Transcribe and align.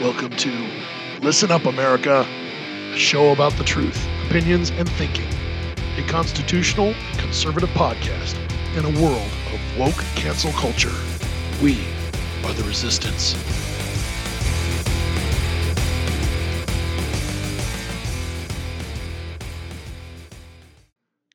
Welcome 0.00 0.30
to 0.30 0.50
Listen 1.22 1.52
Up 1.52 1.66
America, 1.66 2.26
a 2.92 2.98
show 2.98 3.30
about 3.30 3.52
the 3.52 3.62
truth, 3.62 4.08
opinions, 4.26 4.70
and 4.70 4.88
thinking. 4.90 5.28
A 5.96 6.02
constitutional 6.08 6.96
conservative 7.16 7.68
podcast 7.70 8.36
in 8.76 8.84
a 8.84 9.00
world 9.00 9.30
of 9.52 9.78
woke 9.78 10.04
cancel 10.16 10.50
culture. 10.50 10.90
We 11.62 11.78
are 12.44 12.52
the 12.54 12.64
resistance. 12.64 13.34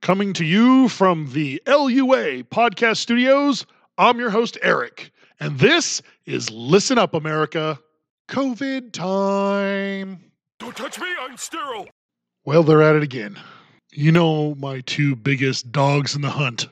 Coming 0.01 0.33
to 0.33 0.43
you 0.43 0.89
from 0.89 1.31
the 1.31 1.63
LUA 1.65 2.43
podcast 2.51 2.97
studios, 2.97 3.65
I'm 3.97 4.19
your 4.19 4.31
host, 4.31 4.57
Eric, 4.61 5.11
and 5.39 5.57
this 5.59 6.01
is 6.25 6.51
Listen 6.51 6.97
Up 6.97 7.13
America 7.13 7.79
COVID 8.29 8.91
time. 8.91 10.23
Don't 10.59 10.77
touch 10.77 10.99
me, 10.99 11.07
I'm 11.19 11.35
sterile. 11.35 11.87
Well, 12.45 12.61
they're 12.61 12.83
at 12.83 12.95
it 12.95 13.01
again. 13.01 13.39
You 13.91 14.11
know, 14.11 14.53
my 14.53 14.81
two 14.81 15.15
biggest 15.15 15.71
dogs 15.71 16.15
in 16.15 16.21
the 16.21 16.29
hunt 16.29 16.67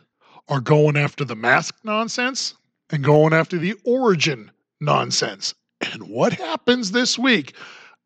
are 0.50 0.60
going 0.60 0.96
after 0.96 1.26
the 1.26 1.36
mask 1.36 1.74
nonsense 1.84 2.54
and 2.92 3.04
going 3.04 3.34
after 3.34 3.58
the 3.58 3.74
origin 3.86 4.52
nonsense. 4.80 5.56
And 5.82 6.04
what 6.04 6.34
happens 6.34 6.92
this 6.92 7.18
week? 7.18 7.56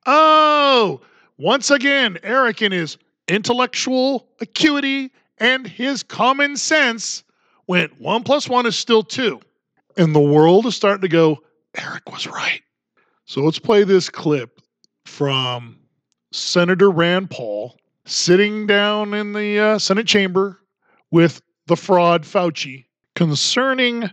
Oh, 0.05 1.01
once 1.37 1.69
again, 1.69 2.19
Eric 2.23 2.61
in 2.61 2.71
his 2.71 2.97
intellectual 3.27 4.29
acuity 4.39 5.11
and 5.39 5.67
his 5.67 6.03
common 6.03 6.55
sense 6.55 7.25
went 7.67 7.99
one 7.99 8.23
plus 8.23 8.47
one 8.47 8.65
is 8.65 8.77
still 8.77 9.03
two. 9.03 9.41
And 9.97 10.15
the 10.15 10.21
world 10.21 10.65
is 10.67 10.75
starting 10.77 11.01
to 11.01 11.09
go, 11.09 11.43
Eric 11.75 12.09
was 12.09 12.27
right. 12.27 12.61
So 13.31 13.39
let's 13.39 13.59
play 13.59 13.85
this 13.85 14.09
clip 14.09 14.59
from 15.05 15.77
Senator 16.33 16.91
Rand 16.91 17.29
Paul 17.29 17.77
sitting 18.05 18.67
down 18.67 19.13
in 19.13 19.31
the 19.31 19.57
uh, 19.57 19.79
Senate 19.79 20.05
chamber 20.05 20.59
with 21.11 21.41
the 21.67 21.77
fraud 21.77 22.23
Fauci 22.23 22.87
concerning 23.15 24.09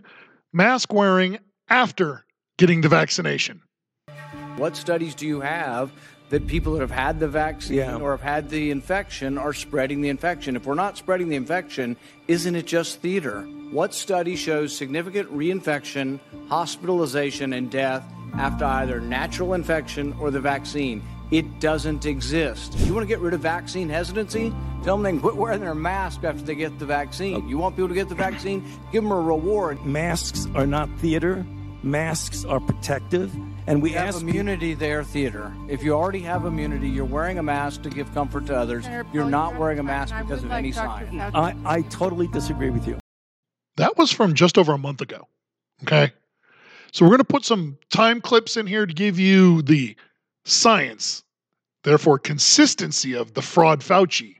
mask 0.53 0.93
wearing 0.93 1.37
after 1.67 2.23
getting 2.57 2.79
the 2.79 2.87
vaccination. 2.87 3.61
What 4.55 4.77
studies 4.77 5.15
do 5.15 5.27
you 5.27 5.41
have 5.41 5.91
that 6.29 6.47
people 6.47 6.71
that 6.75 6.79
have 6.79 6.89
had 6.89 7.19
the 7.19 7.27
vaccine 7.27 7.75
Yeah. 7.75 7.97
or 7.97 8.11
have 8.11 8.21
had 8.21 8.49
the 8.49 8.71
infection 8.71 9.37
are 9.37 9.51
spreading 9.51 9.99
the 9.99 10.07
infection? 10.07 10.55
If 10.55 10.65
we're 10.65 10.75
not 10.75 10.97
spreading 10.97 11.27
the 11.27 11.35
infection, 11.35 11.97
isn't 12.29 12.55
it 12.55 12.65
just 12.65 13.01
theater? 13.01 13.41
What 13.71 13.93
study 13.93 14.37
shows 14.37 14.73
significant 14.73 15.29
reinfection, 15.29 16.21
hospitalization, 16.47 17.51
and 17.51 17.69
death 17.69 18.05
after 18.35 18.65
either 18.65 18.99
natural 18.99 19.53
infection 19.53 20.13
or 20.19 20.31
the 20.31 20.39
vaccine? 20.39 21.03
It 21.31 21.59
doesn't 21.59 22.05
exist. 22.05 22.73
You 22.79 22.93
want 22.93 23.03
to 23.03 23.07
get 23.07 23.19
rid 23.19 23.33
of 23.35 23.41
vaccine 23.41 23.87
hesitancy? 23.87 24.53
Tell 24.83 24.95
them 24.95 25.03
they 25.03 25.11
can 25.11 25.19
quit 25.19 25.35
wearing 25.35 25.61
their 25.61 25.75
mask 25.75 26.23
after 26.23 26.41
they 26.41 26.55
get 26.55 26.79
the 26.79 26.85
vaccine. 26.87 27.47
You 27.47 27.57
want 27.57 27.75
people 27.75 27.89
to 27.89 27.93
get 27.93 28.09
the 28.09 28.15
vaccine? 28.15 28.65
Give 28.91 29.03
them 29.03 29.11
a 29.11 29.19
reward. 29.19 29.85
Masks 29.85 30.47
are 30.55 30.65
not 30.65 30.89
theater. 30.99 31.45
Masks 31.83 32.45
are 32.45 32.59
protective. 32.59 33.33
And 33.67 33.81
we 33.83 33.91
We 33.91 33.95
have 33.95 34.15
ask 34.15 34.21
immunity 34.21 34.73
there, 34.73 35.03
theater. 35.03 35.53
If 35.69 35.83
you 35.83 35.93
already 35.93 36.19
have 36.21 36.45
immunity, 36.45 36.89
you're 36.89 37.05
wearing 37.05 37.37
a 37.37 37.43
mask 37.43 37.83
to 37.83 37.89
give 37.89 38.11
comfort 38.15 38.47
to 38.47 38.55
others. 38.57 38.87
You're 39.13 39.29
not 39.29 39.55
wearing 39.57 39.77
a 39.77 39.83
mask 39.83 40.15
because 40.19 40.43
of 40.43 40.51
any 40.51 40.71
science. 40.71 41.13
I, 41.35 41.55
I 41.65 41.81
totally 41.83 42.27
disagree 42.27 42.71
with 42.71 42.87
you. 42.87 42.97
That 43.77 43.97
was 43.97 44.11
from 44.11 44.33
just 44.33 44.57
over 44.57 44.73
a 44.73 44.77
month 44.77 45.01
ago. 45.01 45.27
Okay. 45.83 46.11
So 46.91 47.05
we're 47.05 47.11
going 47.11 47.19
to 47.19 47.23
put 47.25 47.45
some 47.45 47.77
time 47.89 48.21
clips 48.21 48.57
in 48.57 48.65
here 48.67 48.85
to 48.85 48.93
give 48.93 49.19
you 49.19 49.61
the 49.61 49.95
science, 50.45 51.23
therefore, 51.83 52.19
consistency 52.19 53.13
of 53.13 53.33
the 53.33 53.41
fraud 53.41 53.81
Fauci 53.81 54.37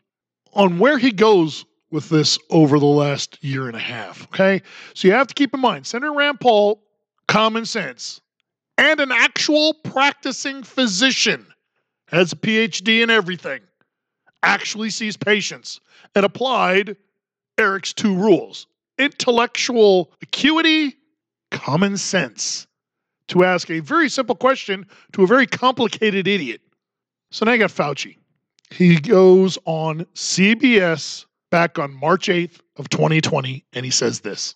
on 0.54 0.80
where 0.80 0.98
he 0.98 1.12
goes 1.12 1.66
with 1.92 2.10
this 2.10 2.38
over 2.50 2.80
the 2.80 2.86
last 2.86 3.44
year 3.44 3.68
and 3.68 3.76
a 3.76 3.80
half. 3.80 4.24
Okay. 4.26 4.62
So 4.94 5.08
you 5.08 5.14
have 5.14 5.28
to 5.28 5.34
keep 5.34 5.54
in 5.54 5.60
mind 5.60 5.88
Senator 5.88 6.14
Rand 6.14 6.40
Paul, 6.40 6.84
common 7.28 7.66
sense, 7.66 8.22
and 8.78 9.00
an 9.00 9.12
actual 9.12 9.74
practicing 9.84 10.64
physician, 10.64 11.46
has 12.08 12.34
a 12.34 12.36
PhD 12.36 13.04
in 13.04 13.10
everything, 13.10 13.62
actually 14.42 14.90
sees 14.90 15.16
patients, 15.16 15.80
and 16.16 16.26
applied 16.26 16.98
Eric's 17.58 17.94
two 17.94 18.16
rules 18.16 18.68
intellectual 18.98 20.12
acuity, 20.22 20.96
common 21.52 21.98
sense 21.98 22.68
to 23.28 23.44
ask 23.44 23.70
a 23.70 23.80
very 23.80 24.10
simple 24.10 24.36
question 24.36 24.86
to 25.14 25.24
a 25.24 25.28
very 25.28 25.48
complicated 25.48 26.28
idiot. 26.28 26.62
So 27.32 27.46
now 27.46 27.54
you 27.54 27.60
got 27.60 27.70
Fauci. 27.70 28.18
He 28.72 29.00
goes 29.00 29.58
on 29.66 30.06
CBS 30.16 31.26
back 31.52 31.80
on 31.80 31.94
March 31.94 32.28
8th 32.28 32.60
of 32.78 32.90
2020 32.90 33.66
and 33.74 33.86
he 33.86 33.92
says 33.92 34.20
this. 34.22 34.56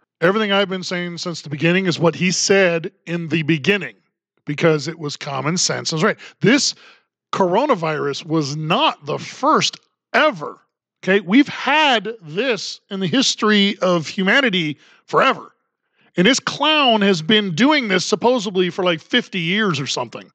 Everything 0.21 0.51
I've 0.51 0.69
been 0.69 0.83
saying 0.83 1.17
since 1.17 1.41
the 1.41 1.49
beginning 1.49 1.87
is 1.87 1.97
what 1.97 2.15
he 2.15 2.29
said 2.29 2.91
in 3.07 3.27
the 3.29 3.41
beginning 3.41 3.95
because 4.45 4.87
it 4.87 4.99
was 4.99 5.17
common 5.17 5.57
sense. 5.57 5.91
I 5.91 5.95
was 5.95 6.03
right. 6.03 6.17
This 6.41 6.75
coronavirus 7.33 8.25
was 8.25 8.55
not 8.55 9.03
the 9.05 9.17
first 9.17 9.77
ever. 10.13 10.59
Okay. 11.03 11.21
We've 11.21 11.47
had 11.47 12.13
this 12.21 12.81
in 12.91 12.99
the 12.99 13.07
history 13.07 13.79
of 13.79 14.07
humanity 14.07 14.77
forever. 15.05 15.55
And 16.15 16.27
this 16.27 16.39
clown 16.39 17.01
has 17.01 17.23
been 17.23 17.55
doing 17.55 17.87
this 17.87 18.05
supposedly 18.05 18.69
for 18.69 18.83
like 18.83 19.01
50 19.01 19.39
years 19.39 19.79
or 19.79 19.87
something. 19.87 20.29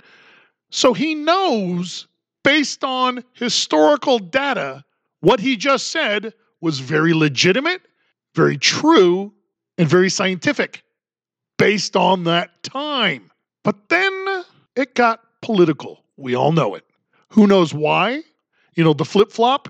So 0.70 0.94
he 0.94 1.14
knows, 1.14 2.08
based 2.42 2.82
on 2.82 3.22
historical 3.34 4.18
data, 4.18 4.84
what 5.20 5.38
he 5.38 5.56
just 5.56 5.90
said 5.90 6.34
was 6.60 6.80
very 6.80 7.12
legitimate, 7.12 7.82
very 8.34 8.58
true, 8.58 9.32
and 9.78 9.88
very 9.88 10.10
scientific 10.10 10.82
based 11.58 11.96
on 11.96 12.24
that 12.24 12.62
time. 12.62 13.30
But 13.64 13.88
then 13.88 14.44
it 14.76 14.94
got 14.94 15.20
political. 15.42 16.02
We 16.16 16.34
all 16.34 16.52
know 16.52 16.74
it. 16.74 16.84
Who 17.30 17.46
knows 17.46 17.74
why? 17.74 18.22
You 18.74 18.84
know, 18.84 18.92
the 18.92 19.04
flip 19.04 19.32
flop. 19.32 19.68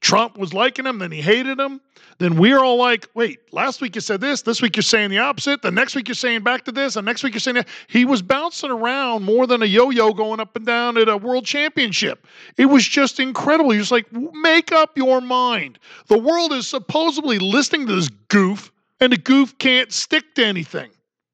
Trump 0.00 0.36
was 0.36 0.52
liking 0.52 0.84
him, 0.84 0.98
then 0.98 1.12
he 1.12 1.22
hated 1.22 1.60
him. 1.60 1.80
Then 2.18 2.36
we're 2.36 2.58
all 2.58 2.76
like, 2.76 3.08
wait, 3.14 3.38
last 3.52 3.80
week 3.80 3.94
you 3.94 4.00
said 4.00 4.20
this, 4.20 4.42
this 4.42 4.60
week 4.60 4.74
you're 4.76 4.82
saying 4.82 5.10
the 5.10 5.20
opposite, 5.20 5.62
the 5.62 5.70
next 5.70 5.94
week 5.94 6.08
you're 6.08 6.16
saying 6.16 6.42
back 6.42 6.64
to 6.64 6.72
this, 6.72 6.96
and 6.96 7.06
next 7.06 7.22
week 7.22 7.34
you're 7.34 7.40
saying 7.40 7.54
that. 7.54 7.68
He 7.86 8.04
was 8.04 8.20
bouncing 8.20 8.70
around 8.70 9.22
more 9.22 9.46
than 9.46 9.62
a 9.62 9.64
yo 9.64 9.90
yo 9.90 10.12
going 10.12 10.40
up 10.40 10.56
and 10.56 10.66
down 10.66 10.98
at 10.98 11.08
a 11.08 11.16
world 11.16 11.46
championship. 11.46 12.26
It 12.58 12.66
was 12.66 12.86
just 12.86 13.20
incredible. 13.20 13.70
He 13.70 13.78
was 13.78 13.92
like, 13.92 14.06
make 14.12 14.72
up 14.72 14.98
your 14.98 15.20
mind. 15.20 15.78
The 16.08 16.18
world 16.18 16.52
is 16.52 16.66
supposedly 16.66 17.38
listening 17.38 17.86
to 17.86 17.94
this 17.94 18.08
goof, 18.26 18.71
and 19.02 19.12
the 19.12 19.16
goof 19.16 19.58
can't 19.58 19.92
stick 19.92 20.32
to 20.36 20.46
anything. 20.46 20.88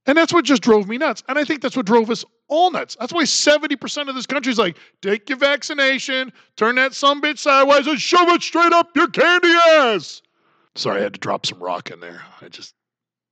And 0.07 0.17
that's 0.17 0.33
what 0.33 0.47
just 0.47 0.63
drove 0.63 0.89
me 0.89 0.97
nuts. 0.97 1.23
And 1.29 1.39
I 1.39 1.45
think 1.45 1.61
that's 1.61 1.77
what 1.77 1.85
drove 1.85 2.09
us 2.09 2.25
all 2.49 2.71
nuts. 2.71 2.97
That's 2.99 3.13
why 3.13 3.25
70% 3.25 4.09
of 4.09 4.15
this 4.15 4.25
country 4.25 4.51
is 4.51 4.59
like, 4.59 4.79
take 5.03 5.29
your 5.29 5.37
vaccination, 5.37 6.33
turn 6.57 6.77
that 6.77 6.95
some 6.95 7.21
bitch 7.21 7.37
sideways, 7.37 7.87
and 7.87 8.01
shove 8.01 8.29
it 8.31 8.43
straight 8.43 8.73
up 8.73 8.97
your 8.97 9.09
candy 9.09 9.53
ass. 9.53 10.23
Sorry, 10.77 11.01
I 11.01 11.03
had 11.03 11.13
to 11.13 11.21
drop 11.21 11.45
some 11.45 11.63
rock 11.63 11.91
in 11.91 12.01
there. 12.01 12.23
I 12.41 12.49
just, 12.49 12.75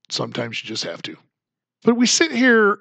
sometimes 0.09 0.61
you 0.61 0.67
just 0.67 0.83
have 0.83 1.01
to. 1.03 1.17
But 1.81 1.95
we 1.95 2.05
sit 2.05 2.31
here 2.31 2.77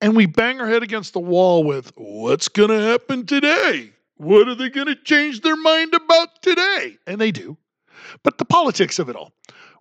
and 0.00 0.16
we 0.16 0.26
bang 0.26 0.60
our 0.60 0.66
head 0.66 0.82
against 0.82 1.12
the 1.12 1.20
wall 1.20 1.62
with, 1.62 1.92
what's 1.94 2.48
going 2.48 2.70
to 2.70 2.80
happen 2.80 3.24
today? 3.24 3.92
What 4.16 4.48
are 4.48 4.56
they 4.56 4.70
going 4.70 4.88
to 4.88 4.96
change 4.96 5.42
their 5.42 5.56
mind 5.56 5.94
about 5.94 6.42
today? 6.42 6.98
And 7.06 7.20
they 7.20 7.30
do. 7.30 7.56
But 8.24 8.38
the 8.38 8.44
politics 8.44 8.98
of 8.98 9.08
it 9.08 9.14
all. 9.14 9.32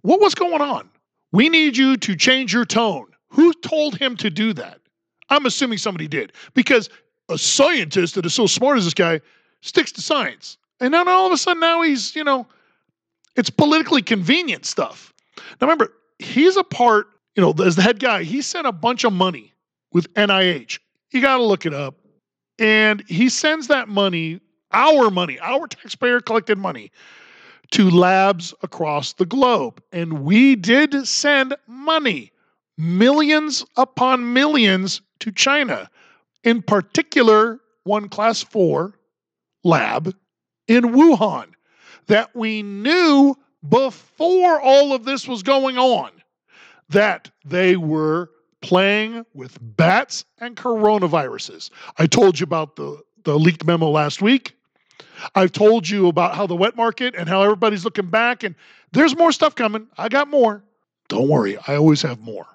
What 0.06 0.22
was 0.22 0.36
going 0.36 0.62
on? 0.62 0.88
We 1.32 1.50
need 1.50 1.76
you 1.76 1.98
to 1.98 2.16
change 2.16 2.54
your 2.54 2.64
tone. 2.64 3.08
Who 3.30 3.52
told 3.54 3.98
him 3.98 4.16
to 4.18 4.30
do 4.30 4.54
that? 4.54 4.80
I'm 5.30 5.48
assuming 5.48 5.80
somebody 5.80 6.08
did 6.08 6.32
because 6.54 6.92
a 7.28 7.40
scientist 7.40 8.14
that 8.14 8.24
is 8.24 8.36
so 8.36 8.46
smart 8.46 8.78
as 8.78 8.84
this 8.84 8.94
guy 8.94 9.20
sticks 9.62 9.92
to 9.94 10.04
science. 10.04 10.58
And 10.80 10.94
then 10.94 11.08
all 11.08 11.26
of 11.26 11.32
a 11.32 11.38
sudden 11.38 11.60
now 11.60 11.82
he's, 11.82 12.16
you 12.16 12.24
know, 12.24 12.46
it's 13.36 13.50
politically 13.50 14.04
convenient 14.04 14.68
stuff. 14.68 15.12
Now 15.60 15.66
remember, 15.66 15.92
he's 16.20 16.56
a 16.56 16.64
part, 16.64 17.08
you 17.36 17.42
know, 17.42 17.56
as 17.66 17.76
the 17.76 17.82
head 17.82 18.00
guy, 18.00 18.22
he 18.22 18.44
sent 18.44 18.68
a 18.68 18.72
bunch 18.72 19.06
of 19.06 19.12
money 19.12 19.56
with 19.92 20.14
NIH. 20.14 20.78
You 21.14 21.22
got 21.22 21.38
to 21.38 21.44
look 21.44 21.66
it 21.66 21.74
up. 21.74 21.96
And 22.60 23.04
he 23.08 23.28
sends 23.28 23.70
that 23.70 23.90
money 23.90 24.40
our 24.72 25.10
money, 25.10 25.40
our 25.40 25.68
taxpayer 25.68 26.20
collected 26.20 26.60
money, 26.60 26.92
to 27.72 27.90
labs 27.90 28.54
across 28.62 29.14
the 29.14 29.26
globe. 29.26 29.82
And 29.92 30.24
we 30.24 30.56
did 30.56 31.08
send 31.08 31.56
money, 31.68 32.32
millions 32.78 33.66
upon 33.78 34.34
millions, 34.34 35.02
to 35.20 35.32
China. 35.32 35.90
In 36.44 36.62
particular, 36.62 37.60
one 37.84 38.10
class 38.10 38.44
four 38.44 39.00
lab 39.64 40.14
in 40.68 40.84
Wuhan 40.84 41.48
that 42.08 42.36
we 42.36 42.62
knew 42.62 43.36
before 43.68 44.62
all 44.62 44.94
of 44.94 45.06
this 45.06 45.28
was 45.28 45.42
going 45.42 45.78
on 45.78 46.12
that 46.90 47.32
they 47.44 47.76
were 47.76 48.30
playing 48.62 49.26
with 49.34 49.58
bats 49.62 50.26
and 50.40 50.56
coronaviruses. 50.56 51.70
I 51.98 52.08
told 52.08 52.40
you 52.40 52.44
about 52.44 52.76
the, 52.76 53.02
the 53.24 53.38
leaked 53.38 53.66
memo 53.66 53.90
last 53.90 54.22
week. 54.22 54.55
I've 55.34 55.52
told 55.52 55.88
you 55.88 56.08
about 56.08 56.36
how 56.36 56.48
the 56.48 56.56
wet 56.56 56.76
market 56.76 57.16
and 57.16 57.28
how 57.28 57.42
everybody's 57.42 57.86
looking 57.86 58.08
back, 58.08 58.44
and 58.44 58.56
there's 58.92 59.16
more 59.16 59.32
stuff 59.32 59.56
coming. 59.56 59.88
I 59.98 60.10
got 60.10 60.28
more. 60.28 60.64
Don't 61.08 61.28
worry, 61.28 61.58
I 61.68 61.76
always 61.76 62.02
have 62.02 62.20
more. 62.20 62.48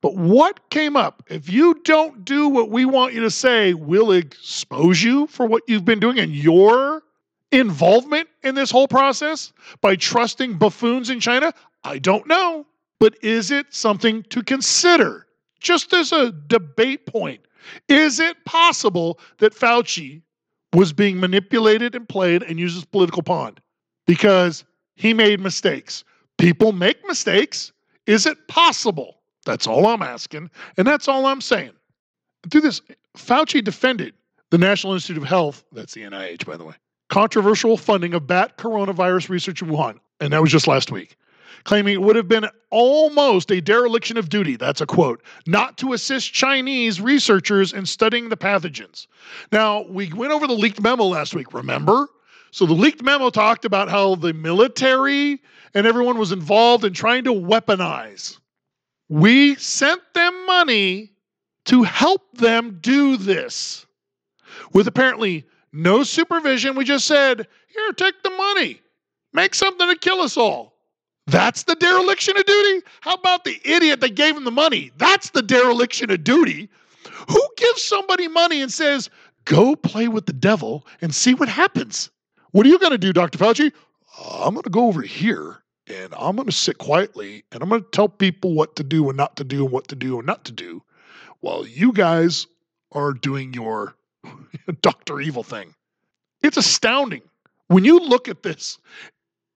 But 0.00 0.16
what 0.16 0.70
came 0.70 0.96
up? 0.96 1.22
If 1.28 1.50
you 1.50 1.74
don't 1.84 2.24
do 2.24 2.48
what 2.48 2.70
we 2.70 2.84
want 2.86 3.12
you 3.12 3.20
to 3.20 3.30
say, 3.30 3.74
we'll 3.74 4.12
expose 4.12 5.02
you 5.02 5.26
for 5.26 5.46
what 5.46 5.62
you've 5.66 5.84
been 5.84 6.00
doing 6.00 6.18
and 6.18 6.34
your 6.34 7.02
involvement 7.52 8.28
in 8.42 8.54
this 8.54 8.70
whole 8.70 8.88
process 8.88 9.52
by 9.80 9.96
trusting 9.96 10.56
buffoons 10.56 11.10
in 11.10 11.20
China. 11.20 11.52
I 11.84 11.98
don't 11.98 12.26
know. 12.26 12.66
But 12.98 13.16
is 13.22 13.50
it 13.50 13.66
something 13.70 14.22
to 14.24 14.42
consider? 14.42 15.26
Just 15.58 15.92
as 15.92 16.12
a 16.12 16.32
debate 16.32 17.06
point, 17.06 17.40
is 17.88 18.20
it 18.20 18.42
possible 18.44 19.18
that 19.38 19.54
Fauci 19.54 20.22
was 20.72 20.92
being 20.92 21.18
manipulated 21.18 21.94
and 21.94 22.08
played 22.08 22.42
and 22.42 22.58
used 22.58 22.76
as 22.76 22.84
political 22.84 23.22
pawn 23.22 23.56
because 24.06 24.64
he 24.96 25.14
made 25.14 25.40
mistakes? 25.40 26.04
People 26.38 26.72
make 26.72 27.06
mistakes. 27.06 27.72
Is 28.06 28.26
it 28.26 28.48
possible? 28.48 29.16
That's 29.46 29.66
all 29.66 29.86
I'm 29.86 30.02
asking, 30.02 30.50
and 30.76 30.86
that's 30.86 31.08
all 31.08 31.26
I'm 31.26 31.40
saying. 31.40 31.72
Through 32.50 32.62
this, 32.62 32.80
Fauci 33.16 33.62
defended 33.62 34.14
the 34.50 34.58
National 34.58 34.94
Institute 34.94 35.22
of 35.22 35.28
Health, 35.28 35.64
that's 35.72 35.94
the 35.94 36.02
NIH, 36.02 36.46
by 36.46 36.56
the 36.56 36.64
way, 36.64 36.74
controversial 37.08 37.76
funding 37.76 38.14
of 38.14 38.26
bat 38.26 38.58
coronavirus 38.58 39.28
research 39.28 39.62
in 39.62 39.68
Wuhan, 39.68 39.98
and 40.20 40.32
that 40.32 40.42
was 40.42 40.50
just 40.50 40.66
last 40.66 40.90
week, 40.90 41.16
claiming 41.64 41.94
it 41.94 42.02
would 42.02 42.16
have 42.16 42.28
been 42.28 42.46
almost 42.70 43.50
a 43.50 43.60
dereliction 43.60 44.16
of 44.16 44.28
duty, 44.28 44.56
that's 44.56 44.80
a 44.80 44.86
quote, 44.86 45.22
not 45.46 45.76
to 45.78 45.92
assist 45.92 46.32
Chinese 46.32 47.00
researchers 47.00 47.72
in 47.72 47.86
studying 47.86 48.28
the 48.28 48.36
pathogens. 48.36 49.06
Now, 49.52 49.82
we 49.82 50.12
went 50.12 50.32
over 50.32 50.46
the 50.46 50.54
leaked 50.54 50.80
memo 50.80 51.04
last 51.04 51.34
week, 51.34 51.52
remember? 51.52 52.08
So 52.50 52.66
the 52.66 52.74
leaked 52.74 53.02
memo 53.02 53.30
talked 53.30 53.64
about 53.64 53.88
how 53.88 54.16
the 54.16 54.32
military 54.32 55.40
and 55.74 55.86
everyone 55.86 56.18
was 56.18 56.32
involved 56.32 56.84
in 56.84 56.92
trying 56.92 57.24
to 57.24 57.32
weaponize 57.32 58.40
we 59.10 59.56
sent 59.56 60.00
them 60.14 60.46
money 60.46 61.10
to 61.66 61.82
help 61.82 62.38
them 62.38 62.78
do 62.80 63.16
this. 63.16 63.84
With 64.72 64.86
apparently 64.86 65.44
no 65.72 66.04
supervision, 66.04 66.76
we 66.76 66.84
just 66.84 67.06
said, 67.06 67.46
Here, 67.66 67.92
take 67.92 68.22
the 68.22 68.30
money, 68.30 68.80
make 69.32 69.54
something 69.54 69.88
to 69.88 69.96
kill 69.96 70.20
us 70.20 70.36
all. 70.36 70.69
That's 71.30 71.62
the 71.62 71.76
dereliction 71.76 72.36
of 72.36 72.44
duty? 72.44 72.84
How 73.02 73.14
about 73.14 73.44
the 73.44 73.60
idiot 73.64 74.00
that 74.00 74.16
gave 74.16 74.36
him 74.36 74.44
the 74.44 74.50
money? 74.50 74.90
That's 74.96 75.30
the 75.30 75.42
dereliction 75.42 76.10
of 76.10 76.24
duty. 76.24 76.68
Who 77.28 77.48
gives 77.56 77.82
somebody 77.82 78.26
money 78.26 78.60
and 78.60 78.72
says, 78.72 79.08
Go 79.44 79.76
play 79.76 80.08
with 80.08 80.26
the 80.26 80.32
devil 80.32 80.86
and 81.00 81.14
see 81.14 81.34
what 81.34 81.48
happens? 81.48 82.10
What 82.50 82.66
are 82.66 82.68
you 82.68 82.78
going 82.78 82.92
to 82.92 82.98
do, 82.98 83.12
Dr. 83.12 83.38
Fauci? 83.38 83.72
I'm 84.28 84.54
going 84.54 84.64
to 84.64 84.70
go 84.70 84.88
over 84.88 85.02
here 85.02 85.62
and 85.86 86.12
I'm 86.18 86.36
going 86.36 86.46
to 86.48 86.52
sit 86.52 86.78
quietly 86.78 87.44
and 87.52 87.62
I'm 87.62 87.68
going 87.68 87.82
to 87.82 87.90
tell 87.90 88.08
people 88.08 88.54
what 88.54 88.76
to 88.76 88.84
do 88.84 89.08
and 89.08 89.16
not 89.16 89.36
to 89.36 89.44
do 89.44 89.64
and 89.64 89.72
what 89.72 89.88
to 89.88 89.96
do 89.96 90.18
and 90.18 90.26
not 90.26 90.44
to 90.46 90.52
do 90.52 90.82
while 91.40 91.66
you 91.66 91.92
guys 91.92 92.46
are 92.92 93.12
doing 93.12 93.54
your 93.54 93.94
Dr. 94.82 95.20
Evil 95.20 95.44
thing. 95.44 95.74
It's 96.42 96.56
astounding. 96.56 97.22
When 97.68 97.84
you 97.84 98.00
look 98.00 98.28
at 98.28 98.42
this 98.42 98.78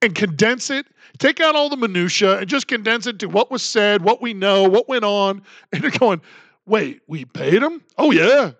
and 0.05 0.13
condense 0.13 0.69
it, 0.69 0.85
take 1.17 1.41
out 1.41 1.55
all 1.55 1.67
the 1.67 1.75
minutia 1.75 2.37
and 2.37 2.47
just 2.47 2.67
condense 2.67 3.07
it 3.07 3.19
to 3.19 3.27
what 3.27 3.49
was 3.49 3.63
said, 3.63 4.03
what 4.03 4.21
we 4.21 4.33
know, 4.33 4.63
what 4.63 4.87
went 4.87 5.03
on, 5.03 5.41
and 5.73 5.81
you're 5.81 5.91
going, 5.91 6.21
wait, 6.65 7.01
we 7.07 7.25
paid 7.25 7.61
him? 7.61 7.81
Oh, 7.97 8.11
yeah. 8.11 8.51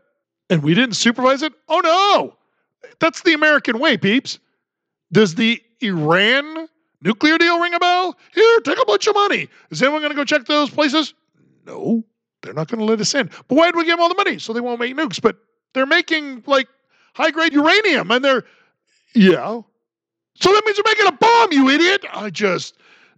And 0.50 0.64
we 0.64 0.74
didn't 0.74 0.96
supervise 0.96 1.44
it? 1.44 1.54
Oh, 1.70 1.80
no. 1.80 2.36
That's 3.00 3.22
the 3.22 3.34
American 3.34 3.80
way, 3.80 3.96
peeps. 3.98 4.40
Does 5.12 5.36
the 5.36 5.62
Iran 5.82 6.68
Nuclear 7.02 7.38
deal 7.38 7.60
ring 7.60 7.74
a 7.74 7.80
bell? 7.80 8.18
Here, 8.34 8.60
take 8.62 8.82
a 8.82 8.86
bunch 8.86 9.06
of 9.06 9.14
money. 9.14 9.48
Is 9.70 9.82
anyone 9.82 10.02
going 10.02 10.12
to 10.12 10.16
go 10.16 10.24
check 10.24 10.46
those 10.46 10.72
places? 10.72 11.14
No, 11.66 12.04
they're 12.42 12.54
not 12.54 12.68
going 12.68 12.80
to 12.80 12.86
let 12.86 13.00
us 13.00 13.14
in. 13.14 13.30
But 13.48 13.56
why 13.56 13.66
did 13.66 13.76
we 13.76 13.86
give 13.86 13.94
them 13.94 14.02
all 14.02 14.10
the 14.10 14.16
money? 14.16 14.40
So 14.40 14.54
they 14.54 14.62
won't 14.62 14.80
make 14.80 14.96
nukes. 14.96 15.22
But 15.22 15.38
they're 15.74 15.86
making 15.86 16.44
like 16.48 16.68
high 17.14 17.32
grade 17.32 17.54
uranium 17.54 18.10
and 18.10 18.26
they're, 18.26 18.44
yeah. 19.14 19.62
So 20.36 20.52
that 20.52 20.64
means 20.66 20.78
you're 20.78 20.86
making 20.88 21.08
a 21.08 21.12
bomb, 21.12 21.52
you 21.52 21.70
idiot. 21.70 22.06
I 22.14 22.30
just, 22.30 22.78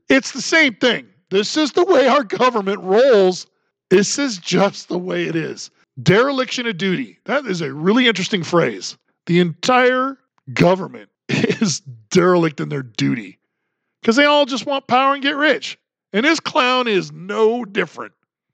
it's 0.10 0.32
the 0.32 0.42
same 0.42 0.76
thing. 0.76 1.08
This 1.30 1.58
is 1.58 1.72
the 1.72 1.84
way 1.84 2.08
our 2.08 2.24
government 2.24 2.80
rolls. 2.82 3.48
This 3.90 4.18
is 4.18 4.38
just 4.38 4.88
the 4.90 4.98
way 4.98 5.26
it 5.26 5.36
is. 5.36 5.70
Dereliction 6.02 6.68
of 6.68 6.78
duty. 6.78 7.20
That 7.26 7.46
is 7.46 7.62
a 7.62 7.74
really 7.74 8.08
interesting 8.08 8.44
phrase. 8.44 8.98
The 9.26 9.40
entire 9.40 10.18
government 10.54 11.10
is 11.30 11.82
derelict 12.12 12.60
in 12.60 12.70
their 12.70 12.84
duty 12.84 13.40
because 14.02 14.16
they 14.16 14.26
all 14.26 14.46
just 14.46 14.66
want 14.66 14.88
power 14.88 15.14
and 15.14 15.24
get 15.24 15.36
rich. 15.36 15.78
And 16.14 16.26
this 16.26 16.40
clown 16.40 16.88
is 16.88 17.12
no 17.12 17.66
different. 17.66 18.14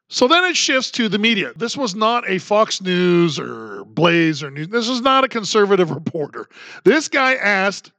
So 0.09 0.27
then 0.27 0.43
it 0.45 0.55
shifts 0.55 0.91
to 0.91 1.09
the 1.09 1.17
media. 1.17 1.53
This 1.55 1.75
was 1.75 1.95
not 1.95 2.27
a 2.29 2.37
Fox 2.37 2.81
News 2.81 3.39
or 3.39 3.83
Blaze 3.85 4.43
or 4.43 4.51
News. 4.51 4.69
This 4.69 4.89
was 4.89 5.01
not 5.01 5.23
a 5.23 5.27
conservative 5.27 5.91
reporter. 5.91 6.47
This 6.83 7.07
guy 7.07 7.35
asked 7.35 7.91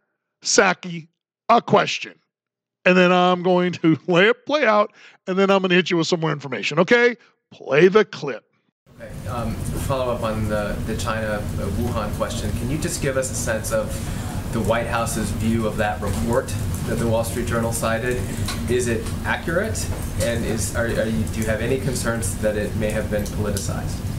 Psaki 0.44 1.08
a 1.49 1.61
question. 1.61 2.14
And 2.85 2.96
then 2.96 3.12
I'm 3.12 3.43
going 3.43 3.73
to 3.73 3.99
lay 4.06 4.29
it 4.29 4.46
play 4.46 4.64
out, 4.64 4.93
and 5.26 5.38
then 5.38 5.50
I'm 5.50 5.61
going 5.61 5.70
to 5.70 5.76
hit 5.76 5.91
you 5.91 5.96
with 5.96 6.06
some 6.06 6.20
more 6.20 6.32
information. 6.32 6.79
Okay? 6.79 7.17
Play 7.50 7.88
the 7.88 8.05
clip. 8.05 8.44
Okay. 9.00 9.29
Um, 9.29 9.55
follow 9.55 10.12
up 10.12 10.23
on 10.23 10.49
the, 10.49 10.76
the 10.87 10.96
China 10.96 11.26
uh, 11.26 11.67
Wuhan 11.79 12.15
question. 12.17 12.51
Can 12.53 12.70
you 12.70 12.79
just 12.79 13.03
give 13.03 13.17
us 13.17 13.31
a 13.31 13.34
sense 13.34 13.72
of 13.72 13.93
the 14.55 14.60
White 14.60 14.86
House's 14.86 15.29
view 15.32 15.67
of 15.67 15.77
that 15.79 16.01
report 16.01 16.46
that 16.86 16.94
the 16.94 17.08
Wall 17.08 17.24
Street 17.24 17.48
Journal 17.48 17.72
cited. 17.72 18.22
Is 18.70 18.86
it 18.86 19.05
accurate? 19.24 19.84
And 20.22 20.44
is 20.44 20.77
are, 20.77 20.86
are 20.86 21.06
you, 21.06 21.24
do 21.24 21.41
you 21.41 21.46
have 21.46 21.60
any 21.60 21.81
concerns 21.81 22.36
that 22.39 22.56
it 22.56 22.72
may 22.77 22.93
have 22.93 23.10
been 23.10 23.24
politicized? 23.24 24.14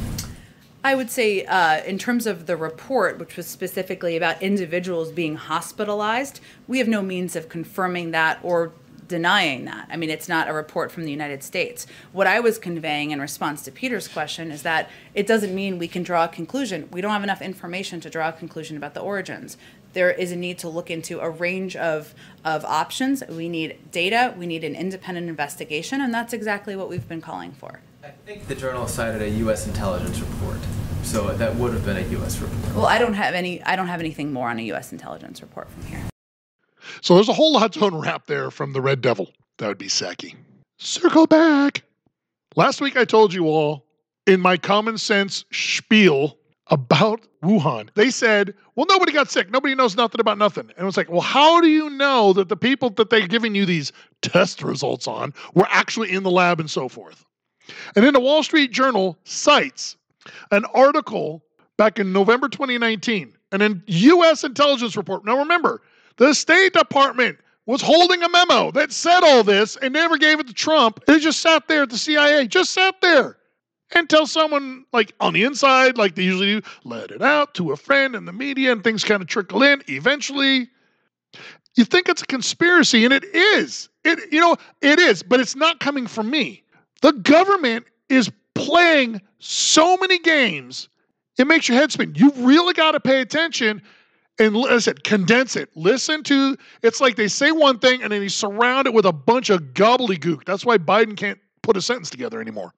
I 0.85 0.93
would 0.93 1.09
say, 1.09 1.43
uh, 1.45 1.83
in 1.83 1.97
terms 1.97 2.27
of 2.27 2.45
the 2.45 2.55
report, 2.55 3.17
which 3.17 3.37
was 3.37 3.47
specifically 3.47 4.15
about 4.15 4.43
individuals 4.43 5.11
being 5.11 5.35
hospitalized, 5.35 6.39
we 6.67 6.77
have 6.77 6.87
no 6.87 7.01
means 7.01 7.35
of 7.35 7.49
confirming 7.49 8.11
that 8.11 8.37
or 8.43 8.71
denying 9.07 9.65
that. 9.65 9.87
I 9.89 9.97
mean, 9.97 10.11
it's 10.11 10.29
not 10.29 10.47
a 10.47 10.53
report 10.53 10.91
from 10.91 11.05
the 11.05 11.09
United 11.09 11.41
States. 11.41 11.87
What 12.11 12.27
I 12.27 12.39
was 12.39 12.59
conveying 12.59 13.09
in 13.09 13.19
response 13.19 13.63
to 13.63 13.71
Peter's 13.71 14.07
question 14.07 14.51
is 14.51 14.61
that 14.61 14.91
it 15.15 15.25
doesn't 15.25 15.55
mean 15.55 15.79
we 15.79 15.87
can 15.87 16.03
draw 16.03 16.25
a 16.25 16.27
conclusion. 16.27 16.87
We 16.91 17.01
don't 17.01 17.13
have 17.13 17.23
enough 17.23 17.41
information 17.41 17.99
to 18.01 18.09
draw 18.11 18.29
a 18.29 18.33
conclusion 18.33 18.77
about 18.77 18.93
the 18.93 19.01
origins. 19.01 19.57
There 19.93 20.11
is 20.11 20.31
a 20.31 20.35
need 20.35 20.59
to 20.59 20.69
look 20.69 20.91
into 20.91 21.19
a 21.19 21.31
range 21.31 21.75
of, 21.75 22.13
of 22.43 22.63
options. 22.63 23.23
We 23.27 23.49
need 23.49 23.91
data, 23.91 24.35
we 24.37 24.45
need 24.45 24.63
an 24.63 24.75
independent 24.75 25.29
investigation, 25.29 25.99
and 25.99 26.13
that's 26.13 26.31
exactly 26.31 26.75
what 26.75 26.89
we've 26.89 27.07
been 27.07 27.21
calling 27.21 27.53
for. 27.53 27.79
I 28.05 28.11
think 28.23 28.47
the 28.47 28.53
journal 28.53 28.87
cited 28.87 29.23
a 29.23 29.29
U.S. 29.29 29.65
intelligence 29.65 30.19
report. 30.19 30.59
So 31.01 31.35
that 31.37 31.55
would 31.55 31.73
have 31.73 31.83
been 31.83 31.97
a 31.97 32.07
U.S. 32.09 32.37
report. 32.37 32.75
Well, 32.75 32.85
I 32.85 32.99
don't 32.99 33.15
have 33.15 33.33
any. 33.33 33.63
I 33.63 33.75
don't 33.75 33.87
have 33.87 33.99
anything 33.99 34.31
more 34.31 34.47
on 34.47 34.59
a 34.59 34.61
U.S. 34.63 34.91
intelligence 34.91 35.41
report 35.41 35.71
from 35.71 35.83
here. 35.85 36.01
So 37.01 37.15
there's 37.15 37.29
a 37.29 37.33
whole 37.33 37.53
lot 37.53 37.73
to 37.73 37.85
unwrap 37.85 38.27
there 38.27 38.51
from 38.51 38.73
the 38.73 38.81
Red 38.81 39.01
Devil. 39.01 39.31
That 39.57 39.69
would 39.69 39.79
be 39.79 39.87
Psaki. 39.87 40.35
Circle 40.77 41.25
back. 41.25 41.81
Last 42.55 42.79
week 42.79 42.95
I 42.95 43.05
told 43.05 43.33
you 43.33 43.47
all 43.47 43.87
in 44.27 44.39
my 44.39 44.55
common 44.55 44.99
sense 44.99 45.45
spiel 45.51 46.37
about 46.67 47.25
Wuhan. 47.43 47.89
They 47.95 48.11
said, 48.11 48.53
well, 48.75 48.85
nobody 48.87 49.13
got 49.13 49.31
sick. 49.31 49.49
Nobody 49.49 49.73
knows 49.73 49.95
nothing 49.95 50.21
about 50.21 50.37
nothing. 50.37 50.69
And 50.69 50.79
it 50.79 50.83
was 50.83 50.97
like, 50.97 51.09
well, 51.09 51.21
how 51.21 51.59
do 51.59 51.69
you 51.69 51.89
know 51.89 52.33
that 52.33 52.49
the 52.49 52.57
people 52.57 52.91
that 52.91 53.09
they're 53.09 53.27
giving 53.27 53.55
you 53.55 53.65
these 53.65 53.91
test 54.21 54.61
results 54.61 55.07
on 55.07 55.33
were 55.55 55.67
actually 55.69 56.11
in 56.11 56.21
the 56.21 56.31
lab 56.31 56.59
and 56.59 56.69
so 56.69 56.87
forth? 56.87 57.25
And 57.95 58.05
then 58.05 58.13
the 58.13 58.19
Wall 58.19 58.43
Street 58.43 58.71
Journal 58.71 59.17
cites 59.23 59.97
an 60.51 60.65
article 60.73 61.43
back 61.77 61.99
in 61.99 62.13
November 62.13 62.47
2019, 62.47 63.33
and 63.51 63.61
an 63.61 63.83
U.S. 63.87 64.43
intelligence 64.43 64.95
report. 64.95 65.25
Now 65.25 65.39
remember, 65.39 65.81
the 66.17 66.33
State 66.33 66.73
Department 66.73 67.37
was 67.65 67.81
holding 67.81 68.21
a 68.23 68.29
memo 68.29 68.71
that 68.71 68.91
said 68.91 69.21
all 69.23 69.43
this 69.43 69.75
and 69.77 69.93
never 69.93 70.17
gave 70.17 70.39
it 70.39 70.47
to 70.47 70.53
Trump. 70.53 70.99
It 71.07 71.19
just 71.19 71.41
sat 71.41 71.67
there 71.67 71.83
at 71.83 71.89
the 71.89 71.97
CIA, 71.97 72.47
just 72.47 72.71
sat 72.71 72.95
there. 73.01 73.37
tell 74.07 74.27
someone 74.27 74.85
like 74.93 75.13
on 75.19 75.33
the 75.33 75.43
inside, 75.43 75.97
like 75.97 76.15
they 76.15 76.23
usually 76.23 76.59
do, 76.59 76.67
let 76.83 77.11
it 77.11 77.21
out 77.21 77.55
to 77.55 77.71
a 77.71 77.77
friend 77.77 78.15
in 78.15 78.25
the 78.25 78.33
media 78.33 78.71
and 78.71 78.83
things 78.83 79.03
kind 79.03 79.21
of 79.21 79.27
trickle 79.27 79.63
in. 79.63 79.81
Eventually, 79.87 80.69
you 81.75 81.83
think 81.83 82.07
it's 82.07 82.21
a 82.21 82.27
conspiracy, 82.27 83.03
and 83.03 83.13
it 83.13 83.25
is. 83.33 83.89
It 84.03 84.31
you 84.31 84.39
know, 84.39 84.55
it 84.81 84.99
is, 84.99 85.23
but 85.23 85.39
it's 85.39 85.55
not 85.55 85.79
coming 85.79 86.07
from 86.07 86.29
me. 86.29 86.63
The 87.01 87.13
government 87.13 87.85
is 88.09 88.31
playing 88.53 89.21
so 89.39 89.97
many 89.97 90.19
games, 90.19 90.89
it 91.37 91.47
makes 91.47 91.67
your 91.67 91.77
head 91.77 91.91
spin. 91.91 92.13
You 92.15 92.31
really 92.37 92.73
got 92.73 92.91
to 92.91 92.99
pay 92.99 93.21
attention 93.21 93.81
and 94.39 94.55
listen, 94.55 94.95
condense 95.03 95.55
it. 95.55 95.69
Listen 95.75 96.23
to 96.23 96.57
it's 96.81 97.01
like 97.01 97.15
they 97.15 97.27
say 97.27 97.51
one 97.51 97.79
thing 97.79 98.01
and 98.01 98.11
then 98.11 98.21
you 98.21 98.29
surround 98.29 98.87
it 98.87 98.93
with 98.93 99.05
a 99.05 99.13
bunch 99.13 99.49
of 99.49 99.61
gobbledygook. 99.73 100.45
That's 100.45 100.65
why 100.65 100.77
Biden 100.77 101.15
can't 101.15 101.39
put 101.61 101.77
a 101.77 101.81
sentence 101.81 102.09
together 102.09 102.41
anymore. 102.41 102.73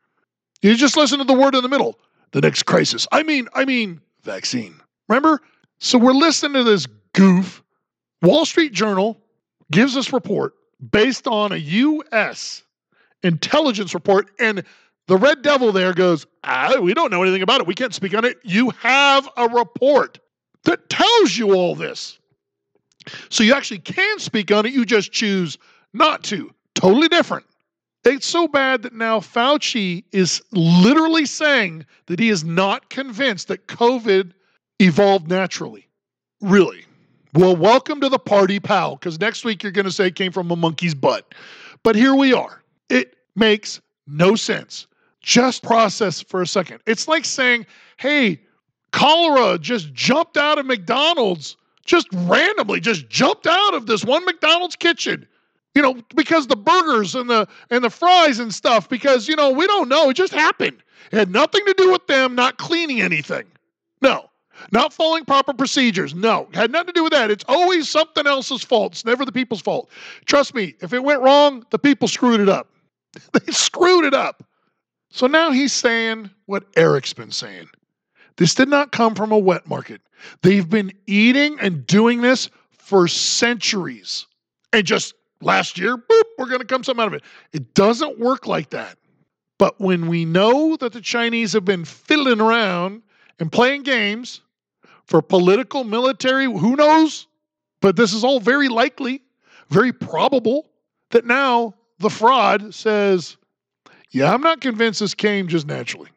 You 0.61 0.75
just 0.75 0.97
listen 0.97 1.19
to 1.19 1.23
the 1.23 1.33
word 1.33 1.55
in 1.55 1.61
the 1.61 1.69
middle. 1.69 1.99
The 2.31 2.41
next 2.41 2.63
crisis. 2.63 3.07
I 3.11 3.23
mean, 3.23 3.47
I 3.53 3.65
mean, 3.65 4.01
vaccine. 4.23 4.79
Remember? 5.07 5.39
So 5.79 5.97
we're 5.97 6.13
listening 6.13 6.53
to 6.53 6.63
this 6.63 6.87
goof. 7.13 7.63
Wall 8.21 8.45
Street 8.45 8.73
Journal 8.73 9.17
gives 9.71 9.93
this 9.93 10.11
report 10.11 10.55
based 10.91 11.27
on 11.27 11.51
a 11.51 11.57
U.S. 11.57 12.63
intelligence 13.23 13.93
report, 13.93 14.31
and 14.39 14.63
the 15.07 15.17
Red 15.17 15.41
Devil 15.41 15.71
there 15.71 15.93
goes, 15.93 16.25
ah, 16.43 16.79
We 16.81 16.93
don't 16.93 17.11
know 17.11 17.23
anything 17.23 17.41
about 17.41 17.61
it. 17.61 17.67
We 17.67 17.75
can't 17.75 17.93
speak 17.93 18.13
on 18.13 18.25
it. 18.25 18.37
You 18.43 18.71
have 18.81 19.27
a 19.37 19.47
report 19.47 20.19
that 20.63 20.89
tells 20.89 21.37
you 21.37 21.53
all 21.53 21.75
this. 21.75 22.19
So 23.29 23.43
you 23.43 23.53
actually 23.53 23.79
can 23.79 24.19
speak 24.19 24.51
on 24.51 24.65
it. 24.65 24.73
You 24.73 24.85
just 24.85 25.11
choose 25.11 25.57
not 25.93 26.23
to. 26.25 26.51
Totally 26.75 27.07
different. 27.07 27.45
It's 28.03 28.27
so 28.27 28.47
bad 28.47 28.83
that 28.83 28.93
now 28.93 29.19
Fauci 29.19 30.03
is 30.11 30.41
literally 30.51 31.25
saying 31.25 31.85
that 32.05 32.19
he 32.19 32.29
is 32.29 32.43
not 32.43 32.89
convinced 32.89 33.47
that 33.49 33.67
COVID 33.67 34.31
evolved 34.79 35.29
naturally. 35.29 35.87
Really. 36.41 36.85
Well, 37.33 37.55
welcome 37.55 37.99
to 38.01 38.09
the 38.09 38.19
party, 38.19 38.59
pal, 38.59 38.95
because 38.95 39.19
next 39.19 39.43
week 39.43 39.61
you're 39.61 39.71
going 39.71 39.85
to 39.85 39.91
say 39.91 40.07
it 40.07 40.15
came 40.15 40.31
from 40.31 40.49
a 40.51 40.55
monkey's 40.55 40.95
butt. 40.95 41.33
But 41.83 41.95
here 41.95 42.15
we 42.15 42.33
are. 42.33 42.61
It 42.89 43.15
makes 43.35 43.81
no 44.07 44.35
sense. 44.35 44.87
Just 45.21 45.63
process 45.63 46.21
for 46.21 46.41
a 46.41 46.47
second. 46.47 46.79
It's 46.85 47.07
like 47.07 47.25
saying, 47.25 47.65
hey, 47.97 48.39
cholera 48.91 49.57
just 49.57 49.93
jumped 49.93 50.37
out 50.37 50.57
of 50.57 50.65
McDonald's, 50.65 51.57
just 51.85 52.07
randomly, 52.13 52.79
just 52.79 53.09
jumped 53.09 53.47
out 53.47 53.73
of 53.73 53.87
this 53.87 54.05
one 54.05 54.23
McDonald's 54.25 54.75
kitchen. 54.75 55.27
You 55.75 55.81
know, 55.83 56.01
because 56.15 56.47
the 56.47 56.55
burgers 56.55 57.13
and 57.13 57.29
the 57.29 57.47
and 57.69 57.83
the 57.83 57.89
fries 57.89 58.39
and 58.39 58.51
stuff, 58.51 58.89
because 58.89 59.27
you 59.27 59.35
know, 59.35 59.51
we 59.51 59.67
don't 59.67 59.89
know. 59.89 60.09
It 60.09 60.15
just 60.15 60.33
happened. 60.33 60.81
It 61.11 61.17
had 61.17 61.29
nothing 61.29 61.63
to 61.65 61.73
do 61.77 61.91
with 61.91 62.07
them 62.07 62.33
not 62.33 62.57
cleaning 62.57 63.01
anything. 63.01 63.43
No. 64.01 64.29
Not 64.71 64.91
following 64.91 65.23
proper 65.23 65.53
procedures. 65.53 66.15
No. 66.15 66.47
Had 66.53 66.71
nothing 66.71 66.87
to 66.87 66.93
do 66.93 67.03
with 67.03 67.13
that. 67.13 67.29
It's 67.29 67.45
always 67.47 67.87
something 67.89 68.25
else's 68.25 68.63
fault. 68.63 68.93
It's 68.93 69.05
never 69.05 69.23
the 69.23 69.31
people's 69.31 69.61
fault. 69.61 69.89
Trust 70.25 70.55
me, 70.55 70.73
if 70.81 70.93
it 70.93 71.03
went 71.03 71.21
wrong, 71.21 71.63
the 71.69 71.77
people 71.77 72.07
screwed 72.07 72.39
it 72.39 72.49
up. 72.49 72.67
they 73.33 73.51
screwed 73.51 74.05
it 74.05 74.13
up. 74.13 74.43
So 75.09 75.27
now 75.27 75.51
he's 75.51 75.73
saying 75.73 76.29
what 76.45 76.65
Eric's 76.75 77.13
been 77.13 77.31
saying. 77.31 77.67
This 78.37 78.53
did 78.53 78.69
not 78.69 78.91
come 78.91 79.15
from 79.15 79.31
a 79.31 79.37
wet 79.37 79.67
market. 79.67 80.01
They've 80.41 80.67
been 80.69 80.91
eating 81.07 81.59
and 81.59 81.85
doing 81.85 82.21
this 82.21 82.49
for 82.71 83.07
centuries. 83.07 84.27
And 84.73 84.85
just 84.85 85.13
last 85.41 85.77
year, 85.77 85.97
boop, 85.97 86.23
we're 86.37 86.47
going 86.47 86.59
to 86.59 86.65
come 86.65 86.83
something 86.83 87.03
out 87.03 87.07
of 87.07 87.13
it. 87.13 87.23
It 87.53 87.73
doesn't 87.73 88.19
work 88.19 88.47
like 88.47 88.69
that. 88.71 88.97
But 89.57 89.79
when 89.79 90.07
we 90.07 90.23
know 90.23 90.77
that 90.77 90.93
the 90.93 91.01
Chinese 91.01 91.53
have 91.53 91.65
been 91.65 91.85
fiddling 91.85 92.41
around 92.41 93.01
and 93.39 93.51
playing 93.51 93.83
games 93.83 94.41
for 95.05 95.21
political, 95.21 95.83
military, 95.83 96.45
who 96.45 96.75
knows? 96.75 97.27
But 97.81 97.95
this 97.95 98.13
is 98.13 98.23
all 98.23 98.39
very 98.39 98.67
likely, 98.67 99.21
very 99.69 99.91
probable 99.91 100.69
that 101.11 101.25
now 101.25 101.73
the 101.99 102.09
fraud 102.09 102.73
says, 102.73 103.37
yeah, 104.11 104.33
I'm 104.33 104.41
not 104.41 104.61
convinced 104.61 104.99
this 104.99 105.13
came 105.13 105.47
just 105.47 105.67
naturally 105.67 106.09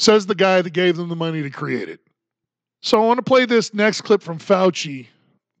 says 0.00 0.26
the 0.26 0.34
guy 0.34 0.62
that 0.62 0.70
gave 0.70 0.96
them 0.96 1.08
the 1.08 1.16
money 1.16 1.42
to 1.42 1.50
create 1.50 1.88
it. 1.88 2.00
So 2.82 3.02
I 3.02 3.06
want 3.06 3.18
to 3.18 3.22
play 3.22 3.44
this 3.44 3.74
next 3.74 4.00
clip 4.00 4.22
from 4.22 4.38
Fauci. 4.38 5.06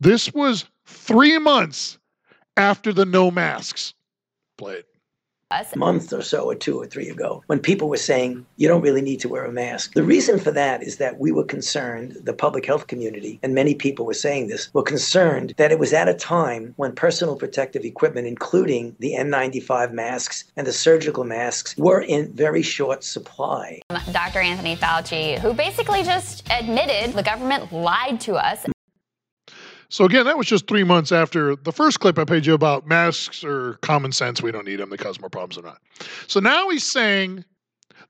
This 0.00 0.32
was 0.32 0.64
three 0.86 1.38
months 1.38 1.98
after 2.56 2.92
the 2.92 3.04
no 3.04 3.30
masks. 3.30 3.92
Play 4.56 4.76
it 4.76 4.86
a 5.50 5.66
month 5.76 6.12
or 6.12 6.22
so, 6.22 6.44
or 6.44 6.54
two 6.54 6.80
or 6.80 6.86
three 6.86 7.08
ago, 7.08 7.42
when 7.46 7.58
people 7.58 7.88
were 7.88 7.96
saying 7.96 8.46
you 8.56 8.68
don't 8.68 8.82
really 8.82 9.02
need 9.02 9.20
to 9.20 9.28
wear 9.28 9.44
a 9.44 9.52
mask. 9.52 9.94
The 9.94 10.02
reason 10.02 10.38
for 10.38 10.50
that 10.52 10.82
is 10.82 10.98
that 10.98 11.18
we 11.18 11.32
were 11.32 11.44
concerned, 11.44 12.16
the 12.22 12.32
public 12.32 12.66
health 12.66 12.86
community, 12.86 13.40
and 13.42 13.54
many 13.54 13.74
people 13.74 14.06
were 14.06 14.14
saying 14.14 14.48
this, 14.48 14.72
were 14.74 14.82
concerned 14.82 15.54
that 15.56 15.72
it 15.72 15.78
was 15.78 15.92
at 15.92 16.08
a 16.08 16.14
time 16.14 16.74
when 16.76 16.92
personal 16.92 17.36
protective 17.36 17.84
equipment, 17.84 18.26
including 18.26 18.94
the 19.00 19.14
N95 19.14 19.92
masks 19.92 20.44
and 20.56 20.66
the 20.66 20.72
surgical 20.72 21.24
masks, 21.24 21.76
were 21.76 22.00
in 22.00 22.32
very 22.32 22.62
short 22.62 23.02
supply. 23.02 23.80
Dr. 24.12 24.38
Anthony 24.40 24.76
Fauci, 24.76 25.38
who 25.40 25.52
basically 25.52 26.02
just 26.02 26.46
admitted 26.50 27.14
the 27.14 27.22
government 27.22 27.72
lied 27.72 28.20
to 28.20 28.34
us. 28.34 28.66
So 29.90 30.04
again, 30.04 30.24
that 30.26 30.38
was 30.38 30.46
just 30.46 30.68
three 30.68 30.84
months 30.84 31.10
after 31.10 31.56
the 31.56 31.72
first 31.72 31.98
clip 31.98 32.16
I 32.16 32.24
paid 32.24 32.46
you 32.46 32.54
about 32.54 32.86
masks 32.86 33.42
or 33.42 33.74
common 33.82 34.12
sense. 34.12 34.40
We 34.40 34.52
don't 34.52 34.64
need 34.64 34.76
them. 34.76 34.88
They 34.88 34.96
cause 34.96 35.20
more 35.20 35.28
problems 35.28 35.58
or 35.58 35.62
not. 35.62 35.80
So 36.28 36.38
now 36.38 36.70
he's 36.70 36.84
saying 36.84 37.44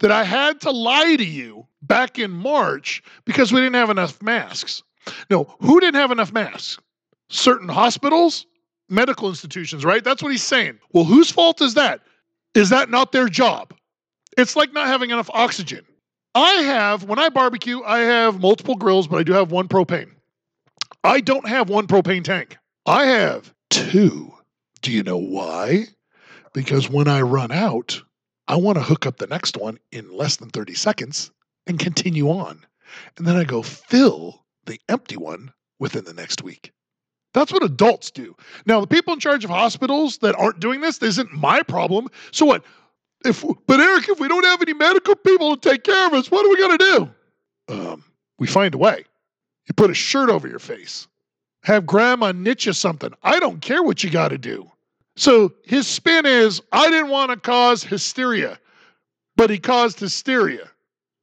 that 0.00 0.12
I 0.12 0.22
had 0.22 0.60
to 0.60 0.70
lie 0.70 1.16
to 1.16 1.24
you 1.24 1.66
back 1.82 2.18
in 2.18 2.30
March 2.30 3.02
because 3.24 3.50
we 3.50 3.60
didn't 3.60 3.76
have 3.76 3.88
enough 3.88 4.22
masks. 4.22 4.82
No, 5.30 5.54
who 5.60 5.80
didn't 5.80 5.98
have 5.98 6.10
enough 6.10 6.34
masks? 6.34 6.78
Certain 7.30 7.68
hospitals, 7.68 8.44
medical 8.90 9.30
institutions, 9.30 9.82
right? 9.82 10.04
That's 10.04 10.22
what 10.22 10.32
he's 10.32 10.42
saying. 10.42 10.78
Well, 10.92 11.04
whose 11.04 11.30
fault 11.30 11.62
is 11.62 11.72
that? 11.74 12.02
Is 12.54 12.68
that 12.68 12.90
not 12.90 13.12
their 13.12 13.28
job? 13.28 13.72
It's 14.36 14.54
like 14.54 14.74
not 14.74 14.86
having 14.86 15.10
enough 15.10 15.30
oxygen. 15.32 15.86
I 16.34 16.52
have, 16.62 17.04
when 17.04 17.18
I 17.18 17.30
barbecue, 17.30 17.82
I 17.84 18.00
have 18.00 18.38
multiple 18.38 18.74
grills, 18.74 19.08
but 19.08 19.16
I 19.16 19.22
do 19.22 19.32
have 19.32 19.50
one 19.50 19.66
propane. 19.66 20.10
I 21.02 21.20
don't 21.20 21.48
have 21.48 21.70
one 21.70 21.86
propane 21.86 22.24
tank. 22.24 22.58
I 22.86 23.06
have 23.06 23.54
two. 23.70 24.32
Do 24.82 24.92
you 24.92 25.02
know 25.02 25.18
why? 25.18 25.86
Because 26.52 26.90
when 26.90 27.08
I 27.08 27.22
run 27.22 27.52
out, 27.52 28.02
I 28.48 28.56
want 28.56 28.76
to 28.76 28.84
hook 28.84 29.06
up 29.06 29.16
the 29.16 29.26
next 29.26 29.56
one 29.56 29.78
in 29.92 30.12
less 30.12 30.36
than 30.36 30.50
30 30.50 30.74
seconds 30.74 31.30
and 31.66 31.78
continue 31.78 32.28
on. 32.28 32.66
And 33.16 33.26
then 33.26 33.36
I 33.36 33.44
go 33.44 33.62
fill 33.62 34.44
the 34.66 34.80
empty 34.88 35.16
one 35.16 35.52
within 35.78 36.04
the 36.04 36.12
next 36.12 36.42
week. 36.42 36.72
That's 37.32 37.52
what 37.52 37.62
adults 37.62 38.10
do. 38.10 38.34
Now, 38.66 38.80
the 38.80 38.86
people 38.86 39.14
in 39.14 39.20
charge 39.20 39.44
of 39.44 39.50
hospitals 39.50 40.18
that 40.18 40.34
aren't 40.34 40.60
doing 40.60 40.80
this, 40.80 40.98
this 40.98 41.10
isn't 41.10 41.32
my 41.32 41.62
problem. 41.62 42.08
So 42.32 42.44
what? 42.44 42.64
If 43.24 43.44
but 43.66 43.80
Eric, 43.80 44.08
if 44.08 44.18
we 44.18 44.28
don't 44.28 44.44
have 44.44 44.62
any 44.62 44.72
medical 44.72 45.14
people 45.14 45.56
to 45.56 45.70
take 45.70 45.84
care 45.84 46.06
of 46.06 46.14
us, 46.14 46.30
what 46.30 46.44
are 46.44 46.48
we 46.48 46.56
gonna 46.58 46.78
do? 46.78 47.10
Um, 47.68 48.04
we 48.38 48.46
find 48.46 48.74
a 48.74 48.78
way. 48.78 49.04
You 49.66 49.74
put 49.74 49.90
a 49.90 49.94
shirt 49.94 50.30
over 50.30 50.48
your 50.48 50.58
face. 50.58 51.06
Have 51.62 51.86
grandma 51.86 52.32
knit 52.32 52.66
you 52.66 52.72
something. 52.72 53.12
I 53.22 53.38
don't 53.38 53.60
care 53.60 53.82
what 53.82 54.02
you 54.02 54.10
got 54.10 54.28
to 54.28 54.38
do. 54.38 54.70
So 55.16 55.52
his 55.64 55.86
spin 55.86 56.24
is 56.24 56.62
I 56.72 56.88
didn't 56.90 57.10
want 57.10 57.30
to 57.30 57.36
cause 57.36 57.84
hysteria, 57.84 58.58
but 59.36 59.50
he 59.50 59.58
caused 59.58 60.00
hysteria 60.00 60.70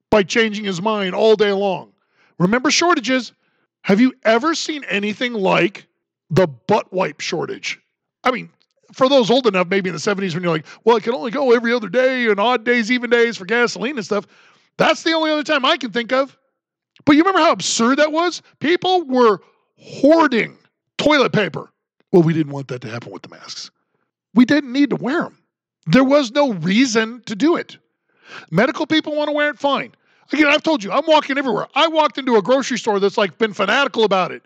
by 0.10 0.24
changing 0.24 0.66
his 0.66 0.82
mind 0.82 1.16
all 1.16 1.36
day 1.36 1.52
long. 1.52 1.92
Remember 2.38 2.70
shortages? 2.70 3.34
Have 3.82 4.00
you 4.00 4.14
ever 4.24 4.54
seen 4.54 4.84
anything 4.86 5.34
like 5.34 5.88
the 6.30 6.48
butt 6.48 6.92
wipe 6.94 7.22
shortage? 7.22 7.80
I 8.24 8.32
mean, 8.32 8.50
for 8.94 9.10
those 9.10 9.32
old 9.32 9.48
enough, 9.48 9.68
maybe 9.68 9.90
in 9.90 9.96
the 9.96 10.02
70s 10.02 10.34
when 10.34 10.44
you're 10.44 10.52
like, 10.52 10.66
well, 10.84 10.98
it 10.98 11.04
can 11.04 11.14
only 11.14 11.32
go 11.32 11.52
every 11.52 11.74
other 11.74 11.90
day 11.90 12.30
and 12.30 12.40
odd 12.40 12.64
days, 12.64 12.92
even 12.92 13.10
days 13.10 13.38
for 13.38 13.46
gasoline 13.46 13.98
and 13.98 14.06
stuff. 14.06 14.28
That's 14.78 15.04
the 15.04 15.14
only 15.14 15.32
other 15.32 15.44
time 15.44 15.66
I 15.66 15.78
can 15.78 15.92
think 15.92 16.12
of. 16.12 16.38
But 17.08 17.16
you 17.16 17.22
remember 17.22 17.40
how 17.40 17.54
absurd 17.54 18.00
that 18.00 18.12
was? 18.12 18.42
People 18.60 19.06
were 19.06 19.40
hoarding 19.78 20.58
toilet 20.98 21.32
paper. 21.32 21.72
Well, 22.12 22.22
we 22.22 22.34
didn't 22.34 22.52
want 22.52 22.68
that 22.68 22.82
to 22.82 22.90
happen 22.90 23.14
with 23.14 23.22
the 23.22 23.30
masks. 23.30 23.72
We 24.34 24.44
didn't 24.44 24.74
need 24.74 24.90
to 24.90 24.98
wear 24.98 25.22
them. 25.22 25.38
There 25.86 26.04
was 26.04 26.34
no 26.34 26.52
reason 26.52 27.22
to 27.26 27.34
do 27.34 27.56
it. 27.56 27.78
Medical 28.52 28.86
people 28.86 29.16
want 29.16 29.30
to 29.30 29.32
wear 29.32 29.50
it, 29.50 29.58
fine. 29.58 29.94
Again, 30.34 30.48
I've 30.48 30.64
told 30.64 30.84
you, 30.84 30.92
I'm 30.92 31.06
walking 31.08 31.38
everywhere. 31.38 31.68
I 31.76 31.88
walked 31.88 32.18
into 32.18 32.36
a 32.36 32.42
grocery 32.42 32.78
store 32.78 33.00
that's 33.00 33.18
like 33.18 33.38
been 33.38 33.54
fanatical 33.54 34.04
about 34.04 34.34
it. 34.34 34.44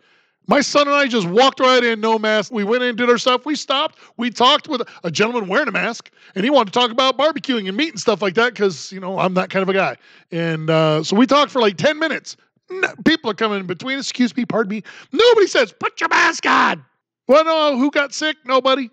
My 0.47 0.61
son 0.61 0.87
and 0.87 0.95
I 0.95 1.07
just 1.07 1.27
walked 1.27 1.59
right 1.59 1.83
in, 1.83 1.99
no 1.99 2.19
mask. 2.19 2.51
We 2.51 2.63
went 2.63 2.83
in, 2.83 2.95
did 2.95 3.09
our 3.09 3.17
stuff. 3.17 3.43
We 3.43 3.55
stopped. 3.55 3.97
We 4.17 4.29
talked 4.29 4.67
with 4.67 4.83
a 5.03 5.09
gentleman 5.09 5.49
wearing 5.49 5.67
a 5.67 5.71
mask, 5.71 6.11
and 6.35 6.43
he 6.43 6.51
wanted 6.51 6.73
to 6.73 6.79
talk 6.79 6.91
about 6.91 7.17
barbecuing 7.17 7.67
and 7.67 7.75
meat 7.75 7.89
and 7.89 7.99
stuff 7.99 8.21
like 8.21 8.35
that 8.35 8.53
because, 8.53 8.91
you 8.91 8.99
know, 8.99 9.17
I'm 9.17 9.33
that 9.35 9.49
kind 9.49 9.63
of 9.63 9.69
a 9.69 9.73
guy. 9.73 9.97
And 10.31 10.69
uh, 10.69 11.03
so 11.03 11.15
we 11.15 11.25
talked 11.25 11.51
for 11.51 11.59
like 11.59 11.77
10 11.77 11.97
minutes. 11.97 12.37
No, 12.71 12.93
people 13.05 13.29
are 13.29 13.35
coming 13.35 13.59
in 13.59 13.67
between. 13.67 13.99
Us, 13.99 14.05
excuse 14.05 14.35
me, 14.35 14.45
pardon 14.45 14.69
me. 14.71 14.83
Nobody 15.11 15.47
says, 15.47 15.73
put 15.77 15.99
your 15.99 16.09
mask 16.09 16.45
on. 16.45 16.85
Well, 17.27 17.45
no, 17.45 17.77
who 17.77 17.91
got 17.91 18.13
sick? 18.13 18.37
Nobody. 18.45 18.89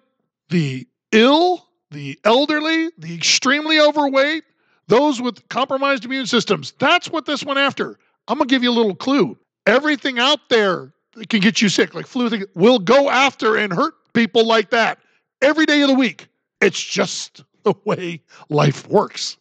The 0.50 0.86
ill, 1.12 1.66
the 1.90 2.18
elderly, 2.24 2.90
the 2.98 3.14
extremely 3.14 3.80
overweight, 3.80 4.44
those 4.88 5.22
with 5.22 5.48
compromised 5.48 6.04
immune 6.04 6.26
systems. 6.26 6.74
That's 6.78 7.10
what 7.10 7.26
this 7.26 7.44
went 7.44 7.58
after. 7.58 7.98
I'm 8.28 8.38
going 8.38 8.48
to 8.48 8.54
give 8.54 8.62
you 8.62 8.70
a 8.70 8.72
little 8.72 8.94
clue. 8.94 9.38
Everything 9.66 10.18
out 10.18 10.40
there 10.50 10.92
that 11.14 11.28
can 11.30 11.40
get 11.40 11.62
you 11.62 11.68
sick, 11.68 11.94
like 11.94 12.06
flu, 12.06 12.28
thing, 12.28 12.44
will 12.54 12.78
go 12.78 13.08
after 13.08 13.56
and 13.56 13.72
hurt 13.72 13.94
people 14.12 14.46
like 14.46 14.70
that 14.70 14.98
every 15.40 15.66
day 15.66 15.82
of 15.82 15.88
the 15.88 15.94
week. 15.94 16.28
It's 16.60 16.82
just 16.82 17.44
the 17.62 17.74
way 17.84 18.20
life 18.50 18.88
works. 18.88 19.37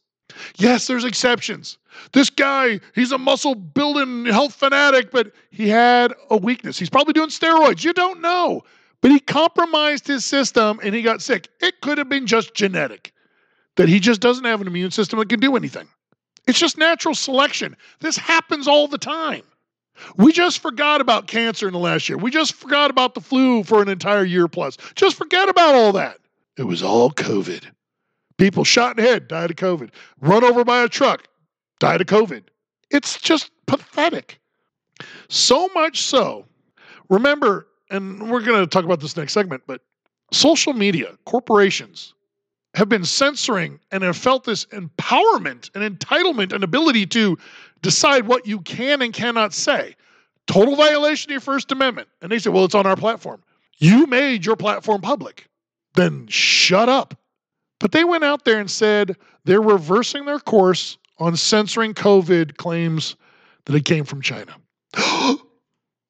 Yes, 0.58 0.88
there's 0.88 1.04
exceptions. 1.04 1.78
This 2.14 2.30
guy, 2.30 2.80
he's 2.94 3.12
a 3.12 3.18
muscle 3.18 3.56
building 3.56 4.26
health 4.26 4.54
fanatic, 4.54 5.12
but 5.12 5.32
he 5.50 5.68
had 5.68 6.14
a 6.30 6.38
weakness. 6.38 6.78
He's 6.78 6.90
probably 6.90 7.14
doing 7.14 7.30
steroids. 7.30 7.84
You 7.84 7.94
don't 7.94 8.22
know. 8.22 8.64
But 9.02 9.12
he 9.12 9.20
compromised 9.20 10.08
his 10.08 10.26
system 10.26 10.80
and 10.84 10.94
he 10.94 11.02
got 11.02 11.22
sick. 11.22 11.50
It 11.60 11.82
could 11.82 11.98
have 11.98 12.10
been 12.10 12.26
just 12.26 12.54
genetic, 12.54 13.14
that 13.76 13.90
he 13.90 14.00
just 14.00 14.22
doesn't 14.22 14.46
have 14.46 14.62
an 14.62 14.68
immune 14.68 14.92
system 14.92 15.20
that 15.20 15.30
can 15.30 15.40
do 15.40 15.56
anything. 15.56 15.88
It's 16.48 16.60
just 16.60 16.78
natural 16.78 17.14
selection. 17.14 17.76
This 18.00 18.18
happens 18.18 18.68
all 18.68 18.88
the 18.88 18.98
time. 18.98 19.44
We 20.16 20.32
just 20.32 20.60
forgot 20.60 21.02
about 21.02 21.28
cancer 21.28 21.68
in 21.68 21.74
the 21.74 21.80
last 21.80 22.08
year. 22.08 22.18
We 22.18 22.32
just 22.32 22.54
forgot 22.54 22.90
about 22.90 23.16
the 23.16 23.22
flu 23.22 23.64
for 23.64 23.82
an 23.82 23.90
entire 23.90 24.24
year 24.24 24.48
plus. 24.48 24.78
Just 24.96 25.16
forget 25.16 25.50
about 25.50 25.76
all 25.76 25.92
that. 25.94 26.20
It 26.58 26.64
was 26.64 26.84
all 26.84 27.12
COVID. 27.12 27.66
People 28.38 28.64
shot 28.64 28.98
in 28.98 29.04
the 29.04 29.10
head, 29.10 29.28
died 29.28 29.52
of 29.52 29.58
COVID. 29.58 29.90
Run 30.22 30.44
over 30.44 30.64
by 30.64 30.84
a 30.84 30.88
truck, 30.88 31.28
died 31.80 32.02
of 32.02 32.08
COVID. 32.08 32.44
It's 32.90 33.20
just 33.20 33.52
pathetic. 33.66 34.40
So 35.30 35.70
much 35.74 36.04
so. 36.04 36.46
Remember, 37.10 37.68
and 37.90 38.30
we're 38.30 38.42
going 38.42 38.60
to 38.62 38.68
talk 38.68 38.86
about 38.86 39.00
this 39.00 39.18
next 39.18 39.34
segment, 39.34 39.64
but 39.68 39.82
social 40.32 40.74
media, 40.74 41.18
corporations 41.26 42.14
have 42.74 42.90
been 42.90 43.04
censoring 43.04 43.80
and 43.92 44.04
have 44.04 44.18
felt 44.18 44.44
this 44.44 44.66
empowerment 44.66 45.72
and 45.74 46.00
entitlement 46.00 46.54
and 46.54 46.64
ability 46.64 47.06
to 47.08 47.38
decide 47.82 48.28
what 48.28 48.46
you 48.46 48.60
can 48.62 49.02
and 49.02 49.14
cannot 49.14 49.54
say. 49.54 49.96
Total 50.46 50.76
violation 50.76 51.32
of 51.32 51.34
your 51.34 51.42
First 51.42 51.72
Amendment. 51.72 52.08
And 52.22 52.32
they 52.32 52.40
say, 52.40 52.50
well, 52.50 52.66
it's 52.66 52.76
on 52.76 52.86
our 52.86 52.96
platform. 52.96 53.44
You 53.80 54.06
made 54.06 54.46
your 54.46 54.56
platform 54.56 55.02
public. 55.02 55.48
Then 55.96 56.28
shut 56.28 56.88
up. 56.88 57.18
But 57.80 57.92
they 57.92 58.04
went 58.04 58.24
out 58.24 58.46
there 58.46 58.60
and 58.60 58.70
said 58.70 59.16
they're 59.46 59.62
reversing 59.62 60.26
their 60.26 60.40
course 60.40 60.98
on 61.20 61.36
censoring 61.36 61.94
COVID 61.94 62.58
claims 62.58 63.16
that 63.66 63.76
it 63.76 63.86
came 63.86 64.04
from 64.04 64.22
China. 64.22 64.56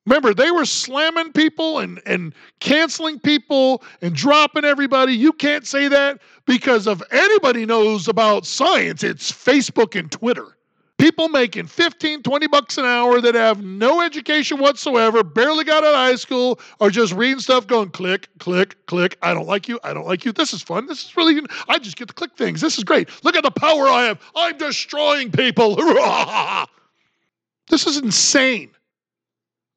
Remember, 0.05 0.33
they 0.33 0.51
were 0.51 0.65
slamming 0.65 1.33
people 1.33 1.79
and, 1.79 2.01
and 2.05 2.33
canceling 2.61 3.19
people 3.19 3.83
and 4.01 4.15
dropping 4.15 4.63
everybody. 4.63 5.13
You 5.13 5.33
can't 5.33 5.67
say 5.67 5.89
that 5.89 6.21
because 6.45 6.87
if 6.87 7.01
anybody 7.11 7.65
knows 7.65 8.07
about 8.07 8.45
science, 8.45 9.03
it's 9.03 9.29
Facebook 9.29 9.99
and 9.99 10.09
Twitter. 10.09 10.56
People 10.97 11.29
making 11.29 11.67
15, 11.67 12.23
20 12.23 12.47
bucks 12.47 12.77
an 12.79 12.85
hour 12.85 13.21
that 13.21 13.35
have 13.35 13.63
no 13.63 14.01
education 14.01 14.57
whatsoever, 14.57 15.23
barely 15.23 15.63
got 15.63 15.83
out 15.83 15.93
of 15.93 15.95
high 15.95 16.15
school, 16.15 16.59
are 16.79 16.89
just 16.89 17.13
reading 17.13 17.39
stuff 17.39 17.67
going 17.67 17.89
click, 17.89 18.27
click, 18.39 18.83
click. 18.87 19.15
I 19.21 19.35
don't 19.35 19.47
like 19.47 19.67
you. 19.67 19.79
I 19.83 19.93
don't 19.93 20.07
like 20.07 20.25
you. 20.25 20.31
This 20.31 20.53
is 20.53 20.63
fun. 20.63 20.87
This 20.87 21.05
is 21.05 21.15
really, 21.15 21.41
I 21.69 21.77
just 21.77 21.97
get 21.97 22.07
to 22.07 22.15
click 22.15 22.35
things. 22.35 22.61
This 22.61 22.79
is 22.79 22.83
great. 22.83 23.09
Look 23.23 23.35
at 23.35 23.43
the 23.43 23.51
power 23.51 23.87
I 23.87 24.05
have. 24.05 24.19
I'm 24.35 24.57
destroying 24.57 25.31
people. 25.31 25.75
this 27.69 27.85
is 27.85 27.97
insane. 27.97 28.71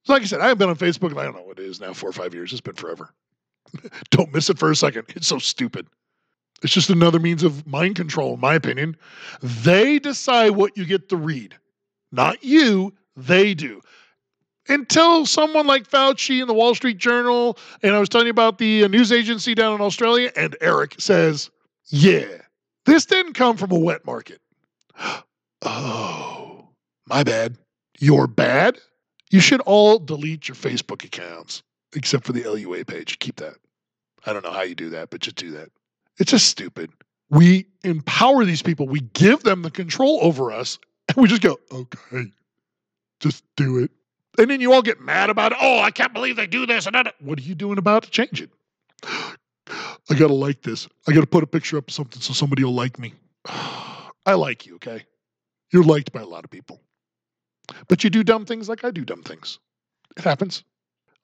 Like 0.08 0.22
I 0.22 0.24
said, 0.24 0.40
I 0.40 0.44
haven't 0.48 0.58
been 0.58 0.70
on 0.70 0.76
Facebook, 0.76 1.10
and 1.10 1.20
I 1.20 1.24
don't 1.24 1.36
know 1.36 1.42
what 1.42 1.58
it 1.58 1.66
is 1.66 1.80
now, 1.80 1.92
four 1.92 2.08
or 2.08 2.14
five 2.14 2.32
years. 2.32 2.52
It's 2.52 2.62
been 2.62 2.74
forever. 2.74 3.10
don't 4.10 4.32
miss 4.32 4.48
it 4.48 4.58
for 4.58 4.70
a 4.70 4.76
second. 4.76 5.04
It's 5.10 5.28
so 5.28 5.38
stupid. 5.38 5.86
It's 6.62 6.72
just 6.72 6.90
another 6.90 7.18
means 7.18 7.42
of 7.42 7.66
mind 7.66 7.96
control, 7.96 8.34
in 8.34 8.40
my 8.40 8.54
opinion. 8.54 8.96
They 9.42 9.98
decide 9.98 10.50
what 10.50 10.76
you 10.76 10.84
get 10.84 11.08
to 11.08 11.16
read, 11.16 11.56
not 12.12 12.44
you. 12.44 12.92
They 13.16 13.54
do. 13.54 13.80
Until 14.68 15.26
someone 15.26 15.66
like 15.66 15.88
Fauci 15.88 16.40
in 16.40 16.46
the 16.46 16.54
Wall 16.54 16.74
Street 16.74 16.98
Journal, 16.98 17.58
and 17.82 17.94
I 17.94 17.98
was 17.98 18.08
telling 18.08 18.26
you 18.26 18.30
about 18.30 18.58
the 18.58 18.84
uh, 18.84 18.88
news 18.88 19.10
agency 19.10 19.54
down 19.54 19.74
in 19.74 19.80
Australia, 19.80 20.30
and 20.36 20.56
Eric 20.60 20.94
says, 20.98 21.50
Yeah, 21.86 22.28
this 22.84 23.04
didn't 23.06 23.32
come 23.32 23.56
from 23.56 23.72
a 23.72 23.78
wet 23.78 24.04
market. 24.04 24.40
oh, 25.62 26.68
my 27.06 27.24
bad. 27.24 27.56
You're 27.98 28.26
bad? 28.26 28.78
You 29.30 29.40
should 29.40 29.60
all 29.62 29.98
delete 29.98 30.48
your 30.48 30.56
Facebook 30.56 31.04
accounts, 31.04 31.62
except 31.94 32.24
for 32.24 32.32
the 32.32 32.44
LUA 32.44 32.84
page. 32.84 33.18
Keep 33.18 33.36
that. 33.36 33.56
I 34.26 34.32
don't 34.32 34.44
know 34.44 34.52
how 34.52 34.62
you 34.62 34.74
do 34.74 34.90
that, 34.90 35.10
but 35.10 35.20
just 35.20 35.36
do 35.36 35.50
that. 35.52 35.70
It's 36.20 36.30
just 36.30 36.46
stupid. 36.46 36.92
We 37.30 37.66
empower 37.82 38.44
these 38.44 38.62
people, 38.62 38.86
we 38.86 39.00
give 39.00 39.42
them 39.42 39.62
the 39.62 39.70
control 39.70 40.18
over 40.22 40.52
us, 40.52 40.78
and 41.08 41.16
we 41.16 41.28
just 41.28 41.42
go, 41.42 41.58
okay, 41.72 42.26
just 43.20 43.44
do 43.56 43.78
it. 43.78 43.90
And 44.38 44.50
then 44.50 44.60
you 44.60 44.72
all 44.72 44.82
get 44.82 45.00
mad 45.00 45.30
about 45.30 45.52
it. 45.52 45.58
Oh, 45.60 45.80
I 45.80 45.90
can't 45.90 46.12
believe 46.12 46.36
they 46.36 46.46
do 46.46 46.66
this. 46.66 46.86
And 46.86 46.94
that. 46.94 47.14
What 47.20 47.38
are 47.38 47.42
you 47.42 47.54
doing 47.54 47.78
about 47.78 48.04
to 48.04 48.10
change 48.10 48.40
it? 48.40 48.50
I 49.02 50.14
got 50.14 50.28
to 50.28 50.34
like 50.34 50.62
this. 50.62 50.88
I 51.08 51.12
got 51.12 51.20
to 51.20 51.26
put 51.26 51.42
a 51.42 51.46
picture 51.46 51.76
up 51.78 51.88
of 51.88 51.94
something 51.94 52.20
so 52.22 52.32
somebody 52.32 52.64
will 52.64 52.74
like 52.74 52.98
me. 52.98 53.14
I 53.46 54.34
like 54.34 54.66
you, 54.66 54.76
okay? 54.76 55.04
You're 55.72 55.84
liked 55.84 56.12
by 56.12 56.20
a 56.20 56.26
lot 56.26 56.44
of 56.44 56.50
people. 56.50 56.80
But 57.88 58.04
you 58.04 58.10
do 58.10 58.24
dumb 58.24 58.44
things 58.44 58.68
like 58.68 58.84
I 58.84 58.90
do 58.90 59.04
dumb 59.04 59.22
things. 59.22 59.58
It 60.16 60.24
happens. 60.24 60.64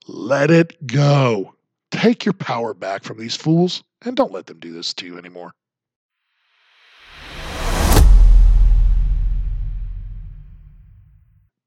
Let 0.07 0.51
it 0.51 0.85
go. 0.87 1.53
Take 1.91 2.25
your 2.25 2.33
power 2.33 2.73
back 2.73 3.03
from 3.03 3.17
these 3.17 3.35
fools 3.35 3.83
and 4.03 4.15
don't 4.15 4.31
let 4.31 4.45
them 4.45 4.59
do 4.59 4.73
this 4.73 4.93
to 4.95 5.05
you 5.05 5.17
anymore. 5.17 5.51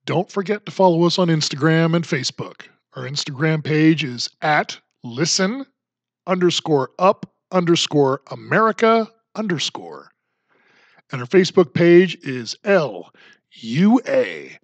Don't 0.04 0.30
forget 0.30 0.66
to 0.66 0.72
follow 0.72 1.04
us 1.04 1.18
on 1.18 1.28
Instagram 1.28 1.94
and 1.94 2.04
Facebook. 2.04 2.62
Our 2.94 3.04
Instagram 3.04 3.62
page 3.62 4.02
is 4.02 4.28
at 4.42 4.78
listen 5.04 5.64
underscore 6.26 6.90
up 6.98 7.32
underscore 7.52 8.20
America 8.30 9.08
underscore. 9.36 10.10
And 11.12 11.20
our 11.20 11.26
Facebook 11.26 11.74
page 11.74 12.16
is 12.22 12.56
L 12.64 13.12
U 13.52 14.00
A 14.06 14.58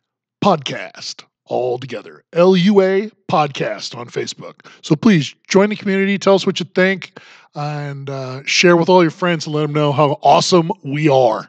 podcast 0.44 1.24
all 1.46 1.78
together. 1.78 2.24
LUA 2.34 3.10
podcast 3.30 3.96
on 3.96 4.08
Facebook. 4.08 4.66
So 4.82 4.96
please 4.96 5.34
join 5.48 5.70
the 5.70 5.76
community, 5.76 6.18
tell 6.18 6.34
us 6.34 6.46
what 6.46 6.60
you 6.60 6.66
think, 6.74 7.18
and 7.54 8.10
uh, 8.10 8.42
share 8.44 8.76
with 8.76 8.88
all 8.88 9.02
your 9.02 9.10
friends 9.10 9.46
and 9.46 9.54
let 9.54 9.62
them 9.62 9.72
know 9.72 9.92
how 9.92 10.18
awesome 10.22 10.70
we 10.84 11.08
are. 11.08 11.48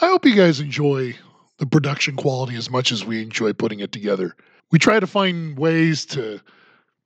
I 0.00 0.06
hope 0.08 0.26
you 0.26 0.34
guys 0.34 0.60
enjoy 0.60 1.16
the 1.58 1.66
production 1.66 2.16
quality 2.16 2.56
as 2.56 2.68
much 2.68 2.90
as 2.90 3.04
we 3.04 3.22
enjoy 3.22 3.52
putting 3.52 3.80
it 3.80 3.92
together. 3.92 4.34
We 4.70 4.78
try 4.78 4.98
to 4.98 5.06
find 5.06 5.56
ways 5.56 6.04
to 6.06 6.40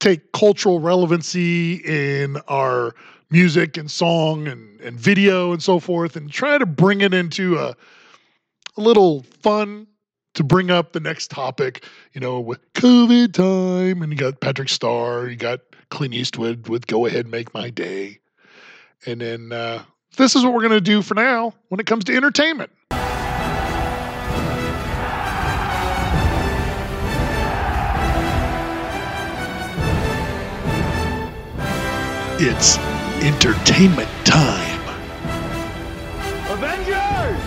take 0.01 0.33
cultural 0.33 0.81
relevancy 0.81 1.75
in 1.75 2.39
our 2.49 2.95
music 3.31 3.77
and 3.77 3.91
song 3.91 4.49
and, 4.49 4.81
and 4.81 4.99
video 4.99 5.53
and 5.53 5.63
so 5.63 5.79
forth 5.79 6.17
and 6.17 6.31
try 6.31 6.57
to 6.59 6.67
bring 6.67 7.01
it 7.01 7.13
into 7.13 7.59
a, 7.59 7.77
a 8.77 8.81
little 8.81 9.23
fun 9.41 9.87
to 10.35 10.45
bring 10.45 10.71
up 10.71 10.93
the 10.93 11.01
next 11.01 11.31
topic, 11.31 11.85
you 12.13 12.21
know, 12.21 12.41
with 12.41 12.61
COVID 12.75 13.33
time. 13.33 14.03
And 14.03 14.13
you 14.13 14.19
got 14.19 14.41
Patrick 14.41 14.69
Star, 14.69 15.29
you 15.29 15.37
got 15.37 15.61
Clint 15.91 16.15
Eastwood 16.15 16.69
with 16.69 16.87
Go 16.87 17.07
Ahead 17.07 17.27
Make 17.27 17.53
My 17.55 17.71
Day. 17.71 18.21
And 19.07 19.21
then 19.21 19.53
uh, 19.53 19.83
this 20.17 20.35
is 20.35 20.45
what 20.45 20.55
we're 20.55 20.63
going 20.63 20.73
to 20.73 20.81
do 20.81 21.03
for 21.03 21.15
now 21.15 21.55
when 21.69 21.81
it 21.81 21.87
comes 21.87 22.05
to 22.05 22.17
entertainment. 22.17 22.71
It's 32.41 32.79
entertainment 33.23 34.09
time. 34.25 34.81
Avengers! 36.51 37.41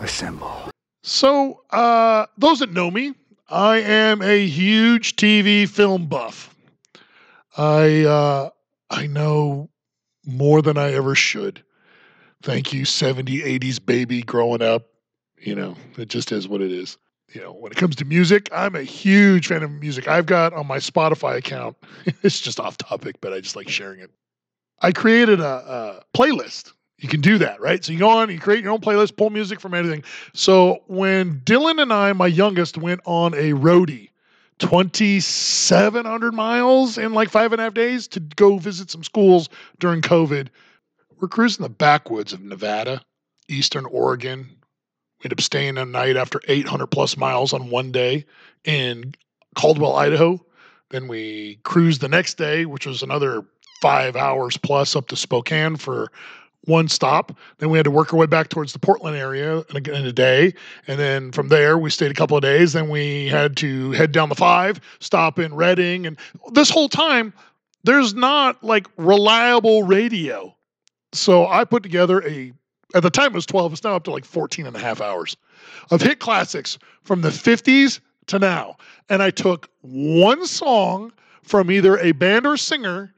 Assemble. 0.00 0.70
So, 1.02 1.62
uh, 1.70 2.26
those 2.36 2.58
that 2.58 2.72
know 2.72 2.90
me, 2.90 3.14
I 3.48 3.78
am 3.78 4.20
a 4.20 4.46
huge 4.46 5.16
TV 5.16 5.68
film 5.68 6.06
buff. 6.06 6.54
I 7.56 8.04
uh, 8.04 8.50
I 8.90 9.06
know 9.06 9.70
more 10.26 10.60
than 10.60 10.76
I 10.76 10.92
ever 10.92 11.14
should. 11.14 11.64
Thank 12.42 12.72
you, 12.72 12.84
70, 12.84 13.40
80s 13.58 13.84
baby 13.84 14.22
growing 14.22 14.62
up. 14.62 14.86
You 15.40 15.54
know, 15.54 15.76
it 15.96 16.08
just 16.08 16.30
is 16.32 16.46
what 16.46 16.60
it 16.60 16.72
is 16.72 16.98
you 17.32 17.40
know, 17.42 17.52
when 17.52 17.72
it 17.72 17.76
comes 17.76 17.96
to 17.96 18.04
music, 18.04 18.48
I'm 18.52 18.74
a 18.74 18.82
huge 18.82 19.48
fan 19.48 19.62
of 19.62 19.70
music. 19.70 20.08
I've 20.08 20.26
got 20.26 20.52
on 20.52 20.66
my 20.66 20.78
Spotify 20.78 21.36
account, 21.36 21.76
it's 22.22 22.40
just 22.40 22.58
off 22.60 22.76
topic, 22.78 23.16
but 23.20 23.32
I 23.32 23.40
just 23.40 23.56
like 23.56 23.68
sharing 23.68 24.00
it. 24.00 24.10
I 24.80 24.92
created 24.92 25.40
a, 25.40 25.44
a 25.46 26.04
playlist 26.16 26.72
You 26.98 27.08
can 27.08 27.20
do 27.20 27.38
that, 27.38 27.60
right? 27.60 27.84
So 27.84 27.92
you 27.92 27.98
go 27.98 28.08
on, 28.08 28.30
you 28.30 28.40
create 28.40 28.62
your 28.62 28.72
own 28.72 28.80
playlist, 28.80 29.16
pull 29.16 29.30
music 29.30 29.60
from 29.60 29.74
anything. 29.74 30.02
So 30.34 30.82
when 30.86 31.40
Dylan 31.40 31.80
and 31.80 31.92
I, 31.92 32.12
my 32.12 32.26
youngest, 32.26 32.76
went 32.76 33.00
on 33.04 33.34
a 33.34 33.52
roadie, 33.52 34.08
2,700 34.58 36.34
miles 36.34 36.98
in 36.98 37.14
like 37.14 37.28
five 37.30 37.52
and 37.52 37.60
a 37.60 37.64
half 37.64 37.74
days 37.74 38.08
to 38.08 38.20
go 38.20 38.58
visit 38.58 38.90
some 38.90 39.04
schools 39.04 39.48
during 39.78 40.00
COVID, 40.02 40.48
we're 41.20 41.28
cruising 41.28 41.62
the 41.62 41.68
backwoods 41.68 42.32
of 42.32 42.40
Nevada, 42.40 43.02
Eastern 43.48 43.86
Oregon. 43.86 44.57
We 45.18 45.26
ended 45.26 45.38
up 45.38 45.42
staying 45.42 45.78
a 45.78 45.84
night 45.84 46.16
after 46.16 46.40
800 46.46 46.86
plus 46.88 47.16
miles 47.16 47.52
on 47.52 47.70
one 47.70 47.90
day 47.90 48.24
in 48.64 49.14
Caldwell, 49.56 49.96
Idaho. 49.96 50.44
Then 50.90 51.08
we 51.08 51.58
cruised 51.64 52.00
the 52.00 52.08
next 52.08 52.34
day, 52.34 52.66
which 52.66 52.86
was 52.86 53.02
another 53.02 53.44
five 53.82 54.16
hours 54.16 54.56
plus 54.56 54.94
up 54.94 55.08
to 55.08 55.16
Spokane 55.16 55.76
for 55.76 56.10
one 56.64 56.88
stop. 56.88 57.36
Then 57.58 57.70
we 57.70 57.78
had 57.78 57.84
to 57.84 57.90
work 57.90 58.12
our 58.12 58.18
way 58.18 58.26
back 58.26 58.48
towards 58.48 58.72
the 58.72 58.78
Portland 58.78 59.16
area 59.16 59.64
in 59.70 59.76
a, 59.76 60.12
day. 60.12 60.54
And 60.86 60.98
then 60.98 61.32
from 61.32 61.48
there, 61.48 61.78
we 61.78 61.90
stayed 61.90 62.10
a 62.10 62.14
couple 62.14 62.36
of 62.36 62.42
days. 62.42 62.72
Then 62.72 62.88
we 62.88 63.26
had 63.28 63.56
to 63.58 63.92
head 63.92 64.12
down 64.12 64.28
the 64.28 64.34
five, 64.34 64.80
stop 65.00 65.38
in 65.38 65.54
Redding. 65.54 66.06
And 66.06 66.18
this 66.52 66.70
whole 66.70 66.88
time, 66.88 67.32
there's 67.84 68.14
not 68.14 68.62
like 68.62 68.86
reliable 68.96 69.82
radio. 69.82 70.54
So 71.12 71.46
I 71.46 71.64
put 71.64 71.82
together 71.82 72.22
a, 72.26 72.52
at 72.94 73.02
the 73.02 73.10
time 73.10 73.32
it 73.32 73.34
was 73.34 73.46
12, 73.46 73.72
it's 73.74 73.84
now 73.84 73.96
up 73.96 74.04
to 74.04 74.10
like 74.10 74.24
14 74.24 74.66
and 74.66 74.76
a 74.76 74.78
half 74.78 75.00
hours 75.00 75.36
of 75.90 76.00
hit 76.00 76.20
classics 76.20 76.78
from 77.02 77.20
the 77.20 77.28
50s 77.28 78.00
to 78.26 78.38
now. 78.38 78.76
And 79.08 79.22
I 79.22 79.30
took 79.30 79.68
one 79.82 80.46
song 80.46 81.12
from 81.42 81.70
either 81.70 81.98
a 81.98 82.12
band 82.12 82.46
or 82.46 82.56
singer 82.56 83.12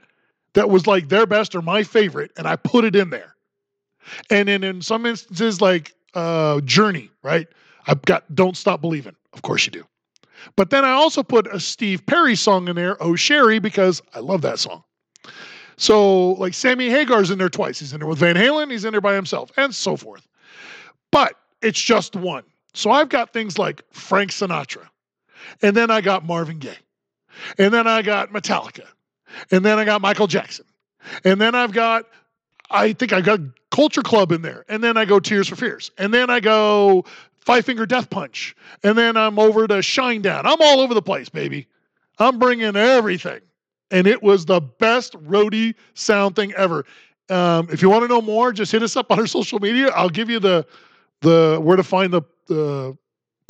that 0.54 0.68
was 0.68 0.86
like 0.86 1.08
their 1.08 1.26
best 1.26 1.54
or 1.54 1.62
my 1.62 1.82
favorite, 1.82 2.32
and 2.36 2.46
I 2.46 2.56
put 2.56 2.84
it 2.84 2.96
in 2.96 3.10
there. 3.10 3.36
And 4.30 4.48
then 4.48 4.64
in 4.64 4.82
some 4.82 5.06
instances, 5.06 5.60
like 5.60 5.94
uh, 6.14 6.60
Journey, 6.62 7.10
right? 7.22 7.46
I've 7.86 8.02
got 8.02 8.34
Don't 8.34 8.56
Stop 8.56 8.80
Believing. 8.80 9.14
Of 9.32 9.42
course 9.42 9.66
you 9.66 9.72
do. 9.72 9.84
But 10.56 10.70
then 10.70 10.84
I 10.84 10.92
also 10.92 11.22
put 11.22 11.46
a 11.46 11.60
Steve 11.60 12.04
Perry 12.06 12.34
song 12.34 12.68
in 12.68 12.76
there, 12.76 13.00
Oh 13.02 13.14
Sherrie, 13.14 13.58
because 13.58 14.02
I 14.14 14.20
love 14.20 14.42
that 14.42 14.58
song. 14.58 14.82
So, 15.80 16.32
like 16.32 16.52
Sammy 16.52 16.90
Hagar's 16.90 17.30
in 17.30 17.38
there 17.38 17.48
twice. 17.48 17.80
He's 17.80 17.94
in 17.94 18.00
there 18.00 18.08
with 18.08 18.18
Van 18.18 18.36
Halen, 18.36 18.70
he's 18.70 18.84
in 18.84 18.92
there 18.92 19.00
by 19.00 19.14
himself, 19.14 19.50
and 19.56 19.74
so 19.74 19.96
forth. 19.96 20.28
But 21.10 21.36
it's 21.62 21.80
just 21.80 22.14
one. 22.14 22.44
So 22.74 22.90
I've 22.90 23.08
got 23.08 23.32
things 23.32 23.58
like 23.58 23.82
Frank 23.90 24.30
Sinatra, 24.30 24.86
and 25.62 25.74
then 25.74 25.90
I 25.90 26.02
got 26.02 26.26
Marvin 26.26 26.58
Gaye, 26.58 26.76
and 27.56 27.72
then 27.72 27.86
I 27.86 28.02
got 28.02 28.30
Metallica, 28.30 28.84
and 29.50 29.64
then 29.64 29.78
I 29.78 29.86
got 29.86 30.02
Michael 30.02 30.26
Jackson. 30.26 30.66
And 31.24 31.40
then 31.40 31.54
I've 31.54 31.72
got, 31.72 32.04
I 32.70 32.92
think 32.92 33.14
I 33.14 33.22
got 33.22 33.40
Culture 33.70 34.02
Club 34.02 34.32
in 34.32 34.42
there. 34.42 34.66
And 34.68 34.84
then 34.84 34.98
I 34.98 35.06
go 35.06 35.18
Tears 35.18 35.48
for 35.48 35.56
Fears. 35.56 35.90
And 35.96 36.12
then 36.12 36.28
I 36.28 36.40
go 36.40 37.06
Five 37.38 37.64
Finger 37.64 37.86
Death 37.86 38.10
Punch. 38.10 38.54
And 38.82 38.98
then 38.98 39.16
I'm 39.16 39.38
over 39.38 39.66
to 39.66 39.74
Shinedown. 39.76 40.42
I'm 40.44 40.60
all 40.60 40.80
over 40.80 40.92
the 40.92 41.02
place, 41.02 41.30
baby. 41.30 41.68
I'm 42.18 42.38
bringing 42.38 42.76
everything. 42.76 43.40
And 43.90 44.06
it 44.06 44.22
was 44.22 44.46
the 44.46 44.60
best 44.60 45.14
roadie 45.24 45.74
sound 45.94 46.36
thing 46.36 46.52
ever. 46.54 46.84
Um, 47.28 47.68
if 47.70 47.80
you 47.82 47.88
want 47.88 48.02
to 48.02 48.08
know 48.08 48.20
more, 48.20 48.52
just 48.52 48.72
hit 48.72 48.82
us 48.82 48.96
up 48.96 49.10
on 49.10 49.20
our 49.20 49.26
social 49.38 49.58
media. 49.58 49.88
I'll 49.90 50.08
give 50.08 50.30
you 50.30 50.40
the 50.40 50.66
the 51.20 51.58
where 51.62 51.76
to 51.76 51.82
find 51.82 52.12
the 52.12 52.22
the 52.46 52.96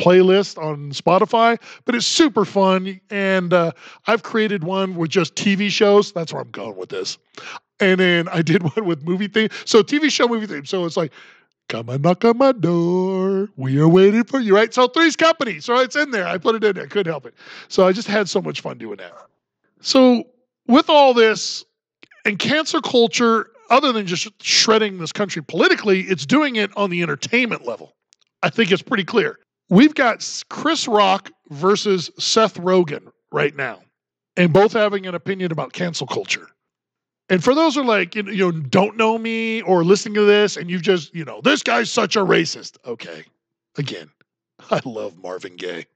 playlist 0.01 0.59
on 0.63 0.91
Spotify, 0.91 1.61
but 1.85 1.95
it's 1.95 2.07
super 2.07 2.45
fun. 2.45 3.01
And 3.11 3.53
uh, 3.53 3.73
I've 4.07 4.23
created 4.23 4.65
one 4.65 4.97
with 4.97 5.11
just 5.11 5.35
TV 5.35 5.71
shows. 5.71 6.13
That's 6.13 6.33
where 6.33 6.43
I'm 6.43 6.51
going 6.51 6.77
with 6.77 6.89
this. 6.89 7.19
And 7.81 8.01
then 8.01 8.29
I 8.29 8.43
did 8.43 8.63
one 8.77 8.87
with 8.87 9.03
movie 9.03 9.29
theme. 9.29 9.49
So 9.65 9.83
TV 9.83 10.11
show, 10.11 10.27
movie 10.29 10.47
theme. 10.47 10.65
So 10.65 10.85
it's 10.85 10.97
like, 10.97 11.13
come 11.69 11.89
and 11.89 12.03
knock 12.03 12.25
on 12.25 12.39
my 12.39 12.53
door. 12.53 13.49
We 13.57 13.79
are 13.79 13.89
waiting 13.89 14.25
for 14.25 14.41
you, 14.41 14.55
right? 14.57 14.73
So 14.73 14.89
Three's 14.89 15.17
Company. 15.17 15.61
So 15.61 15.79
it's 15.79 15.97
in 15.97 16.11
there. 16.11 16.27
I 16.27 16.39
put 16.39 16.55
it 16.55 16.65
in 16.65 16.75
there. 16.75 16.87
Couldn't 16.87 17.11
help 17.11 17.27
it. 17.27 17.35
So 17.69 17.87
I 17.87 17.93
just 17.93 18.09
had 18.09 18.29
so 18.29 18.41
much 18.41 18.61
fun 18.61 18.79
doing 18.79 18.97
that. 18.97 19.13
So 19.81 20.25
with 20.67 20.89
all 20.89 21.15
this 21.15 21.65
and 22.25 22.39
cancel 22.39 22.81
culture, 22.81 23.51
other 23.71 23.93
than 23.93 24.07
just 24.07 24.29
shredding 24.43 24.99
this 24.99 25.13
country 25.13 25.43
politically, 25.43 26.03
it's 26.03 26.27
doing 26.27 26.57
it 26.57 26.71
on 26.77 26.91
the 26.91 27.03
entertainment 27.03 27.67
level. 27.67 27.95
I 28.43 28.51
think 28.51 28.73
it's 28.73 28.83
pretty 28.83 29.05
clear. 29.05 29.39
We've 29.69 29.95
got 29.95 30.27
Chris 30.49 30.89
Rock 30.89 31.31
versus 31.51 32.11
Seth 32.19 32.55
Rogen 32.55 33.13
right 33.31 33.55
now, 33.55 33.81
and 34.37 34.53
both 34.53 34.73
having 34.73 35.07
an 35.07 35.15
opinion 35.15 35.53
about 35.53 35.73
cancel 35.73 36.07
culture. 36.07 36.49
And 37.29 37.43
for 37.45 37.55
those 37.55 37.77
who 37.77 37.83
are 37.83 37.85
like, 37.85 38.17
you 38.17 38.25
know, 38.25 38.51
don't 38.51 38.97
know 38.97 39.17
me 39.17 39.63
or 39.63 39.85
listening 39.85 40.15
to 40.15 40.25
this, 40.25 40.57
and 40.57 40.69
you've 40.69 40.83
just, 40.83 41.15
you 41.15 41.25
know, 41.25 41.41
this 41.41 41.63
guy's 41.63 41.91
such 41.91 42.17
a 42.17 42.21
racist. 42.21 42.77
Okay. 42.85 43.25
Again, 43.79 44.11
I 44.71 44.81
love 44.85 45.17
Marvin 45.17 45.55
Gaye. 45.55 45.87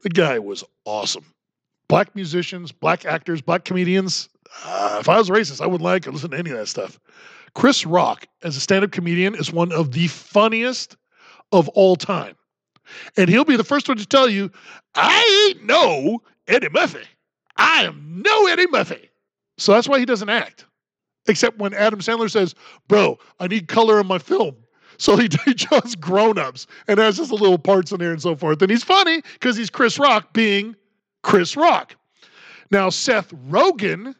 The 0.00 0.10
guy 0.10 0.40
was 0.40 0.64
awesome. 0.84 1.24
Black 1.92 2.16
musicians, 2.16 2.72
black 2.72 3.04
actors, 3.04 3.42
black 3.42 3.66
comedians. 3.66 4.30
Uh, 4.64 4.96
if 4.98 5.10
I 5.10 5.18
was 5.18 5.28
racist, 5.28 5.60
I 5.60 5.66
wouldn't 5.66 5.82
like 5.82 6.06
or 6.06 6.12
listen 6.12 6.30
to 6.30 6.38
any 6.38 6.50
of 6.50 6.56
that 6.56 6.68
stuff. 6.68 6.98
Chris 7.54 7.84
Rock, 7.84 8.26
as 8.42 8.56
a 8.56 8.60
stand 8.60 8.82
up 8.82 8.92
comedian, 8.92 9.34
is 9.34 9.52
one 9.52 9.72
of 9.72 9.92
the 9.92 10.06
funniest 10.06 10.96
of 11.52 11.68
all 11.68 11.96
time. 11.96 12.34
And 13.18 13.28
he'll 13.28 13.44
be 13.44 13.58
the 13.58 13.62
first 13.62 13.88
one 13.88 13.98
to 13.98 14.06
tell 14.06 14.26
you, 14.26 14.50
I 14.94 15.50
ain't 15.50 15.66
no 15.66 16.22
Eddie 16.48 16.70
Murphy. 16.70 17.04
I 17.58 17.84
am 17.84 18.22
no 18.24 18.46
Eddie 18.46 18.68
Murphy. 18.68 19.10
So 19.58 19.72
that's 19.72 19.86
why 19.86 19.98
he 19.98 20.06
doesn't 20.06 20.30
act. 20.30 20.64
Except 21.28 21.58
when 21.58 21.74
Adam 21.74 22.00
Sandler 22.00 22.30
says, 22.30 22.54
Bro, 22.88 23.18
I 23.38 23.48
need 23.48 23.68
color 23.68 24.00
in 24.00 24.06
my 24.06 24.18
film. 24.18 24.56
So 24.96 25.18
he, 25.18 25.28
does 25.28 25.94
grown 25.96 26.38
ups 26.38 26.66
and 26.88 26.98
has 26.98 27.18
just 27.18 27.32
little 27.32 27.58
parts 27.58 27.92
in 27.92 27.98
there 27.98 28.12
and 28.12 28.22
so 28.22 28.34
forth. 28.34 28.62
And 28.62 28.70
he's 28.70 28.82
funny 28.82 29.20
because 29.34 29.58
he's 29.58 29.68
Chris 29.68 29.98
Rock 29.98 30.32
being 30.32 30.74
Chris 31.22 31.56
Rock. 31.56 31.94
Now, 32.70 32.90
Seth 32.90 33.30
Rogen 33.48 34.14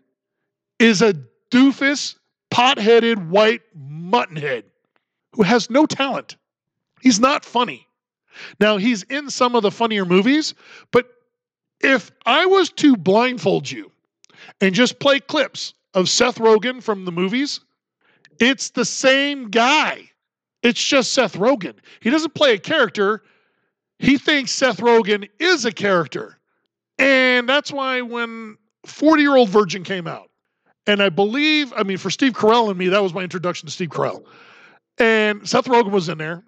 is 0.79 1.03
a 1.03 1.15
doofus, 1.51 2.17
pot 2.51 2.79
headed, 2.79 3.31
white 3.31 3.63
muttonhead 3.77 4.65
who 5.35 5.43
has 5.43 5.71
no 5.71 5.87
talent. 5.87 6.37
He's 7.01 7.21
not 7.21 7.45
funny. 7.45 7.87
Now, 8.61 8.77
he's 8.77 9.03
in 9.05 9.31
some 9.31 9.55
of 9.55 9.63
the 9.63 9.71
funnier 9.71 10.05
movies, 10.05 10.55
but 10.91 11.07
if 11.81 12.11
I 12.27 12.47
was 12.47 12.71
to 12.73 12.97
blindfold 12.97 13.71
you 13.71 13.91
and 14.61 14.75
just 14.75 14.99
play 14.99 15.21
clips 15.21 15.75
of 15.95 16.09
Seth 16.09 16.39
Rogen 16.39 16.83
from 16.83 17.05
the 17.05 17.13
movies, 17.13 17.61
it's 18.41 18.71
the 18.71 18.85
same 18.85 19.51
guy. 19.51 20.11
It's 20.63 20.83
just 20.83 21.13
Seth 21.13 21.37
Rogen. 21.37 21.75
He 22.01 22.11
doesn't 22.11 22.35
play 22.35 22.55
a 22.55 22.59
character, 22.59 23.23
he 23.99 24.19
thinks 24.19 24.53
Seth 24.53 24.79
Rogen 24.79 25.29
is 25.39 25.65
a 25.65 25.73
character. 25.73 26.39
And 27.03 27.49
that's 27.49 27.73
why 27.73 28.01
when 28.01 28.57
40 28.87 29.23
year 29.23 29.35
old 29.37 29.49
virgin 29.49 29.83
came 29.83 30.07
out, 30.07 30.31
and 30.87 31.03
I 31.03 31.09
believe, 31.09 31.73
I 31.77 31.83
mean, 31.83 31.99
for 31.99 32.11
Steve 32.11 32.33
Carell 32.33 32.69
and 32.69 32.79
me, 32.79 32.89
that 32.89 33.03
was 33.03 33.13
my 33.13 33.23
introduction 33.23 33.67
to 33.67 33.73
Steve 33.73 33.89
Carell. 33.89 34.25
And 34.99 35.47
Seth 35.49 35.65
Rogen 35.65 35.91
was 35.91 36.09
in 36.09 36.19
there. 36.19 36.45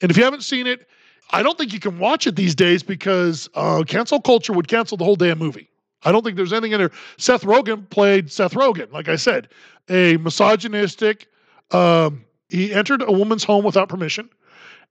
And 0.00 0.10
if 0.10 0.16
you 0.16 0.24
haven't 0.24 0.42
seen 0.42 0.66
it, 0.66 0.88
I 1.30 1.42
don't 1.42 1.58
think 1.58 1.72
you 1.72 1.80
can 1.80 1.98
watch 1.98 2.26
it 2.26 2.36
these 2.36 2.54
days 2.54 2.82
because 2.82 3.50
uh, 3.54 3.82
cancel 3.86 4.20
culture 4.20 4.52
would 4.52 4.68
cancel 4.68 4.96
the 4.96 5.04
whole 5.04 5.16
damn 5.16 5.38
movie. 5.38 5.68
I 6.04 6.12
don't 6.12 6.24
think 6.24 6.36
there's 6.36 6.52
anything 6.52 6.72
in 6.72 6.78
there. 6.78 6.90
Seth 7.18 7.42
Rogen 7.42 7.88
played 7.90 8.30
Seth 8.32 8.54
Rogen, 8.54 8.90
like 8.92 9.08
I 9.08 9.16
said, 9.16 9.48
a 9.90 10.16
misogynistic. 10.18 11.26
Um, 11.70 12.24
he 12.48 12.72
entered 12.72 13.02
a 13.02 13.12
woman's 13.12 13.44
home 13.44 13.64
without 13.64 13.88
permission, 13.88 14.30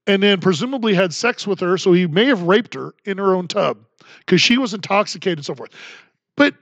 and 0.07 0.23
then 0.23 0.39
presumably 0.39 0.93
had 0.93 1.13
sex 1.13 1.45
with 1.45 1.59
her. 1.59 1.77
So 1.77 1.91
he 1.93 2.07
may 2.07 2.25
have 2.25 2.41
raped 2.41 2.73
her 2.73 2.95
in 3.05 3.17
her 3.17 3.35
own 3.35 3.47
tub 3.47 3.77
because 4.19 4.41
she 4.41 4.57
was 4.57 4.73
intoxicated 4.73 5.39
and 5.39 5.45
so 5.45 5.53
forth. 5.53 5.71
But 6.35 6.55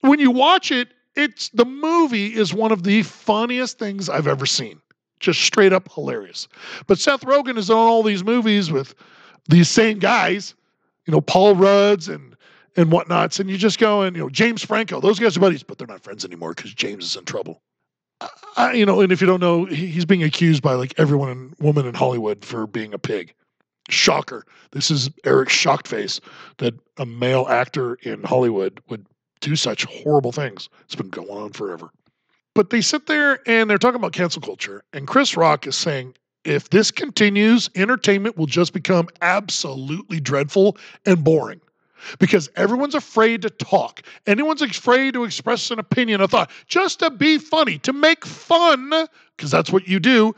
when 0.00 0.20
you 0.20 0.30
watch 0.30 0.70
it, 0.70 0.88
it's 1.16 1.48
the 1.50 1.64
movie 1.64 2.34
is 2.34 2.54
one 2.54 2.72
of 2.72 2.84
the 2.84 3.02
funniest 3.02 3.78
things 3.78 4.08
I've 4.08 4.26
ever 4.26 4.46
seen. 4.46 4.80
Just 5.20 5.42
straight 5.42 5.72
up 5.72 5.92
hilarious. 5.92 6.48
But 6.86 6.98
Seth 6.98 7.22
Rogen 7.22 7.56
is 7.56 7.70
on 7.70 7.76
all 7.76 8.02
these 8.02 8.24
movies 8.24 8.70
with 8.70 8.94
these 9.48 9.68
same 9.68 9.98
guys, 9.98 10.54
you 11.06 11.12
know, 11.12 11.20
Paul 11.20 11.54
Rudds 11.54 12.08
and 12.08 12.34
and 12.76 12.90
whatnots, 12.90 13.38
and 13.38 13.48
you 13.48 13.56
just 13.56 13.78
go 13.78 14.02
and 14.02 14.16
you 14.16 14.22
know 14.22 14.28
James 14.28 14.64
Franco, 14.64 15.00
those 15.00 15.20
guys 15.20 15.36
are 15.36 15.40
buddies, 15.40 15.62
but 15.62 15.78
they're 15.78 15.86
not 15.86 16.02
friends 16.02 16.24
anymore 16.24 16.54
because 16.54 16.74
James 16.74 17.04
is 17.04 17.16
in 17.16 17.24
trouble. 17.24 17.62
I, 18.56 18.72
you 18.72 18.86
know, 18.86 19.00
and 19.00 19.12
if 19.12 19.20
you 19.20 19.26
don't 19.26 19.40
know, 19.40 19.64
he's 19.64 20.04
being 20.04 20.22
accused 20.22 20.62
by 20.62 20.74
like 20.74 20.94
everyone 20.98 21.28
and 21.28 21.54
woman 21.58 21.86
in 21.86 21.94
Hollywood 21.94 22.44
for 22.44 22.66
being 22.66 22.94
a 22.94 22.98
pig. 22.98 23.34
Shocker! 23.90 24.44
This 24.70 24.90
is 24.90 25.10
Eric 25.24 25.50
Shockface 25.50 26.20
that 26.58 26.74
a 26.96 27.04
male 27.04 27.46
actor 27.48 27.96
in 27.96 28.22
Hollywood 28.22 28.80
would 28.88 29.06
do 29.40 29.56
such 29.56 29.84
horrible 29.84 30.32
things. 30.32 30.68
It's 30.84 30.94
been 30.94 31.10
going 31.10 31.28
on 31.28 31.52
forever. 31.52 31.90
But 32.54 32.70
they 32.70 32.80
sit 32.80 33.06
there 33.06 33.40
and 33.46 33.68
they're 33.68 33.78
talking 33.78 33.96
about 33.96 34.12
cancel 34.12 34.40
culture, 34.40 34.82
and 34.92 35.06
Chris 35.06 35.36
Rock 35.36 35.66
is 35.66 35.76
saying 35.76 36.14
if 36.44 36.70
this 36.70 36.90
continues, 36.90 37.68
entertainment 37.74 38.36
will 38.36 38.46
just 38.46 38.72
become 38.72 39.08
absolutely 39.22 40.20
dreadful 40.20 40.76
and 41.04 41.24
boring. 41.24 41.60
Because 42.18 42.50
everyone's 42.56 42.94
afraid 42.94 43.42
to 43.42 43.50
talk. 43.50 44.02
Anyone's 44.26 44.62
afraid 44.62 45.14
to 45.14 45.24
express 45.24 45.70
an 45.70 45.78
opinion, 45.78 46.20
a 46.20 46.28
thought, 46.28 46.50
just 46.66 47.00
to 47.00 47.10
be 47.10 47.38
funny, 47.38 47.78
to 47.78 47.92
make 47.92 48.24
fun, 48.24 48.90
because 49.36 49.50
that's 49.50 49.70
what 49.70 49.88
you 49.88 50.00
do, 50.00 50.34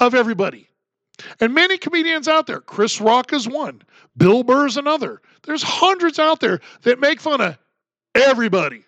of 0.00 0.14
everybody. 0.14 0.68
And 1.40 1.54
many 1.54 1.78
comedians 1.78 2.28
out 2.28 2.46
there, 2.46 2.60
Chris 2.60 3.00
Rock 3.00 3.32
is 3.32 3.46
one, 3.48 3.82
Bill 4.16 4.42
Burr's 4.42 4.76
another. 4.76 5.20
There's 5.44 5.62
hundreds 5.62 6.18
out 6.18 6.40
there 6.40 6.60
that 6.82 7.00
make 7.00 7.20
fun 7.20 7.40
of 7.40 7.58
everybody. 8.14 8.84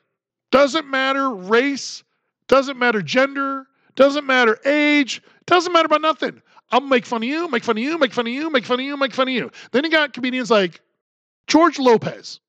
Doesn't 0.50 0.88
matter 0.88 1.30
race, 1.30 2.02
doesn't 2.48 2.78
matter 2.78 3.02
gender, 3.02 3.66
doesn't 3.96 4.26
matter 4.26 4.58
age, 4.64 5.22
doesn't 5.46 5.72
matter 5.72 5.86
about 5.86 6.00
nothing. 6.00 6.40
I'll 6.70 6.80
make 6.80 7.06
fun 7.06 7.22
of 7.22 7.28
you, 7.28 7.48
make 7.48 7.62
fun 7.62 7.76
of 7.76 7.82
you, 7.82 7.98
make 7.98 8.12
fun 8.12 8.26
of 8.26 8.32
you, 8.32 8.50
make 8.50 8.64
fun 8.64 8.80
of 8.80 8.86
you, 8.86 8.96
make 8.96 9.12
fun 9.12 9.28
of 9.28 9.34
you. 9.34 9.50
Then 9.72 9.84
you 9.84 9.90
got 9.90 10.12
comedians 10.12 10.50
like 10.50 10.80
George 11.46 11.78
Lopez. 11.78 12.40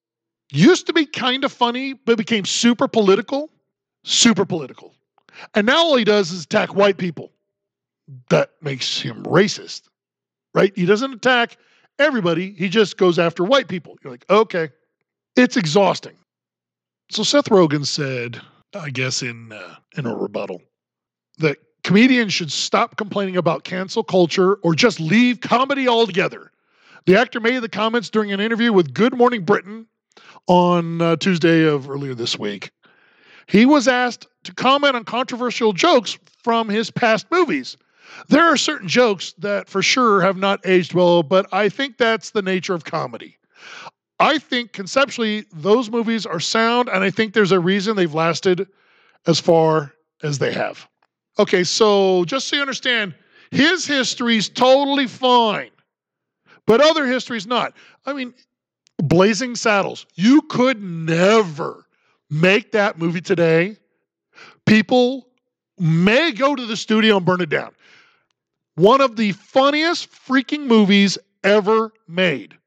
Used 0.52 0.86
to 0.88 0.94
be 0.94 1.06
kind 1.06 1.44
of 1.44 1.52
funny, 1.52 1.94
but 1.94 2.18
became 2.18 2.46
super 2.46 2.88
political. 2.88 3.50
Super 4.04 4.46
political. 4.46 4.94
And 5.56 5.66
now 5.66 5.78
all 5.78 5.98
he 5.98 6.04
does 6.04 6.32
is 6.32 6.44
attack 6.44 6.76
white 6.76 6.98
people. 6.98 7.32
That 8.30 8.52
makes 8.62 9.02
him 9.02 9.24
racist, 9.24 9.90
right? 10.54 10.72
He 10.76 10.86
doesn't 10.86 11.14
attack 11.14 11.58
everybody, 11.98 12.52
he 12.52 12.70
just 12.70 12.98
goes 12.98 13.18
after 13.18 13.44
white 13.44 13.68
people. 13.68 13.98
You're 14.04 14.12
like, 14.12 14.26
okay. 14.30 14.70
It's 15.36 15.58
exhausting. 15.58 16.16
So 17.12 17.24
Seth 17.24 17.50
Rogen 17.50 17.86
said, 17.86 18.40
I 18.74 18.90
guess 18.90 19.22
in 19.22 19.52
uh, 19.52 19.76
in 19.98 20.06
a 20.06 20.16
rebuttal, 20.16 20.62
that 21.40 21.58
comedians 21.84 22.34
should 22.34 22.52
stop 22.52 22.96
complaining 22.96 23.38
about 23.38 23.64
cancel 23.64 24.04
culture 24.04 24.56
or 24.56 24.74
just 24.76 25.00
leave 25.00 25.42
comedy 25.42 25.88
altogether. 25.88 26.52
The 27.06 27.20
actor 27.20 27.40
made 27.40 27.60
the 27.60 27.70
comments 27.70 28.10
during 28.10 28.32
an 28.32 28.40
interview 28.40 28.74
with 28.74 28.94
Good 28.94 29.16
Morning 29.16 29.44
Britain 29.44 29.86
on 30.48 31.02
uh, 31.02 31.16
Tuesday 31.18 31.64
of 31.64 31.88
earlier 31.88 32.16
this 32.16 32.40
week. 32.40 32.72
He 33.48 33.68
was 33.68 33.88
asked 33.88 34.28
to 34.44 34.54
comment 34.56 34.96
on 34.96 35.04
controversial 35.04 35.72
jokes 35.72 36.18
from 36.44 36.68
his 36.68 36.90
past 36.90 37.28
movies. 37.30 37.78
There 38.30 38.44
are 38.44 38.58
certain 38.58 38.88
jokes 38.88 39.34
that 39.38 39.70
for 39.70 39.84
sure 39.84 40.22
have 40.22 40.38
not 40.38 40.66
aged 40.66 40.96
well, 40.96 41.22
but 41.22 41.46
I 41.52 41.70
think 41.70 41.98
that's 41.98 42.32
the 42.32 42.42
nature 42.42 42.74
of 42.74 42.86
comedy. 42.86 43.38
I 44.20 44.40
think 44.40 44.74
conceptually 44.74 45.46
those 45.54 45.92
movies 45.92 46.26
are 46.26 46.40
sound, 46.40 46.90
and 46.90 47.04
I 47.04 47.12
think 47.12 47.34
there's 47.34 47.52
a 47.52 47.60
reason 47.60 47.96
they've 47.96 48.14
lasted 48.14 48.68
as 49.28 49.40
far 49.40 49.94
as 50.24 50.40
they 50.40 50.54
have. 50.54 50.88
Okay, 51.38 51.64
so 51.64 52.26
just 52.26 52.48
so 52.48 52.56
you 52.56 52.62
understand, 52.64 53.14
his 53.52 53.86
history's 53.86 54.50
totally 54.50 55.06
fine, 55.06 55.70
but 56.66 56.82
other 56.82 57.06
history's 57.06 57.48
not. 57.48 57.74
I 58.06 58.14
mean, 58.14 58.34
Blazing 58.98 59.56
Saddles, 59.56 60.06
you 60.16 60.42
could 60.44 60.82
never 60.82 61.86
make 62.30 62.72
that 62.72 62.98
movie 62.98 63.22
today. 63.22 63.78
People 64.66 65.28
may 65.78 66.32
go 66.32 66.56
to 66.56 66.66
the 66.66 66.78
studio 66.78 67.18
and 67.18 67.26
burn 67.26 67.42
it 67.42 67.50
down. 67.50 67.72
One 68.76 69.02
of 69.02 69.16
the 69.16 69.32
funniest 69.34 70.12
freaking 70.12 70.66
movies 70.66 71.18
ever 71.44 71.94
made. 72.08 72.58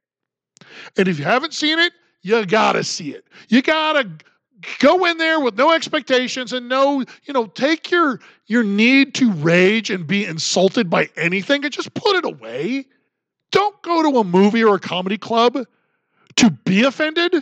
And 0.96 1.08
if 1.08 1.18
you 1.18 1.24
haven't 1.24 1.54
seen 1.54 1.78
it, 1.78 1.92
you 2.22 2.44
gotta 2.46 2.84
see 2.84 3.12
it. 3.12 3.26
You 3.48 3.62
gotta 3.62 4.08
go 4.80 5.04
in 5.04 5.18
there 5.18 5.40
with 5.40 5.56
no 5.56 5.72
expectations 5.72 6.52
and 6.52 6.68
no, 6.68 7.04
you 7.24 7.32
know, 7.32 7.46
take 7.46 7.90
your 7.90 8.20
your 8.46 8.64
need 8.64 9.14
to 9.14 9.32
rage 9.32 9.90
and 9.90 10.06
be 10.06 10.24
insulted 10.24 10.88
by 10.88 11.08
anything 11.16 11.64
and 11.64 11.72
just 11.72 11.92
put 11.94 12.16
it 12.16 12.24
away. 12.24 12.86
Don't 13.50 13.80
go 13.82 14.02
to 14.02 14.18
a 14.18 14.24
movie 14.24 14.64
or 14.64 14.76
a 14.76 14.80
comedy 14.80 15.18
club 15.18 15.58
to 16.36 16.50
be 16.50 16.84
offended. 16.84 17.34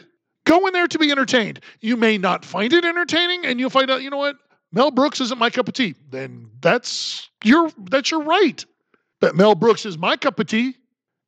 Go 0.44 0.66
in 0.66 0.72
there 0.72 0.86
to 0.86 0.98
be 0.98 1.10
entertained. 1.10 1.60
You 1.80 1.96
may 1.96 2.18
not 2.18 2.44
find 2.44 2.72
it 2.72 2.84
entertaining, 2.84 3.44
and 3.44 3.58
you'll 3.58 3.70
find 3.70 3.90
out, 3.90 4.02
you 4.02 4.10
know 4.10 4.16
what? 4.16 4.36
Mel 4.72 4.90
Brooks 4.90 5.20
isn't 5.20 5.38
my 5.38 5.50
cup 5.50 5.68
of 5.68 5.74
tea. 5.74 5.94
Then 6.10 6.50
that's 6.60 7.30
your 7.44 7.70
that's 7.90 8.10
your 8.10 8.22
right. 8.22 8.64
But 9.20 9.34
Mel 9.34 9.54
Brooks 9.54 9.86
is 9.86 9.96
my 9.96 10.16
cup 10.16 10.38
of 10.38 10.46
tea, 10.46 10.76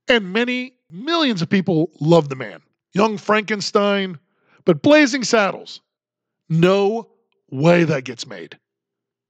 and 0.09 0.33
many 0.33 0.75
millions 0.91 1.43
of 1.43 1.49
people 1.49 1.91
love 2.01 2.29
the 2.29 2.37
man. 2.37 2.61
Young 2.93 3.17
Frankenstein, 3.17 4.19
but 4.64 4.83
Blazing 4.83 5.25
Saddles, 5.25 5.81
no 6.49 7.09
way 7.51 7.85
that 7.85 8.05
gets 8.05 8.27
made. 8.27 8.59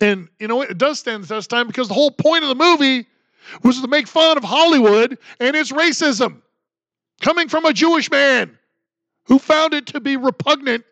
And 0.00 0.28
you 0.38 0.48
know 0.48 0.56
what? 0.56 0.70
It 0.70 0.78
does 0.78 0.98
stand 0.98 1.24
the 1.24 1.28
test 1.28 1.50
time 1.50 1.66
because 1.66 1.88
the 1.88 1.94
whole 1.94 2.11
point 2.11 2.44
of 2.44 2.48
the 2.48 2.54
movie 2.54 3.06
was 3.62 3.80
to 3.80 3.88
make 3.88 4.06
fun 4.06 4.37
of 4.37 4.44
Hollywood 4.44 5.18
and 5.40 5.56
its 5.56 5.72
racism 5.72 6.42
coming 7.20 7.48
from 7.48 7.64
a 7.64 7.72
Jewish 7.72 8.11
man 8.11 8.56
who 9.24 9.38
found 9.38 9.74
it 9.74 9.87
to 9.87 10.00
be 10.00 10.16
repugnant, 10.16 10.84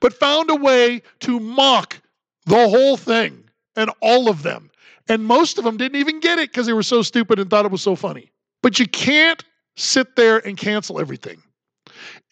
but 0.00 0.12
found 0.12 0.50
a 0.50 0.54
way 0.54 1.02
to 1.20 1.40
mock 1.40 2.00
the 2.46 2.68
whole 2.68 2.96
thing 2.96 3.44
and 3.76 3.90
all 4.00 4.28
of 4.28 4.42
them. 4.42 4.70
And 5.08 5.24
most 5.24 5.56
of 5.56 5.64
them 5.64 5.76
didn't 5.76 5.98
even 5.98 6.20
get 6.20 6.38
it 6.38 6.50
because 6.50 6.66
they 6.66 6.72
were 6.72 6.82
so 6.82 7.02
stupid 7.02 7.38
and 7.38 7.48
thought 7.48 7.64
it 7.64 7.70
was 7.70 7.82
so 7.82 7.96
funny. 7.96 8.30
But 8.62 8.78
you 8.78 8.86
can't 8.86 9.42
sit 9.76 10.16
there 10.16 10.46
and 10.46 10.56
cancel 10.56 11.00
everything. 11.00 11.42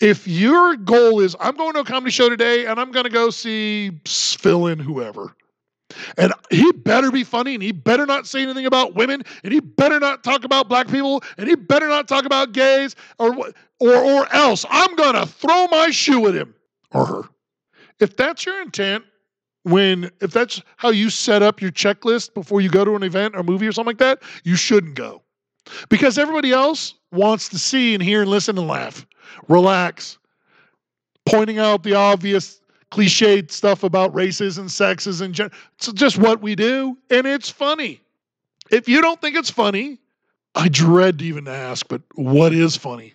If 0.01 0.29
your 0.29 0.77
goal 0.77 1.21
is, 1.21 1.35
I'm 1.41 1.57
going 1.57 1.73
to 1.75 1.81
a 1.81 1.85
comedy 1.85 2.11
show 2.11 2.29
today 2.29 2.67
and 2.67 2.79
I'm 2.79 2.93
going 2.93 3.05
to 3.05 3.11
go 3.11 3.31
see 3.31 3.93
fill 4.07 4.67
in 4.67 4.79
whoever, 4.79 5.35
and 6.16 6.33
he 6.51 6.72
better 6.72 7.11
be 7.11 7.25
funny 7.25 7.55
and 7.55 7.62
he 7.62 7.72
better 7.72 8.07
not 8.07 8.27
say 8.27 8.42
anything 8.42 8.66
about 8.66 8.94
women 8.94 9.22
and 9.44 9.53
he 9.53 9.61
better 9.61 10.01
not 10.01 10.25
talk 10.25 10.44
about 10.44 10.68
black 10.68 10.88
people 10.88 11.22
and 11.38 11.49
he 11.49 11.55
better 11.55 11.88
not 11.88 12.09
talk 12.09 12.25
about 12.25 12.53
gays 12.53 12.96
or 13.18 13.37
or 13.81 13.94
or 13.94 14.35
else 14.35 14.64
I'm 14.68 14.96
to 14.96 15.27
throw 15.27 15.66
my 15.68 15.90
shoe 15.90 16.27
at 16.29 16.35
him 16.35 16.55
or 16.92 17.07
her. 17.07 17.22
If 18.01 18.16
that's 18.16 18.44
your 18.44 18.61
intent, 18.61 19.05
when 19.62 20.11
if 20.20 20.33
that's 20.33 20.62
how 20.77 20.90
you 20.90 21.11
set 21.11 21.42
up 21.42 21.61
your 21.61 21.72
checklist 21.72 22.35
before 22.35 22.61
you 22.61 22.68
go 22.68 22.85
to 22.85 22.94
an 22.94 23.03
event 23.03 23.35
or 23.37 23.42
movie 23.42 23.66
or 23.66 23.72
something 23.72 23.90
like 23.90 23.99
that, 23.99 24.22
you 24.44 24.57
shouldn't 24.57 24.94
go. 24.94 25.22
Because 25.88 26.18
everybody 26.18 26.53
else 26.53 26.94
wants 27.11 27.49
to 27.49 27.59
see 27.59 27.94
and 27.94 28.03
hear 28.03 28.22
and 28.22 28.31
listen 28.31 28.57
and 28.57 28.68
laugh, 28.68 29.05
relax, 29.49 30.18
pointing 31.25 31.59
out 31.59 31.83
the 31.83 31.94
obvious 31.94 32.61
cliched 32.97 33.51
stuff 33.51 33.83
about 33.83 34.15
races 34.15 34.57
and 34.59 34.71
sexes 34.71 35.21
and 35.21 35.35
gen- 35.35 35.51
it's 35.77 35.93
just 35.93 36.19
what 36.19 36.41
we 36.41 36.55
do, 36.55 36.97
and 37.11 37.27
it's 37.27 37.51
funny. 37.51 38.01
If 38.71 38.89
you 38.89 39.03
don't 39.03 39.21
think 39.21 39.37
it's 39.37 39.51
funny, 39.51 39.99
I 40.55 40.69
dread 40.69 41.19
to 41.19 41.25
even 41.25 41.47
ask, 41.47 41.87
but 41.89 42.01
what 42.15 42.55
is 42.55 42.75
funny? 42.77 43.15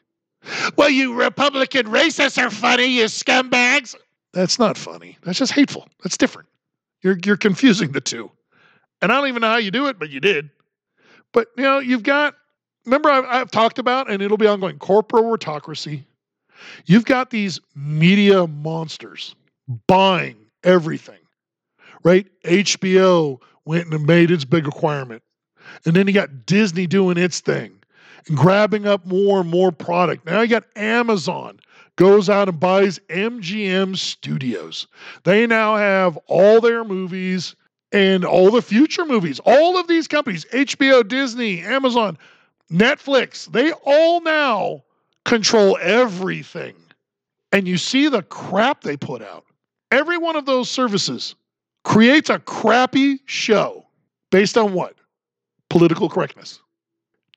Well, 0.75 0.89
you 0.89 1.13
Republican 1.13 1.87
racists 1.87 2.41
are 2.41 2.49
funny, 2.49 2.85
you 2.85 3.05
scumbags. 3.05 3.95
That's 4.33 4.59
not 4.59 4.77
funny. 4.77 5.17
That's 5.23 5.39
just 5.39 5.51
hateful. 5.51 5.87
That's 6.03 6.17
different. 6.17 6.47
You're 7.01 7.17
you're 7.25 7.37
confusing 7.37 7.91
the 7.91 8.01
two. 8.01 8.31
And 9.01 9.11
I 9.11 9.17
don't 9.17 9.27
even 9.27 9.41
know 9.41 9.49
how 9.49 9.57
you 9.57 9.71
do 9.71 9.87
it, 9.87 9.97
but 9.99 10.09
you 10.09 10.19
did. 10.19 10.49
But 11.31 11.47
you 11.57 11.63
know, 11.63 11.79
you've 11.79 12.03
got 12.03 12.35
remember 12.85 13.09
I've, 13.09 13.25
I've 13.25 13.51
talked 13.51 13.79
about, 13.79 14.09
and 14.09 14.21
it'll 14.21 14.37
be 14.37 14.47
ongoing 14.47 14.77
corporate 14.77 15.25
autocracy. 15.25 16.05
You've 16.85 17.05
got 17.05 17.31
these 17.31 17.59
media 17.75 18.45
monsters 18.47 19.35
buying 19.87 20.37
everything, 20.63 21.19
right? 22.03 22.27
HBO 22.43 23.39
went 23.65 23.93
and 23.93 24.05
made 24.05 24.31
its 24.31 24.45
big 24.45 24.65
requirement. 24.65 25.23
And 25.85 25.95
then 25.95 26.07
you 26.07 26.13
got 26.13 26.45
Disney 26.45 26.87
doing 26.87 27.17
its 27.17 27.39
thing 27.39 27.73
and 28.27 28.37
grabbing 28.37 28.87
up 28.87 29.05
more 29.05 29.41
and 29.41 29.49
more 29.49 29.71
product. 29.71 30.25
Now 30.25 30.41
you 30.41 30.47
got 30.47 30.65
Amazon 30.75 31.59
goes 31.95 32.29
out 32.29 32.49
and 32.49 32.59
buys 32.59 32.99
MGM 33.09 33.97
Studios. 33.97 34.87
They 35.23 35.45
now 35.45 35.75
have 35.75 36.17
all 36.27 36.61
their 36.61 36.83
movies 36.83 37.55
and 37.91 38.25
all 38.25 38.49
the 38.49 38.61
future 38.61 39.05
movies. 39.05 39.39
All 39.45 39.77
of 39.77 39.87
these 39.87 40.07
companies, 40.07 40.45
HBO, 40.45 41.07
Disney, 41.07 41.61
Amazon, 41.61 42.17
Netflix, 42.71 43.51
they 43.51 43.71
all 43.85 44.21
now 44.21 44.83
control 45.25 45.77
everything. 45.81 46.75
And 47.51 47.67
you 47.67 47.77
see 47.77 48.07
the 48.07 48.23
crap 48.23 48.81
they 48.81 48.95
put 48.95 49.21
out. 49.21 49.45
Every 49.91 50.17
one 50.17 50.35
of 50.35 50.45
those 50.45 50.69
services 50.69 51.35
creates 51.83 52.29
a 52.29 52.39
crappy 52.39 53.19
show 53.25 53.85
based 54.31 54.57
on 54.57 54.73
what? 54.73 54.95
Political 55.69 56.09
correctness. 56.09 56.59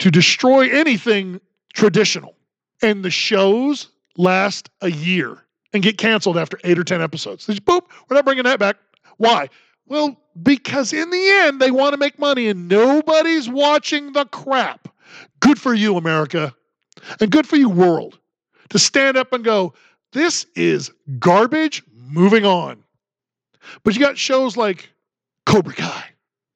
To 0.01 0.11
destroy 0.11 0.69
anything 0.71 1.41
traditional. 1.73 2.35
And 2.83 3.05
the 3.05 3.11
shows 3.11 3.89
last 4.17 4.71
a 4.81 4.91
year 4.91 5.39
and 5.73 5.83
get 5.83 5.99
canceled 5.99 6.39
after 6.39 6.59
eight 6.65 6.79
or 6.79 6.85
10 6.85 7.03
episodes. 7.03 7.47
They 7.47 7.55
just, 7.55 7.65
boop, 7.65 7.83
we're 8.09 8.15
not 8.15 8.25
bringing 8.25 8.45
that 8.45 8.59
back. 8.59 8.77
Why? 9.17 9.49
Well, 9.87 10.17
because 10.43 10.93
in 10.93 11.11
the 11.11 11.29
end, 11.43 11.61
they 11.61 11.71
want 11.71 11.93
to 11.93 11.99
make 11.99 12.19
money 12.19 12.49
and 12.49 12.69
nobody's 12.69 13.49
watching 13.49 14.13
the 14.13 14.25
crap. 14.27 14.89
Good 15.41 15.61
for 15.61 15.75
you, 15.75 15.97
America. 15.97 16.55
And 17.21 17.31
good 17.31 17.47
for 17.47 17.57
you, 17.57 17.69
world, 17.69 18.19
to 18.71 18.79
stand 18.79 19.17
up 19.17 19.33
and 19.33 19.45
go, 19.45 19.75
this 20.13 20.47
is 20.55 20.91
garbage, 21.19 21.83
moving 22.09 22.45
on. 22.45 22.83
But 23.83 23.95
you 23.95 24.01
got 24.01 24.19
shows 24.19 24.57
like 24.57 24.91
Cobra 25.47 25.75
Kai, 25.75 26.05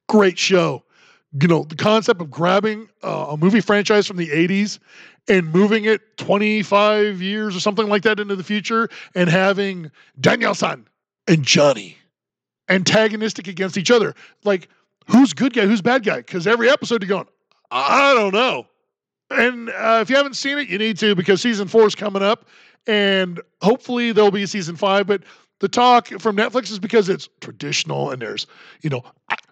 great 0.08 0.38
show. 0.38 0.84
You 1.40 1.48
know, 1.48 1.64
the 1.64 1.76
concept 1.76 2.20
of 2.20 2.30
grabbing 2.30 2.88
uh, 3.02 3.26
a 3.30 3.36
movie 3.36 3.60
franchise 3.60 4.06
from 4.06 4.16
the 4.16 4.28
80s 4.28 4.78
and 5.28 5.52
moving 5.52 5.84
it 5.84 6.16
25 6.16 7.20
years 7.20 7.54
or 7.54 7.60
something 7.60 7.86
like 7.88 8.02
that 8.02 8.18
into 8.18 8.34
the 8.34 8.44
future 8.44 8.88
and 9.14 9.28
having 9.28 9.90
Daniel-san 10.20 10.86
and 11.26 11.44
Johnny 11.44 11.98
antagonistic 12.70 13.46
against 13.46 13.76
each 13.76 13.90
other. 13.90 14.14
Like, 14.44 14.68
who's 15.06 15.32
good 15.32 15.52
guy, 15.52 15.66
who's 15.66 15.82
bad 15.82 16.04
guy? 16.04 16.18
Because 16.18 16.46
every 16.46 16.70
episode 16.70 17.02
you're 17.02 17.08
going, 17.08 17.28
I 17.70 18.14
don't 18.14 18.32
know. 18.32 18.66
And 19.30 19.68
uh, 19.70 19.98
if 20.00 20.08
you 20.08 20.16
haven't 20.16 20.34
seen 20.34 20.58
it, 20.58 20.68
you 20.68 20.78
need 20.78 20.96
to 20.98 21.14
because 21.14 21.42
season 21.42 21.68
four 21.68 21.86
is 21.86 21.94
coming 21.94 22.22
up, 22.22 22.46
and 22.86 23.40
hopefully 23.62 24.12
there'll 24.12 24.30
be 24.30 24.42
a 24.42 24.46
season 24.46 24.76
five. 24.76 25.06
But 25.06 25.22
the 25.60 25.68
talk 25.68 26.08
from 26.20 26.36
Netflix 26.36 26.70
is 26.70 26.78
because 26.78 27.08
it's 27.08 27.28
traditional 27.40 28.10
and 28.10 28.22
there's 28.22 28.46
you 28.82 28.90
know 28.90 29.04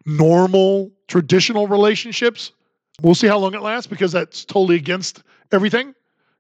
normal 0.05 0.91
traditional 1.09 1.69
relationships. 1.69 2.53
We'll 3.03 3.15
see 3.15 3.27
how 3.27 3.39
long 3.39 3.55
it 3.55 3.63
lasts 3.63 3.87
because 3.87 4.13
that's 4.13 4.45
totally 4.45 4.77
against 4.77 5.23
everything 5.53 5.95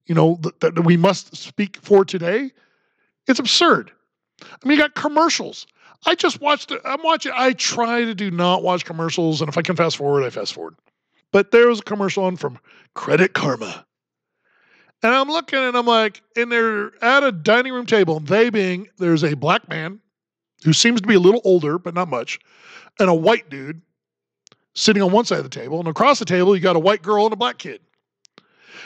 you 0.07 0.15
know 0.15 0.39
that, 0.43 0.61
that 0.61 0.85
we 0.85 0.97
must 0.97 1.37
speak 1.37 1.77
for 1.83 2.05
today. 2.05 2.53
It's 3.27 3.39
absurd. 3.39 3.91
I 4.43 4.69
mean, 4.69 4.79
you 4.79 4.85
got 4.85 4.95
commercials. 4.95 5.67
I 6.07 6.15
just 6.15 6.41
watched. 6.41 6.73
I'm 6.85 7.03
watching. 7.03 7.33
I 7.35 7.53
try 7.53 8.05
to 8.05 8.15
do 8.15 8.31
not 8.31 8.63
watch 8.63 8.85
commercials, 8.85 9.41
and 9.41 9.49
if 9.49 9.59
I 9.59 9.63
can 9.63 9.77
fast 9.77 9.97
forward, 9.97 10.25
I 10.25 10.31
fast 10.31 10.55
forward. 10.55 10.77
But 11.33 11.51
there 11.51 11.69
was 11.69 11.81
a 11.81 11.83
commercial 11.85 12.25
on 12.25 12.37
from 12.37 12.59
Credit 12.95 13.35
Karma. 13.35 13.86
And 15.03 15.15
I'm 15.15 15.29
looking 15.29 15.59
and 15.59 15.77
I'm 15.77 15.87
like, 15.87 16.23
and 16.37 16.51
they're 16.51 16.93
at 17.05 17.23
a 17.23 17.33
dining 17.33 17.73
room 17.73 17.87
table, 17.87 18.21
they 18.21 18.51
being 18.51 18.89
there's 18.99 19.25
a 19.25 19.35
black 19.35 19.69
man 19.69 20.01
who 20.65 20.73
seems 20.73 21.01
to 21.01 21.07
be 21.07 21.15
a 21.15 21.21
little 21.21 21.43
older, 21.45 21.79
but 21.79 21.95
not 21.95 22.09
much, 22.09 22.39
and 22.99 23.09
a 23.09 23.15
white 23.15 23.51
dude 23.51 23.83
sitting 24.75 25.03
on 25.03 25.13
one 25.13 25.25
side 25.25 25.39
of 25.39 25.45
the 25.45 25.51
table. 25.51 25.79
And 25.79 25.89
across 25.89 26.19
the 26.19 26.25
table, 26.25 26.57
you 26.57 26.63
got 26.63 26.77
a 26.77 26.81
white 26.81 27.03
girl 27.03 27.25
and 27.25 27.33
a 27.33 27.37
black 27.37 27.59
kid. 27.59 27.81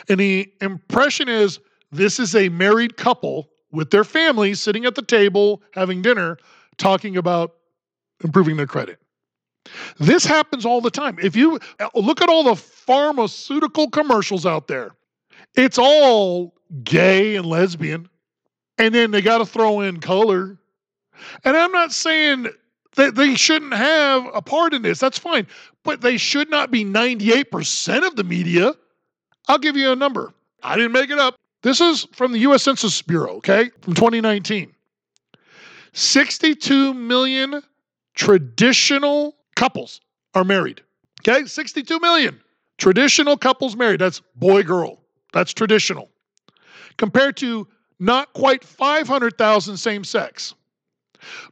And 0.08 0.18
the 0.18 0.52
impression 0.60 1.28
is 1.28 1.60
this 1.92 2.18
is 2.18 2.34
a 2.34 2.48
married 2.48 2.96
couple 2.96 3.48
with 3.72 3.90
their 3.90 4.04
family 4.04 4.54
sitting 4.54 4.84
at 4.84 4.94
the 4.94 5.02
table 5.02 5.62
having 5.72 6.02
dinner, 6.02 6.38
talking 6.76 7.16
about 7.16 7.54
improving 8.24 8.56
their 8.56 8.66
credit. 8.66 8.98
This 9.98 10.24
happens 10.24 10.64
all 10.64 10.80
the 10.80 10.90
time. 10.90 11.18
If 11.22 11.36
you 11.36 11.58
look 11.94 12.22
at 12.22 12.28
all 12.28 12.44
the 12.44 12.56
pharmaceutical 12.56 13.90
commercials 13.90 14.46
out 14.46 14.66
there, 14.66 14.92
it's 15.56 15.78
all 15.78 16.54
gay 16.84 17.36
and 17.36 17.46
lesbian. 17.46 18.08
And 18.78 18.94
then 18.94 19.10
they 19.10 19.20
got 19.20 19.38
to 19.38 19.46
throw 19.46 19.80
in 19.80 20.00
color. 20.00 20.58
And 21.44 21.56
I'm 21.56 21.72
not 21.72 21.92
saying 21.92 22.48
that 22.96 23.14
they 23.14 23.34
shouldn't 23.34 23.74
have 23.74 24.26
a 24.34 24.40
part 24.40 24.74
in 24.74 24.82
this. 24.82 24.98
That's 24.98 25.18
fine. 25.18 25.46
But 25.84 26.00
they 26.00 26.16
should 26.16 26.50
not 26.50 26.70
be 26.70 26.84
98% 26.84 28.06
of 28.06 28.16
the 28.16 28.24
media. 28.24 28.74
I'll 29.48 29.58
give 29.58 29.76
you 29.76 29.92
a 29.92 29.96
number. 29.96 30.32
I 30.62 30.76
didn't 30.76 30.92
make 30.92 31.10
it 31.10 31.18
up. 31.18 31.36
This 31.62 31.80
is 31.80 32.06
from 32.12 32.32
the 32.32 32.38
US 32.40 32.62
Census 32.62 33.02
Bureau, 33.02 33.36
okay, 33.36 33.70
from 33.82 33.94
2019. 33.94 34.72
62 35.92 36.94
million 36.94 37.62
traditional 38.14 39.36
couples 39.56 40.00
are 40.34 40.44
married. 40.44 40.82
Okay, 41.20 41.44
62 41.44 42.00
million 42.00 42.40
traditional 42.78 43.36
couples 43.36 43.76
married. 43.76 44.00
That's 44.00 44.20
boy 44.36 44.62
girl. 44.62 44.99
That's 45.32 45.52
traditional. 45.52 46.10
Compared 46.96 47.36
to 47.38 47.68
not 47.98 48.32
quite 48.32 48.64
500,000 48.64 49.76
same 49.76 50.04
sex. 50.04 50.54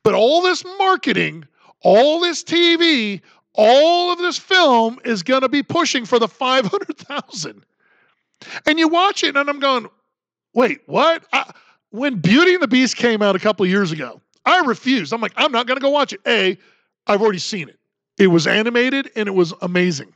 But 0.03 0.14
all 0.14 0.43
this 0.43 0.64
marketing, 0.79 1.47
all 1.83 2.21
this 2.21 2.43
TV, 2.43 3.21
all 3.55 4.12
of 4.12 4.19
this 4.19 4.38
film 4.38 4.99
is 5.05 5.23
going 5.23 5.43
to 5.43 5.49
be 5.49 5.62
pushing 5.62 6.05
for 6.05 6.19
the 6.19 6.29
500,000. 6.29 7.64
And 8.67 8.79
you 8.79 8.88
watch 8.88 9.25
it, 9.25 9.37
and 9.37 9.49
I'm 9.49 9.59
going, 9.59 9.88
wait, 10.55 10.81
what? 10.87 11.25
I, 11.33 11.51
when 11.91 12.21
Beauty 12.21 12.55
and 12.55 12.62
the 12.62 12.69
Beast 12.69 12.97
came 12.97 13.23
out 13.23 13.37
a 13.37 13.38
couple 13.38 13.67
years 13.67 13.93
ago, 13.93 14.21
I 14.45 14.61
refused. 14.61 15.12
I'm 15.12 15.21
like, 15.21 15.33
I'm 15.37 15.53
not 15.53 15.67
going 15.67 15.77
to 15.77 15.83
go 15.83 15.91
watch 15.91 16.12
it. 16.12 16.21
A, 16.27 16.57
I've 17.07 17.21
already 17.21 17.38
seen 17.38 17.69
it. 17.69 17.79
It 18.19 18.29
was 18.29 18.47
animated 18.47 19.11
and 19.17 19.29
it 19.29 19.33
was 19.33 19.53
amazing. 19.62 20.12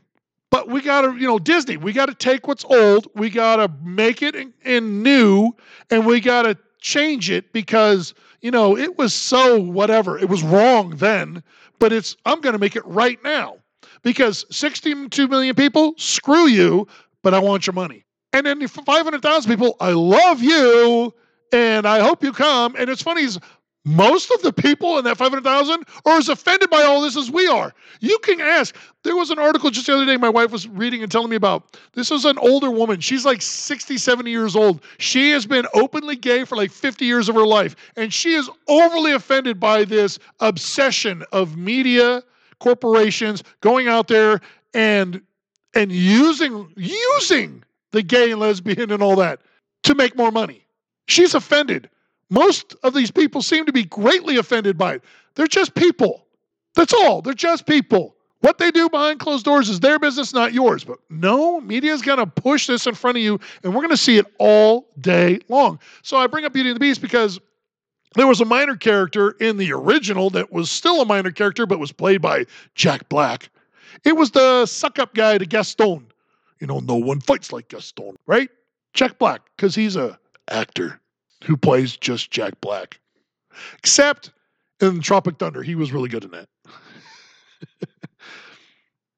But 0.53 0.69
we 0.69 0.83
got 0.83 1.01
to, 1.01 1.17
you 1.17 1.27
know, 1.27 1.39
Disney, 1.39 1.79
we 1.79 1.95
got 1.95 2.07
to 2.07 2.15
take 2.15 2.47
what's 2.47 2.63
old, 2.67 3.09
we 3.15 3.31
got 3.31 3.57
to 3.57 3.73
make 3.83 4.21
it 4.21 4.37
in 4.67 5.03
new, 5.03 5.53
and 5.91 6.05
we 6.05 6.21
got 6.21 6.43
to 6.43 6.59
change 6.79 7.31
it 7.31 7.55
because, 7.55 8.13
you 8.43 8.51
know, 8.51 8.77
it 8.77 8.99
was 8.99 9.15
so 9.15 9.59
whatever. 9.59 10.19
It 10.19 10.29
was 10.29 10.43
wrong 10.43 10.91
then, 10.91 11.43
but 11.79 11.91
it's, 11.91 12.19
I'm 12.27 12.43
going 12.43 12.53
to 12.53 12.59
make 12.59 12.77
it 12.77 12.85
right 12.85 13.19
now 13.25 13.57
because 14.03 14.45
62 14.55 15.27
million 15.27 15.55
people, 15.55 15.95
screw 15.97 16.47
you, 16.47 16.87
but 17.23 17.33
I 17.33 17.39
want 17.39 17.67
your 17.67 17.73
money. 17.73 18.05
And 18.35 18.45
then 18.45 18.69
500,000 18.69 19.51
people, 19.51 19.77
I 19.81 19.93
love 19.93 20.43
you 20.43 21.15
and 21.55 21.87
I 21.87 22.01
hope 22.01 22.23
you 22.23 22.33
come. 22.33 22.77
And 22.79 22.91
it's 22.91 23.03
funny 23.03 23.23
is 23.23 23.39
most 23.85 24.31
of 24.31 24.43
the 24.43 24.53
people 24.53 24.99
in 24.99 25.05
that 25.05 25.17
500,000 25.17 25.85
are 26.05 26.19
as 26.19 26.29
offended 26.29 26.71
by 26.71 26.83
all 26.83 27.03
this 27.03 27.17
as 27.17 27.31
we 27.31 27.49
are. 27.49 27.73
You 28.01 28.17
can 28.21 28.41
ask. 28.41 28.77
There 29.03 29.17
was 29.17 29.31
an 29.31 29.41
article 29.41 29.71
just 29.71 29.87
the 29.87 29.95
other 29.95 30.07
day 30.07 30.17
my 30.17 30.29
wife 30.29 30.53
was 30.53 30.69
reading 30.69 31.03
and 31.03 31.11
telling 31.11 31.31
me 31.31 31.37
about. 31.37 31.77
This 31.93 32.13
is 32.13 32.25
an 32.25 32.39
older 32.39 32.71
woman. 32.71 33.01
She's 33.01 33.25
like 33.25 33.43
60, 33.43 33.99
70 33.99 34.31
years 34.31 34.55
old. 34.55 34.83
She 34.99 35.31
has 35.31 35.47
been 35.47 35.67
openly 35.75 36.15
gay 36.15 36.45
for 36.45 36.55
like 36.57 36.71
50 36.71 37.05
years 37.05 37.29
of 37.29 37.35
her 37.35 37.47
life. 37.47 37.75
And 37.97 38.13
she 38.13 38.35
is 38.35 38.49
overly 38.69 39.13
offended 39.13 39.59
by 39.59 39.85
this 39.85 40.21
obsession 40.39 41.25
of 41.33 41.57
media, 41.57 42.23
corporations 42.61 43.43
going 43.61 43.89
out 43.89 44.07
there 44.07 44.41
and 44.75 45.21
and 45.75 45.91
using 45.91 46.71
using 46.77 47.65
the 47.91 48.03
gay 48.03 48.31
and 48.31 48.41
lesbian 48.41 48.91
and 48.93 49.03
all 49.03 49.17
that 49.17 49.41
to 49.83 49.95
make 49.95 50.17
more 50.17 50.31
money. 50.31 50.65
She's 51.07 51.35
offended. 51.35 51.89
Most 52.33 52.75
of 52.83 52.95
these 52.95 53.11
people 53.11 53.43
seem 53.43 53.67
to 53.67 53.75
be 53.75 53.85
greatly 53.85 54.39
offended 54.39 54.79
by 54.79 54.95
it. 54.95 55.05
They're 55.35 55.47
just 55.47 55.75
people. 55.75 56.25
That's 56.75 56.95
all. 56.95 57.21
They're 57.21 57.35
just 57.35 57.67
people. 57.67 58.17
What 58.41 58.57
they 58.57 58.71
do 58.71 58.89
behind 58.89 59.21
closed 59.21 59.45
doors 59.45 59.69
is 59.69 59.81
their 59.81 59.99
business, 59.99 60.33
not 60.33 60.55
yours. 60.55 60.83
But 60.83 60.97
no, 61.11 61.61
media 61.61 61.93
is 61.93 62.01
going 62.01 62.17
to 62.17 62.27
push 62.27 62.67
this 62.67 62.87
in 62.87 62.95
front 62.95 63.19
of 63.19 63.23
you, 63.23 63.39
and 63.63 63.75
we're 63.75 63.83
going 63.83 63.91
to 63.91 63.99
see 63.99 64.17
it 64.17 64.25
all 64.39 64.89
day 64.99 65.41
long. 65.51 65.79
So 66.01 66.17
I 66.17 66.27
bring 66.27 66.47
up 66.47 66.55
Beauty 66.55 66.71
and 66.71 66.77
the 66.77 66.81
Beast 66.81 67.03
because 67.03 67.39
there 68.15 68.27
was 68.27 68.41
a 68.41 68.47
minor 68.47 68.77
character 68.77 69.33
in 69.33 69.59
the 69.59 69.71
original 69.75 70.31
that 70.31 70.51
was 70.51 70.71
still 70.71 71.03
a 71.03 71.05
minor 71.05 71.33
character, 71.33 71.67
but 71.67 71.79
was 71.79 71.93
played 71.93 72.23
by 72.23 72.47
Jack 72.75 73.11
Black. 73.11 73.51
It 74.05 74.17
was 74.17 74.31
the 74.31 74.65
suck 74.65 74.99
up 74.99 75.13
guy 75.13 75.37
to 75.37 75.45
Gaston. 75.45 76.07
You 76.61 76.67
know, 76.67 76.79
no 76.79 76.97
one 76.97 77.21
fights 77.21 77.53
like 77.53 77.69
Gaston, 77.69 78.17
right? 78.25 78.49
Jack 78.95 79.19
Black, 79.19 79.43
because 79.55 79.75
he's 79.75 79.97
a 79.97 80.19
actor 80.49 80.99
who 81.43 81.57
plays 81.57 81.97
just 81.97 82.31
Jack 82.31 82.61
Black. 82.61 82.99
Except 83.79 84.31
in 84.81 85.01
Tropic 85.01 85.39
Thunder, 85.39 85.63
he 85.63 85.75
was 85.75 85.93
really 85.93 86.09
good 86.09 86.25
in 86.25 86.31
that. 86.31 86.49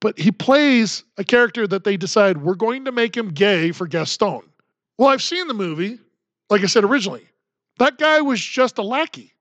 but 0.01 0.19
he 0.19 0.31
plays 0.31 1.05
a 1.17 1.25
character 1.25 1.67
that 1.67 1.85
they 1.85 1.97
decide 1.97 2.39
we're 2.39 2.55
going 2.55 2.85
to 2.85 2.93
make 2.93 3.17
him 3.17 3.31
gay 3.31 3.73
for 3.73 3.87
Gaston. 3.87 4.43
Well, 4.99 5.09
I've 5.09 5.23
seen 5.23 5.49
the 5.49 5.55
movie, 5.55 5.99
like 6.51 6.63
I 6.63 6.67
said 6.67 6.85
originally. 6.85 7.27
That 7.79 7.99
guy 7.99 8.21
was 8.21 8.41
just 8.41 8.79
a 8.79 8.83
lackey, 8.83 9.33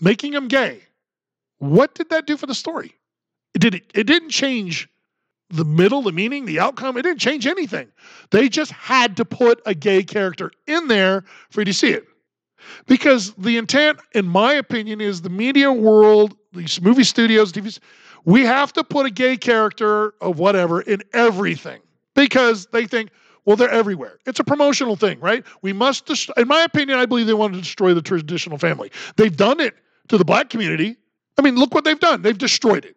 making 0.00 0.32
him 0.32 0.48
gay. 0.48 0.80
What 1.58 1.94
did 1.94 2.10
that 2.10 2.26
do 2.26 2.36
for 2.36 2.46
the 2.46 2.54
story? 2.54 2.94
It 3.54 3.60
did 3.60 3.76
it 3.76 3.84
it 3.94 4.04
didn't 4.04 4.30
change 4.30 4.88
the 5.48 5.64
middle, 5.64 6.02
the 6.02 6.12
meaning, 6.12 6.44
the 6.44 6.58
outcome. 6.58 6.96
It 6.96 7.02
didn't 7.02 7.20
change 7.20 7.46
anything. 7.46 7.88
They 8.30 8.48
just 8.48 8.72
had 8.72 9.16
to 9.18 9.24
put 9.24 9.62
a 9.64 9.74
gay 9.74 10.02
character 10.02 10.50
in 10.66 10.88
there 10.88 11.24
for 11.50 11.60
you 11.60 11.66
to 11.66 11.72
see 11.72 11.90
it. 11.90 12.06
Because 12.86 13.32
the 13.34 13.56
intent, 13.56 13.98
in 14.12 14.26
my 14.26 14.54
opinion, 14.54 15.00
is 15.00 15.22
the 15.22 15.30
media 15.30 15.72
world, 15.72 16.36
these 16.52 16.80
movie 16.80 17.04
studios, 17.04 17.52
TVs, 17.52 17.78
we 18.24 18.44
have 18.44 18.72
to 18.74 18.84
put 18.84 19.06
a 19.06 19.10
gay 19.10 19.36
character 19.36 20.14
of 20.20 20.38
whatever 20.38 20.80
in 20.80 21.02
everything 21.12 21.80
because 22.14 22.66
they 22.66 22.86
think, 22.86 23.10
well, 23.44 23.56
they're 23.56 23.70
everywhere. 23.70 24.18
It's 24.26 24.40
a 24.40 24.44
promotional 24.44 24.96
thing, 24.96 25.20
right? 25.20 25.44
We 25.62 25.72
must, 25.72 26.06
dest- 26.06 26.30
in 26.36 26.48
my 26.48 26.62
opinion, 26.62 26.98
I 26.98 27.06
believe 27.06 27.26
they 27.26 27.34
want 27.34 27.54
to 27.54 27.60
destroy 27.60 27.94
the 27.94 28.02
traditional 28.02 28.58
family. 28.58 28.90
They've 29.16 29.36
done 29.36 29.60
it 29.60 29.74
to 30.08 30.18
the 30.18 30.24
black 30.24 30.50
community. 30.50 30.96
I 31.38 31.42
mean, 31.42 31.54
look 31.54 31.72
what 31.72 31.84
they've 31.84 32.00
done. 32.00 32.22
They've 32.22 32.36
destroyed 32.36 32.84
it. 32.84 32.96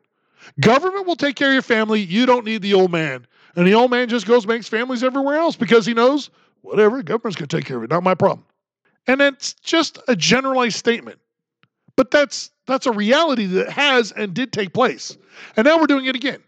Government 0.60 1.06
will 1.06 1.16
take 1.16 1.36
care 1.36 1.50
of 1.50 1.54
your 1.54 1.62
family. 1.62 2.02
You 2.02 2.26
don't 2.26 2.46
need 2.46 2.64
the 2.64 2.74
old 2.74 2.92
man. 2.92 3.28
And 3.56 3.68
the 3.68 3.76
old 3.76 3.92
man 3.92 4.10
just 4.10 4.26
goes 4.26 4.48
makes 4.48 4.68
families 4.68 5.04
everywhere 5.04 5.38
else 5.38 5.56
because 5.56 5.86
he 5.86 5.94
knows 5.94 6.32
whatever, 6.62 7.04
government's 7.04 7.36
going 7.36 7.48
to 7.48 7.58
take 7.58 7.66
care 7.66 7.78
of 7.78 7.84
it. 7.84 7.90
Not 7.90 8.04
my 8.04 8.16
problem. 8.16 8.46
And 9.10 9.22
it's 9.22 9.56
just 9.56 9.98
a 10.08 10.16
generalized 10.16 10.78
statement. 10.78 11.18
But 11.96 12.12
that's 12.12 12.52
that's 12.68 12.86
a 12.86 12.92
reality 12.92 13.48
that 13.48 13.72
has 13.72 14.12
and 14.12 14.36
did 14.36 14.54
take 14.54 14.72
place. 14.72 15.18
And 15.58 15.66
now 15.66 15.80
we're 15.80 15.88
doing 15.88 16.06
it 16.06 16.16
again. 16.16 16.44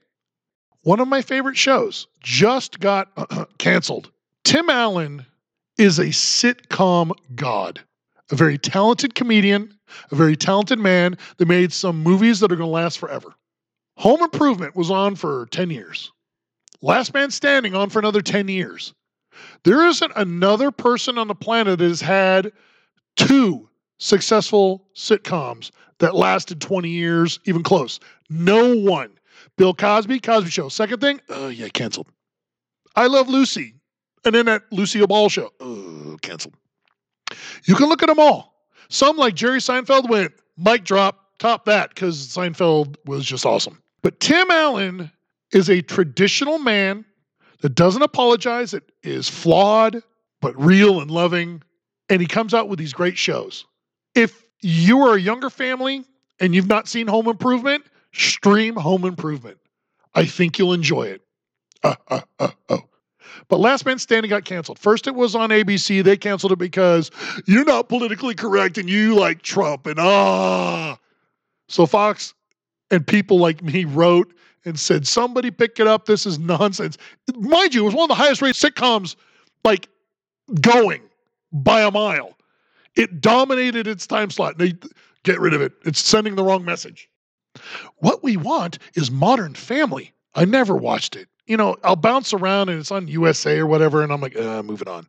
One 0.84 1.00
of 1.00 1.08
my 1.08 1.24
favorite 1.24 1.58
shows 1.58 2.06
just 2.20 2.80
got 2.80 3.10
canceled. 3.58 4.12
Tim 4.44 4.70
Allen 4.70 5.26
is 5.80 5.98
a 5.98 6.06
sitcom 6.06 7.14
god, 7.34 7.82
a 8.30 8.36
very 8.36 8.60
talented 8.60 9.16
comedian, 9.16 9.76
a 10.12 10.16
very 10.16 10.36
talented 10.36 10.78
man 10.78 11.18
that 11.38 11.48
made 11.48 11.74
some 11.74 12.04
movies 12.04 12.40
that 12.42 12.52
are 12.52 12.56
going 12.56 12.68
to 12.68 12.72
last 12.72 13.00
forever. 13.00 13.34
Home 13.98 14.22
Improvement 14.22 14.76
was 14.76 14.92
on 14.92 15.16
for 15.16 15.48
10 15.48 15.72
years. 15.72 16.12
Last 16.84 17.12
Man 17.16 17.32
Standing 17.32 17.74
on 17.74 17.90
for 17.90 17.98
another 17.98 18.22
10 18.22 18.48
years. 18.50 18.94
There 19.64 19.88
isn't 19.88 20.12
another 20.16 20.72
person 20.72 21.18
on 21.18 21.28
the 21.28 21.36
planet 21.36 21.80
that 21.80 21.86
has 21.86 22.02
had 22.02 22.52
two 23.16 23.70
successful 23.98 24.88
sitcoms 24.96 25.72
that 26.00 26.16
lasted 26.16 26.60
20 26.60 26.90
years, 26.90 27.40
even 27.46 27.64
close. 27.64 28.00
No 28.30 28.76
one. 28.76 29.12
Bill 29.58 29.74
Cosby, 29.74 30.20
Cosby 30.20 30.50
Show. 30.50 30.70
Second 30.70 31.02
thing, 31.02 31.22
oh 31.30 31.50
yeah, 31.50 31.68
canceled. 31.70 32.08
I 32.96 33.08
Love 33.08 33.30
Lucy, 33.30 33.76
and 34.26 34.36
then 34.36 34.46
that 34.48 34.64
Lucille 34.72 35.08
Ball 35.08 35.30
show, 35.30 35.52
oh, 35.60 36.18
canceled. 36.22 36.56
You 37.64 37.76
can 37.76 37.88
look 37.88 38.04
at 38.04 38.08
them 38.08 38.20
all. 38.20 38.66
Some, 38.90 39.18
like 39.18 39.36
Jerry 39.36 39.60
Seinfeld, 39.60 40.10
went 40.10 40.34
mic 40.58 40.84
drop, 40.84 41.38
top 41.40 41.66
that, 41.66 41.90
because 41.90 42.28
Seinfeld 42.28 42.96
was 43.06 43.26
just 43.26 43.46
awesome. 43.46 43.82
But 44.02 44.20
Tim 44.20 44.52
Allen 44.52 45.12
is 45.54 45.70
a 45.70 45.82
traditional 45.82 46.60
man 46.60 47.06
that 47.62 47.76
doesn't 47.76 48.02
apologize, 48.02 48.72
that 48.72 48.84
is 49.04 49.30
flawed, 49.30 50.04
but 50.42 50.60
real 50.62 51.00
and 51.00 51.10
loving. 51.10 51.64
And 52.10 52.20
he 52.20 52.28
comes 52.28 52.54
out 52.54 52.68
with 52.68 52.80
these 52.80 52.94
great 52.94 53.18
shows. 53.18 53.66
If 54.16 54.44
you 54.62 55.00
are 55.02 55.16
a 55.16 55.22
younger 55.22 55.50
family 55.50 56.04
and 56.40 56.54
you've 56.54 56.68
not 56.68 56.88
seen 56.88 57.08
Home 57.08 57.28
Improvement, 57.28 57.86
stream 58.12 58.76
Home 58.76 59.06
Improvement. 59.06 59.58
I 60.14 60.26
think 60.26 60.60
you'll 60.60 60.74
enjoy 60.74 61.04
it. 61.04 61.22
Uh, 61.84 61.96
uh, 62.10 62.22
uh, 62.40 62.50
oh. 62.70 62.82
But 63.48 63.60
Last 63.60 63.86
Man 63.86 63.98
Standing 63.98 64.30
got 64.30 64.46
canceled. 64.46 64.78
First, 64.78 65.08
it 65.08 65.16
was 65.16 65.36
on 65.36 65.50
ABC. 65.50 66.04
They 66.04 66.18
canceled 66.18 66.52
it 66.52 66.60
because 66.60 67.12
you're 67.46 67.66
not 67.66 67.90
politically 67.90 68.36
correct 68.36 68.78
and 68.78 68.90
you 68.90 69.16
like 69.16 69.42
Trump 69.42 69.88
and 69.88 70.00
ah. 70.00 70.98
So 71.70 71.86
Fox 71.86 72.34
and 72.90 73.06
people 73.06 73.40
like 73.40 73.64
me 73.64 73.86
wrote 73.86 74.34
and 74.66 74.80
said, 74.80 75.08
somebody 75.08 75.52
pick 75.52 75.80
it 75.80 75.88
up. 75.88 76.06
This 76.06 76.26
is 76.26 76.40
nonsense. 76.40 76.98
Mind 77.36 77.74
you, 77.74 77.82
it 77.82 77.86
was 77.86 77.96
one 77.96 78.04
of 78.04 78.10
the 78.10 78.24
highest 78.24 78.42
rated 78.42 78.56
sitcoms, 78.56 79.16
like 79.64 79.90
going 80.60 81.02
by 81.52 81.82
a 81.82 81.92
mile. 81.92 82.38
It 82.96 83.22
dominated 83.22 83.88
its 83.88 84.06
time 84.06 84.30
slot. 84.30 84.58
They 84.58 84.74
get 85.24 85.40
rid 85.40 85.54
of 85.54 85.62
it. 85.62 85.74
It's 85.86 86.04
sending 86.04 86.36
the 86.36 86.44
wrong 86.44 86.66
message. 86.66 87.10
What 87.98 88.24
we 88.24 88.38
want 88.38 88.78
is 88.96 89.12
Modern 89.12 89.56
Family. 89.56 90.14
I 90.36 90.46
never 90.46 90.76
watched 90.76 91.16
it. 91.16 91.28
You 91.48 91.58
know, 91.58 91.76
I'll 91.84 91.96
bounce 91.96 92.34
around 92.34 92.70
and 92.70 92.80
it's 92.80 92.92
on 92.92 93.08
USA 93.08 93.58
or 93.58 93.68
whatever, 93.68 94.04
and 94.04 94.12
I'm 94.12 94.22
like, 94.22 94.38
uh, 94.38 94.64
moving 94.64 94.88
on. 94.88 95.08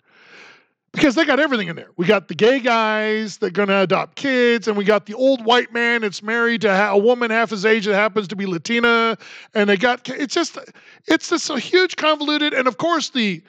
Because 0.92 1.14
they 1.14 1.24
got 1.24 1.40
everything 1.40 1.68
in 1.68 1.76
there. 1.76 1.88
We 1.96 2.04
got 2.04 2.28
the 2.28 2.34
gay 2.34 2.60
guys 2.60 3.38
that 3.38 3.46
are 3.46 3.50
going 3.50 3.68
to 3.68 3.80
adopt 3.80 4.16
kids, 4.16 4.68
and 4.68 4.76
we 4.76 4.84
got 4.84 5.06
the 5.06 5.14
old 5.14 5.42
white 5.44 5.72
man 5.72 6.02
that's 6.02 6.22
married 6.22 6.60
to 6.62 6.90
a 6.90 6.98
woman 6.98 7.30
half 7.30 7.48
his 7.48 7.64
age 7.64 7.86
that 7.86 7.94
happens 7.94 8.28
to 8.28 8.36
be 8.36 8.44
Latina, 8.44 9.16
and 9.54 9.70
they 9.70 9.78
got 9.78 10.06
it's 10.10 10.34
just 10.34 10.58
it's 11.06 11.30
just 11.30 11.48
a 11.48 11.58
huge 11.58 11.96
convoluted, 11.96 12.52
and 12.52 12.68
of 12.68 12.76
course 12.76 13.08
the 13.10 13.42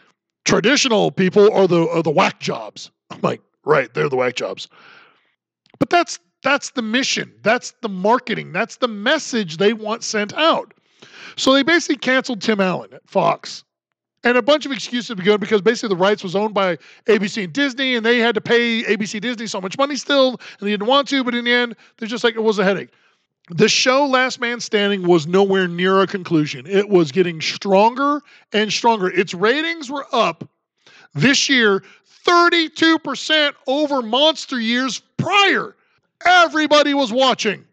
traditional 0.46 1.12
people 1.12 1.52
are 1.52 1.68
the 1.68 1.88
are 1.90 2.02
the 2.02 2.12
whack 2.12 2.40
jobs. 2.40 2.92
I'm 3.12 3.20
like, 3.22 3.42
right, 3.66 3.94
they're 3.94 4.10
the 4.10 4.16
whack 4.16 4.36
jobs. 4.36 4.70
But 5.80 5.90
that's 5.90 6.20
that's 6.44 6.72
the 6.72 6.82
mission. 6.82 7.34
That's 7.42 7.74
the 7.82 7.90
marketing. 7.90 8.54
That's 8.54 8.78
the 8.78 8.88
message 8.88 9.58
they 9.58 9.74
want 9.74 10.04
sent 10.04 10.34
out. 10.34 10.74
So 11.36 11.54
they 11.54 11.64
basically 11.64 11.98
canceled 11.98 12.42
Tim 12.42 12.62
Allen 12.62 12.94
at 12.94 13.08
Fox. 13.10 13.64
And 14.24 14.38
a 14.38 14.42
bunch 14.42 14.66
of 14.66 14.72
excuses 14.72 15.16
began 15.16 15.40
because 15.40 15.62
basically 15.62 15.90
the 15.90 16.02
rights 16.02 16.24
was 16.24 16.36
owned 16.36 16.54
by 16.54 16.78
ABC 17.08 17.44
and 17.44 17.54
Disney, 17.54 17.96
and 17.96 18.06
they 18.06 18.20
had 18.20 18.36
to 18.36 18.42
pay 18.42 18.84
ABC 18.84 19.20
Disney 19.20 19.48
so 19.48 19.60
much 19.60 19.78
money 19.78 19.98
still, 19.98 20.30
and 20.30 20.68
they 20.68 20.72
didn't 20.72 20.88
want 20.88 21.08
to, 21.10 21.24
but 21.24 21.36
in 21.36 21.44
the 21.44 21.52
end, 21.52 21.76
they're 21.98 22.08
just 22.08 22.24
like 22.24 22.36
it 22.36 22.44
was 22.44 22.58
a 22.58 22.64
headache. 22.64 22.90
The 23.50 23.68
show 23.68 24.06
Last 24.06 24.40
Man 24.40 24.62
Standing 24.62 25.06
was 25.06 25.28
nowhere 25.28 25.68
near 25.68 26.00
a 26.00 26.08
conclusion. 26.08 26.66
It 26.66 26.88
was 26.88 27.12
getting 27.12 27.42
stronger 27.42 28.22
and 28.54 28.72
stronger. 28.72 29.10
Its 29.10 29.34
ratings 29.34 29.92
were 29.92 30.08
up 30.14 30.48
this 31.14 31.50
year 31.50 31.84
32% 32.26 33.54
over 33.68 34.02
monster 34.02 34.60
years 34.60 35.02
prior. 35.18 35.76
Everybody 36.26 36.94
was 36.94 37.12
watching. 37.12 37.66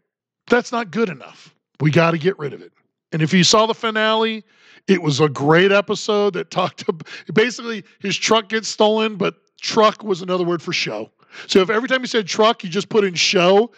That's 0.47 0.73
not 0.73 0.91
good 0.91 1.07
enough. 1.07 1.55
We 1.79 1.89
got 1.89 2.11
to 2.11 2.17
get 2.17 2.37
rid 2.37 2.51
of 2.51 2.61
it. 2.61 2.73
And 3.13 3.21
if 3.21 3.33
you 3.33 3.45
saw 3.45 3.65
the 3.65 3.73
finale, 3.73 4.43
it 4.91 5.01
was 5.01 5.21
a 5.21 5.29
great 5.29 5.71
episode 5.71 6.33
that 6.33 6.51
talked 6.51 6.81
about 6.87 7.07
basically 7.33 7.85
his 7.99 8.17
truck 8.17 8.49
gets 8.49 8.67
stolen, 8.67 9.15
but 9.15 9.35
truck 9.61 10.03
was 10.03 10.21
another 10.21 10.43
word 10.43 10.61
for 10.61 10.73
show. 10.73 11.09
So 11.47 11.61
if 11.61 11.69
every 11.69 11.87
time 11.87 12.01
you 12.01 12.07
said 12.07 12.27
truck, 12.27 12.61
you 12.61 12.69
just 12.69 12.89
put 12.89 13.05
in 13.05 13.13
show, 13.13 13.71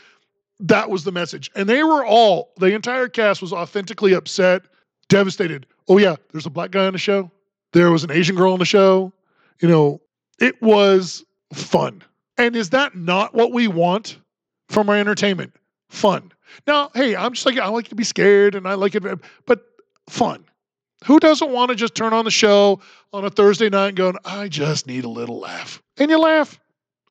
that 0.60 0.90
was 0.90 1.04
the 1.04 1.12
message. 1.12 1.52
And 1.56 1.70
they 1.70 1.84
were 1.84 2.04
all, 2.04 2.52
the 2.58 2.74
entire 2.74 3.08
cast 3.08 3.44
was 3.44 3.54
authentically 3.54 4.14
upset, 4.14 4.64
devastated. 5.08 5.68
Oh, 5.88 6.00
yeah, 6.00 6.16
there's 6.32 6.48
a 6.48 6.50
black 6.50 6.72
guy 6.72 6.88
on 6.88 6.94
the 6.94 7.00
show. 7.00 7.30
There 7.74 7.92
was 7.92 8.04
an 8.04 8.10
Asian 8.10 8.36
girl 8.36 8.54
on 8.54 8.60
the 8.60 8.66
show. 8.66 9.14
You 9.62 9.68
know, 9.68 10.02
it 10.40 10.60
was 10.64 11.24
fun. 11.54 12.02
And 12.40 12.56
is 12.56 12.72
that 12.72 12.96
not 12.96 13.36
what 13.36 13.52
we 13.52 13.68
want 13.68 14.18
from 14.70 14.90
our 14.90 14.96
entertainment? 14.96 15.54
Fun. 15.90 16.32
Now, 16.66 16.90
hey, 16.96 17.16
I'm 17.16 17.34
just 17.34 17.46
like, 17.46 17.60
I 17.60 17.68
like 17.68 17.90
to 17.90 17.96
be 17.96 18.04
scared 18.04 18.56
and 18.56 18.68
I 18.68 18.74
like 18.74 18.96
it, 18.96 19.04
but 19.46 19.62
fun. 20.10 20.44
Who 21.06 21.20
doesn't 21.20 21.52
want 21.52 21.70
to 21.70 21.76
just 21.76 21.96
turn 21.96 22.14
on 22.14 22.26
the 22.26 22.32
show 22.32 22.80
on 23.12 23.26
a 23.26 23.30
Thursday 23.30 23.70
night 23.70 23.90
and 23.90 23.98
go, 23.98 24.14
I 24.26 24.48
just 24.48 24.88
need 24.88 25.04
a 25.04 25.10
little 25.10 25.40
laugh? 25.40 25.82
And 25.98 26.10
you 26.10 26.20
laugh 26.20 26.60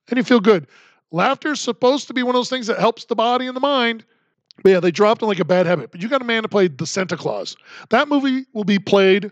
and 0.09 0.17
you 0.17 0.25
feel 0.25 0.41
good. 0.41 0.67
Laughter 1.11 1.53
is 1.53 1.61
supposed 1.61 2.07
to 2.09 2.15
be 2.15 2.23
one 2.23 2.35
of 2.35 2.39
those 2.39 2.49
things 2.49 2.67
that 2.69 2.79
helps 2.79 3.05
the 3.05 3.15
body 3.15 3.47
and 3.47 3.55
the 3.55 3.61
mind. 3.61 4.05
But 4.63 4.71
yeah, 4.71 4.81
they 4.81 4.91
dropped 4.91 5.23
it 5.23 5.27
like 5.27 5.41
a 5.41 5.45
bad 5.45 5.67
habit. 5.67 5.91
But 5.91 6.03
you 6.03 6.09
got 6.09 6.23
a 6.23 6.25
man 6.25 6.43
to 6.43 6.49
play 6.49 6.69
the 6.69 6.87
Santa 6.87 7.17
Claus. 7.17 7.57
That 7.91 8.09
movie 8.09 8.47
will 8.53 8.65
be 8.65 8.79
played 8.79 9.31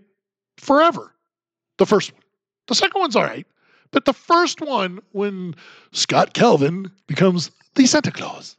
forever. 0.58 1.14
The 1.78 1.86
first 1.86 2.12
one. 2.12 2.22
The 2.68 2.74
second 2.74 3.00
one's 3.00 3.16
all 3.16 3.24
right. 3.24 3.46
But 3.90 4.04
the 4.04 4.12
first 4.12 4.60
one, 4.60 5.00
when 5.12 5.54
Scott 5.92 6.34
Calvin 6.34 6.90
becomes 7.06 7.50
the 7.74 7.86
Santa 7.86 8.12
Claus, 8.12 8.56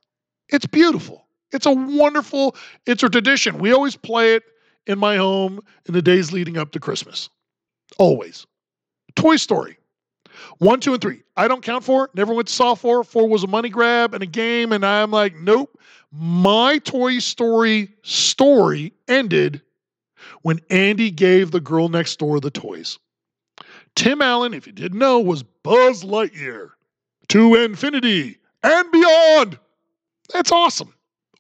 it's 0.50 0.66
beautiful. 0.66 1.26
It's 1.54 1.66
a 1.66 1.72
wonderful, 1.72 2.56
it's 2.86 3.04
a 3.04 3.10
tradition. 3.10 3.60
We 3.60 3.72
always 3.72 3.96
play 3.96 4.36
it 4.36 4.44
in 4.88 5.00
my 5.00 5.18
home 5.18 5.60
in 5.86 5.94
the 5.94 6.02
days 6.02 6.32
leading 6.32 6.58
up 6.58 6.72
to 6.72 6.80
Christmas. 6.80 7.30
Always. 7.98 8.46
Toy 9.16 9.36
Story. 9.36 9.78
One, 10.58 10.80
two, 10.80 10.94
and 10.94 11.02
three. 11.02 11.22
I 11.36 11.48
don't 11.48 11.64
count 11.64 11.84
four. 11.84 12.10
Never 12.16 12.34
went 12.34 12.48
to 12.48 12.54
saw 12.54 12.76
four. 12.76 13.04
Four 13.04 13.28
was 13.28 13.44
a 13.44 13.48
money 13.48 13.70
grab 13.70 14.14
and 14.14 14.24
a 14.24 14.28
game, 14.28 14.72
and 14.72 14.86
I'm 14.86 15.12
like, 15.12 15.36
nope. 15.36 15.78
My 16.12 16.78
Toy 16.80 17.20
Story 17.20 17.90
story 18.02 18.94
ended 19.08 19.62
when 20.42 20.60
Andy 20.70 21.12
gave 21.12 21.52
the 21.52 21.62
girl 21.62 21.90
next 21.90 22.20
door 22.20 22.40
the 22.40 22.52
toys. 22.52 23.00
Tim 23.96 24.22
Allen, 24.22 24.54
if 24.54 24.66
you 24.66 24.74
didn't 24.74 25.00
know, 25.00 25.20
was 25.20 25.44
Buzz 25.44 26.04
Lightyear 26.04 26.72
to 27.30 27.56
infinity 27.56 28.38
and 28.64 28.92
beyond. 28.92 29.60
That's 30.34 30.52
awesome. 30.52 30.94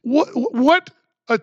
What 0.04 0.30
what 0.34 0.90
a 1.28 1.40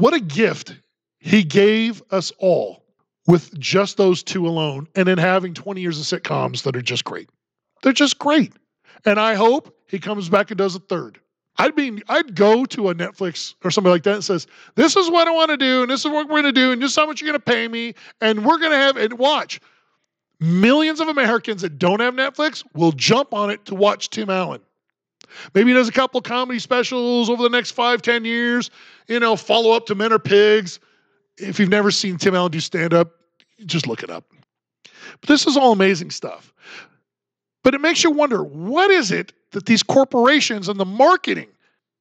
what 0.00 0.14
a 0.14 0.20
gift 0.20 0.76
he 1.18 1.44
gave 1.44 2.02
us 2.10 2.32
all 2.38 2.82
with 3.26 3.56
just 3.58 3.96
those 3.96 4.22
two 4.22 4.46
alone, 4.48 4.88
and 4.96 5.06
then 5.06 5.18
having 5.18 5.54
20 5.54 5.80
years 5.80 5.98
of 6.00 6.20
sitcoms 6.20 6.62
that 6.62 6.74
are 6.74 6.82
just 6.82 7.04
great. 7.04 7.28
They're 7.82 7.92
just 7.92 8.18
great. 8.18 8.52
And 9.04 9.20
I 9.20 9.34
hope 9.34 9.76
he 9.86 9.98
comes 9.98 10.28
back 10.28 10.50
and 10.50 10.58
does 10.58 10.74
a 10.74 10.80
third. 10.80 11.20
I'd 11.58 11.76
be 11.76 12.02
I'd 12.08 12.34
go 12.34 12.64
to 12.64 12.88
a 12.88 12.94
Netflix 12.94 13.54
or 13.62 13.70
somebody 13.70 13.92
like 13.92 14.02
that 14.04 14.14
and 14.14 14.24
says, 14.24 14.46
This 14.76 14.96
is 14.96 15.10
what 15.10 15.28
I 15.28 15.32
want 15.32 15.50
to 15.50 15.56
do, 15.56 15.82
and 15.82 15.90
this 15.90 16.00
is 16.00 16.10
what 16.10 16.28
we're 16.28 16.40
gonna 16.40 16.52
do, 16.52 16.72
and 16.72 16.80
this 16.80 16.92
is 16.92 16.96
how 16.96 17.06
much 17.06 17.20
you're 17.20 17.28
gonna 17.28 17.38
pay 17.38 17.68
me, 17.68 17.94
and 18.20 18.44
we're 18.44 18.58
gonna 18.58 18.76
have 18.76 18.96
and 18.96 19.18
watch. 19.18 19.60
Millions 20.40 21.00
of 21.00 21.08
Americans 21.08 21.60
that 21.60 21.78
don't 21.78 22.00
have 22.00 22.14
Netflix 22.14 22.64
will 22.74 22.92
jump 22.92 23.34
on 23.34 23.50
it 23.50 23.64
to 23.66 23.74
watch 23.74 24.08
Tim 24.08 24.30
Allen. 24.30 24.62
Maybe 25.54 25.70
he 25.70 25.74
does 25.74 25.88
a 25.88 25.92
couple 25.92 26.20
comedy 26.20 26.58
specials 26.58 27.30
over 27.30 27.42
the 27.42 27.48
next 27.48 27.72
five, 27.72 28.02
ten 28.02 28.24
years. 28.24 28.70
You 29.08 29.20
know, 29.20 29.36
follow 29.36 29.72
up 29.72 29.86
to 29.86 29.94
Men 29.94 30.12
Are 30.12 30.18
Pigs. 30.18 30.80
If 31.38 31.58
you've 31.58 31.68
never 31.68 31.90
seen 31.90 32.16
Tim 32.18 32.34
Allen 32.34 32.52
do 32.52 32.60
stand 32.60 32.92
up, 32.92 33.12
just 33.66 33.86
look 33.86 34.02
it 34.02 34.10
up. 34.10 34.24
But 35.20 35.28
this 35.28 35.46
is 35.46 35.56
all 35.56 35.72
amazing 35.72 36.10
stuff. 36.10 36.52
But 37.62 37.74
it 37.74 37.80
makes 37.80 38.02
you 38.04 38.10
wonder 38.10 38.42
what 38.42 38.90
is 38.90 39.10
it 39.10 39.32
that 39.52 39.66
these 39.66 39.82
corporations 39.82 40.68
and 40.68 40.78
the 40.78 40.84
marketing 40.84 41.48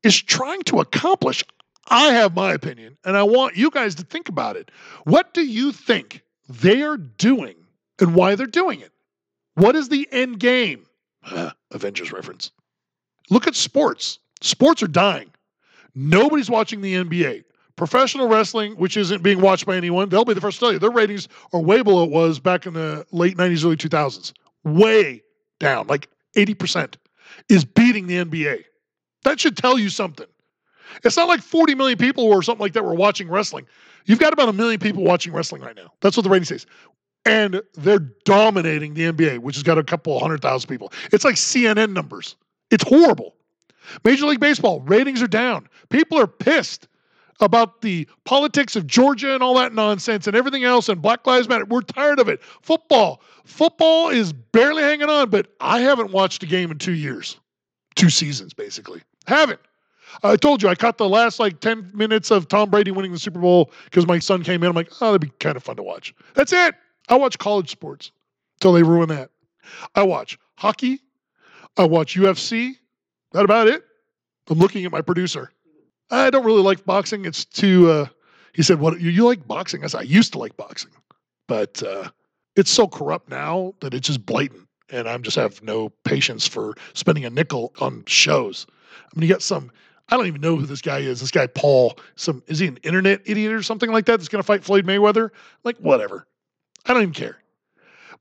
is 0.04 0.22
trying 0.22 0.62
to 0.64 0.80
accomplish? 0.80 1.44
I 1.90 2.08
have 2.14 2.36
my 2.36 2.54
opinion, 2.54 2.98
and 3.04 3.18
I 3.18 3.24
want 3.24 3.58
you 3.58 3.72
guys 3.72 3.96
to 3.96 4.04
think 4.04 4.30
about 4.30 4.56
it. 4.56 4.70
What 5.06 5.34
do 5.34 5.46
you 5.46 5.72
think 5.72 6.22
they 6.48 6.84
are 6.84 6.98
doing 6.98 7.56
and 8.00 8.14
why 8.14 8.36
they're 8.36 8.46
doing 8.46 8.82
it? 8.82 8.92
What 9.56 9.76
is 9.76 9.90
the 9.90 10.08
end 10.12 10.40
game? 10.40 10.86
Avengers 11.72 12.12
reference. 12.12 12.52
Look 13.30 13.48
at 13.48 13.56
sports. 13.56 14.20
Sports 14.42 14.82
are 14.84 14.88
dying. 14.88 15.30
Nobody's 15.96 16.50
watching 16.50 16.82
the 16.82 16.96
NBA. 16.96 17.44
Professional 17.76 18.28
wrestling, 18.28 18.74
which 18.74 18.98
isn't 18.98 19.24
being 19.24 19.40
watched 19.40 19.66
by 19.66 19.76
anyone, 19.76 20.10
they'll 20.10 20.26
be 20.26 20.34
the 20.34 20.42
first 20.42 20.60
to 20.60 20.66
tell 20.66 20.74
you 20.74 20.80
their 20.80 20.92
ratings 20.92 21.28
are 21.54 21.62
way 21.62 21.82
below 21.82 22.04
it 22.04 22.12
was 22.12 22.40
back 22.40 22.66
in 22.66 22.74
the 22.74 23.06
late 23.12 23.38
90s, 23.38 23.64
early 23.64 23.78
2000s. 23.78 24.34
Way 24.66 25.24
down, 25.60 25.88
like 25.88 26.10
80%, 26.36 26.96
is 27.48 27.64
beating 27.64 28.08
the 28.08 28.16
NBA. 28.16 28.64
That 29.24 29.40
should 29.40 29.56
tell 29.56 29.80
you 29.80 29.90
something. 29.90 30.28
It's 31.04 31.16
not 31.16 31.28
like 31.28 31.42
40 31.42 31.76
million 31.76 31.98
people 31.98 32.26
or 32.26 32.42
something 32.44 32.62
like 32.62 32.74
that 32.74 32.84
were 32.84 32.96
watching 32.96 33.30
wrestling. 33.30 33.66
You've 34.06 34.20
got 34.20 34.34
about 34.34 34.50
a 34.50 34.54
million 34.54 34.80
people 34.80 35.04
watching 35.04 35.34
wrestling 35.34 35.62
right 35.62 35.76
now. 35.76 35.92
That's 36.02 36.18
what 36.18 36.24
the 36.24 36.30
rating 36.30 36.46
says. 36.46 36.66
And 37.26 37.62
they're 37.76 38.00
dominating 38.26 38.94
the 38.94 39.12
NBA, 39.12 39.40
which 39.40 39.56
has 39.56 39.64
got 39.64 39.78
a 39.78 39.84
couple 39.84 40.20
hundred 40.20 40.42
thousand 40.42 40.70
people. 40.70 40.92
It's 41.12 41.24
like 41.24 41.36
CNN 41.36 41.94
numbers. 41.94 42.36
It's 42.72 42.84
horrible. 42.84 43.36
Major 44.04 44.26
League 44.26 44.40
Baseball 44.40 44.82
ratings 44.82 45.22
are 45.22 45.28
down. 45.28 45.68
People 45.90 46.20
are 46.20 46.28
pissed 46.28 46.88
about 47.40 47.82
the 47.82 48.08
politics 48.26 48.76
of 48.76 48.86
Georgia 48.86 49.34
and 49.34 49.42
all 49.42 49.56
that 49.56 49.74
nonsense 49.74 50.28
and 50.28 50.36
everything 50.36 50.64
else 50.64 50.90
and 50.90 51.02
Black 51.02 51.26
Lives 51.26 51.48
Matter. 51.48 51.66
We're 51.66 51.82
tired 51.82 52.20
of 52.20 52.28
it. 52.28 52.42
Football. 52.62 53.22
Football 53.46 54.10
is 54.10 54.34
barely 54.34 54.84
hanging 54.84 55.10
on, 55.10 55.30
but 55.30 55.48
I 55.60 55.80
haven't 55.80 56.12
watched 56.12 56.44
a 56.44 56.46
game 56.46 56.70
in 56.72 56.78
two 56.78 56.94
years. 56.94 57.38
Two 57.96 58.10
seasons, 58.10 58.54
basically. 58.54 59.02
Haven't. 59.26 59.60
I 60.24 60.36
told 60.36 60.62
you 60.64 60.70
I 60.70 60.76
caught 60.76 60.98
the 60.98 61.08
last 61.08 61.40
like 61.40 61.60
10 61.60 61.92
minutes 61.94 62.32
of 62.32 62.48
Tom 62.48 62.70
Brady 62.70 62.92
winning 62.92 63.12
the 63.12 63.20
Super 63.20 63.40
Bowl 63.40 63.72
because 63.86 64.08
my 64.08 64.20
son 64.20 64.44
came 64.44 64.64
in. 64.64 64.70
I'm 64.70 64.76
like, 64.76 64.92
oh, 65.02 65.12
that'd 65.12 65.22
be 65.22 65.32
kind 65.40 65.56
of 65.56 65.64
fun 65.64 65.76
to 65.78 65.84
watch. 65.84 66.14
That's 66.34 66.52
it. 66.52 66.76
I 67.08 67.16
watch 67.16 67.38
college 67.38 67.70
sports 67.70 68.12
until 68.58 68.74
they 68.74 68.84
ruin 68.84 69.10
that. 69.10 69.30
I 69.96 70.04
watch 70.04 70.38
hockey. 70.56 71.00
I 71.80 71.86
watch 71.86 72.18
UFC. 72.18 72.76
That 73.32 73.46
about 73.46 73.70
it. 73.70 73.84
I'm 74.50 74.60
looking 74.60 74.84
at 74.84 74.92
my 74.92 75.02
producer. 75.02 75.50
I 76.12 76.30
don't 76.30 76.46
really 76.46 76.62
like 76.62 76.84
boxing. 76.84 77.24
It's 77.24 77.46
too. 77.46 77.90
Uh, 77.90 78.06
he 78.54 78.64
said, 78.64 78.82
"What 78.82 79.00
you, 79.00 79.26
like 79.26 79.48
boxing?" 79.48 79.86
I 79.86 79.88
said, 79.88 80.02
"I 80.02 80.04
used 80.04 80.34
to 80.34 80.40
like 80.40 80.58
boxing, 80.58 80.92
but 81.48 81.82
uh, 81.82 82.10
it's 82.58 82.70
so 82.70 82.86
corrupt 82.86 83.30
now 83.30 83.76
that 83.80 83.94
it's 83.94 84.08
just 84.08 84.26
blatant, 84.26 84.68
and 84.90 85.08
I'm 85.08 85.24
just 85.24 85.38
have 85.38 85.64
no 85.64 85.90
patience 86.04 86.46
for 86.46 86.74
spending 86.96 87.24
a 87.24 87.30
nickel 87.30 87.74
on 87.80 88.04
shows. 88.08 88.68
I 88.94 89.18
mean, 89.18 89.30
you 89.30 89.34
got 89.34 89.42
some. 89.42 89.72
I 90.10 90.18
don't 90.18 90.28
even 90.28 90.42
know 90.42 90.58
who 90.58 90.66
this 90.66 90.82
guy 90.82 91.00
is. 91.00 91.22
This 91.22 91.32
guy 91.32 91.48
Paul. 91.48 91.98
Some 92.18 92.44
is 92.48 92.60
he 92.60 92.68
an 92.68 92.78
internet 92.84 93.22
idiot 93.24 93.54
or 93.54 93.64
something 93.64 93.92
like 93.92 94.06
that? 94.08 94.18
That's 94.18 94.28
going 94.28 94.42
to 94.42 94.46
fight 94.46 94.66
Floyd 94.66 94.86
Mayweather? 94.86 95.30
Like 95.64 95.78
whatever. 95.78 96.28
I 96.86 96.94
don't 96.94 97.04
even 97.04 97.14
care. 97.14 97.38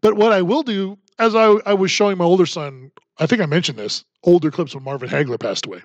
But 0.00 0.14
what 0.14 0.32
I 0.32 0.42
will 0.42 0.62
do, 0.62 0.96
as 1.18 1.34
I, 1.34 1.54
I 1.66 1.74
was 1.74 1.90
showing 1.90 2.18
my 2.18 2.24
older 2.24 2.46
son, 2.46 2.92
I 3.18 3.26
think 3.26 3.40
I 3.40 3.46
mentioned 3.46 3.78
this 3.78 4.04
older 4.24 4.50
clips 4.50 4.74
when 4.74 4.84
Marvin 4.84 5.08
Hagler 5.08 5.40
passed 5.40 5.66
away. 5.66 5.82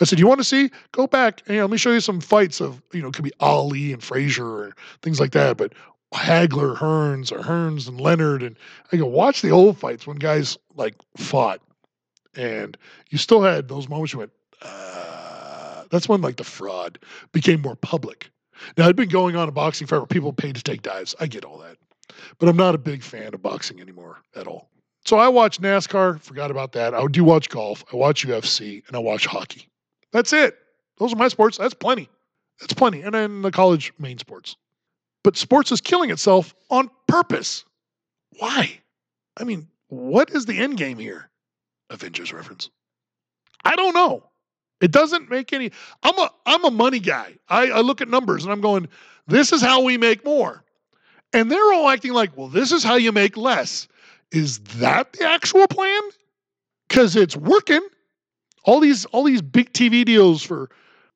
I 0.00 0.04
said, 0.04 0.18
"You 0.18 0.28
want 0.28 0.40
to 0.40 0.44
see? 0.44 0.70
Go 0.92 1.06
back. 1.06 1.42
And, 1.46 1.58
let 1.58 1.70
me 1.70 1.76
show 1.76 1.92
you 1.92 2.00
some 2.00 2.20
fights 2.20 2.60
of 2.60 2.82
you 2.92 3.02
know, 3.02 3.08
it 3.08 3.14
could 3.14 3.24
be 3.24 3.32
Ali 3.40 3.92
and 3.92 4.02
Frazier 4.02 4.46
or 4.46 4.76
things 5.02 5.18
like 5.18 5.32
that. 5.32 5.56
But 5.56 5.72
Hagler, 6.14 6.76
Hearns, 6.76 7.32
or 7.32 7.40
Hearns 7.40 7.88
and 7.88 8.00
Leonard, 8.00 8.42
and 8.42 8.56
I 8.92 8.96
go 8.96 9.06
watch 9.06 9.42
the 9.42 9.50
old 9.50 9.78
fights 9.78 10.06
when 10.06 10.16
guys 10.16 10.56
like 10.76 10.94
fought, 11.16 11.60
and 12.34 12.76
you 13.10 13.18
still 13.18 13.42
had 13.42 13.68
those 13.68 13.88
moments 13.88 14.12
you 14.12 14.20
went. 14.20 14.32
Uh, 14.62 15.84
that's 15.90 16.08
when 16.08 16.20
like 16.20 16.36
the 16.36 16.44
fraud 16.44 16.98
became 17.32 17.60
more 17.60 17.76
public. 17.76 18.30
Now 18.76 18.84
it'd 18.84 18.96
been 18.96 19.08
going 19.08 19.36
on 19.36 19.48
in 19.48 19.54
boxing 19.54 19.86
forever. 19.86 20.06
People 20.06 20.32
paid 20.32 20.56
to 20.56 20.62
take 20.62 20.82
dives. 20.82 21.14
I 21.20 21.26
get 21.26 21.44
all 21.44 21.58
that, 21.58 21.76
but 22.38 22.48
I'm 22.48 22.56
not 22.56 22.74
a 22.74 22.78
big 22.78 23.02
fan 23.02 23.34
of 23.34 23.42
boxing 23.42 23.80
anymore 23.80 24.22
at 24.34 24.46
all. 24.46 24.70
So 25.06 25.18
I 25.18 25.28
watch 25.28 25.60
NASCAR, 25.60 26.20
forgot 26.20 26.50
about 26.50 26.72
that. 26.72 26.92
I 26.92 27.06
do 27.06 27.22
watch 27.22 27.48
golf, 27.48 27.84
I 27.92 27.96
watch 27.96 28.26
UFC, 28.26 28.82
and 28.88 28.96
I 28.96 28.98
watch 28.98 29.24
hockey. 29.24 29.68
That's 30.12 30.32
it. 30.32 30.58
Those 30.98 31.12
are 31.12 31.16
my 31.16 31.28
sports. 31.28 31.58
That's 31.58 31.74
plenty. 31.74 32.08
That's 32.60 32.74
plenty. 32.74 33.02
And 33.02 33.14
then 33.14 33.42
the 33.42 33.52
college 33.52 33.92
main 34.00 34.18
sports. 34.18 34.56
But 35.22 35.36
sports 35.36 35.70
is 35.70 35.80
killing 35.80 36.10
itself 36.10 36.54
on 36.70 36.90
purpose. 37.06 37.64
Why? 38.38 38.80
I 39.36 39.44
mean, 39.44 39.68
what 39.88 40.30
is 40.30 40.46
the 40.46 40.58
end 40.58 40.76
game 40.76 40.98
here? 40.98 41.30
Avengers 41.90 42.32
reference. 42.32 42.70
I 43.64 43.76
don't 43.76 43.94
know. 43.94 44.24
It 44.80 44.90
doesn't 44.90 45.30
make 45.30 45.52
any. 45.52 45.70
I'm 46.02 46.18
a 46.18 46.30
I'm 46.44 46.64
a 46.64 46.70
money 46.70 46.98
guy. 46.98 47.34
I, 47.48 47.68
I 47.68 47.80
look 47.80 48.00
at 48.00 48.08
numbers 48.08 48.42
and 48.42 48.52
I'm 48.52 48.60
going, 48.60 48.88
this 49.26 49.52
is 49.52 49.62
how 49.62 49.82
we 49.82 49.98
make 49.98 50.24
more. 50.24 50.64
And 51.32 51.50
they're 51.50 51.72
all 51.72 51.88
acting 51.88 52.12
like, 52.12 52.36
well, 52.36 52.48
this 52.48 52.72
is 52.72 52.82
how 52.82 52.96
you 52.96 53.12
make 53.12 53.36
less. 53.36 53.88
Is 54.32 54.58
that 54.78 55.12
the 55.12 55.28
actual 55.28 55.66
plan? 55.68 56.02
Because 56.88 57.16
it's 57.16 57.36
working. 57.36 57.86
All 58.64 58.80
these 58.80 59.04
all 59.06 59.24
these 59.24 59.42
big 59.42 59.72
TV 59.72 60.04
deals 60.04 60.42
for 60.42 60.70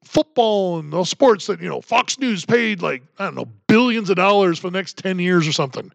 football 0.04 0.78
and 0.78 0.92
those 0.92 1.10
sports 1.10 1.46
that 1.46 1.60
you 1.60 1.68
know 1.68 1.80
Fox 1.80 2.18
News 2.18 2.44
paid 2.44 2.82
like 2.82 3.02
I 3.18 3.24
don't 3.24 3.34
know 3.34 3.48
billions 3.66 4.10
of 4.10 4.16
dollars 4.16 4.58
for 4.58 4.70
the 4.70 4.78
next 4.78 4.98
ten 4.98 5.18
years 5.18 5.46
or 5.46 5.52
something. 5.52 5.90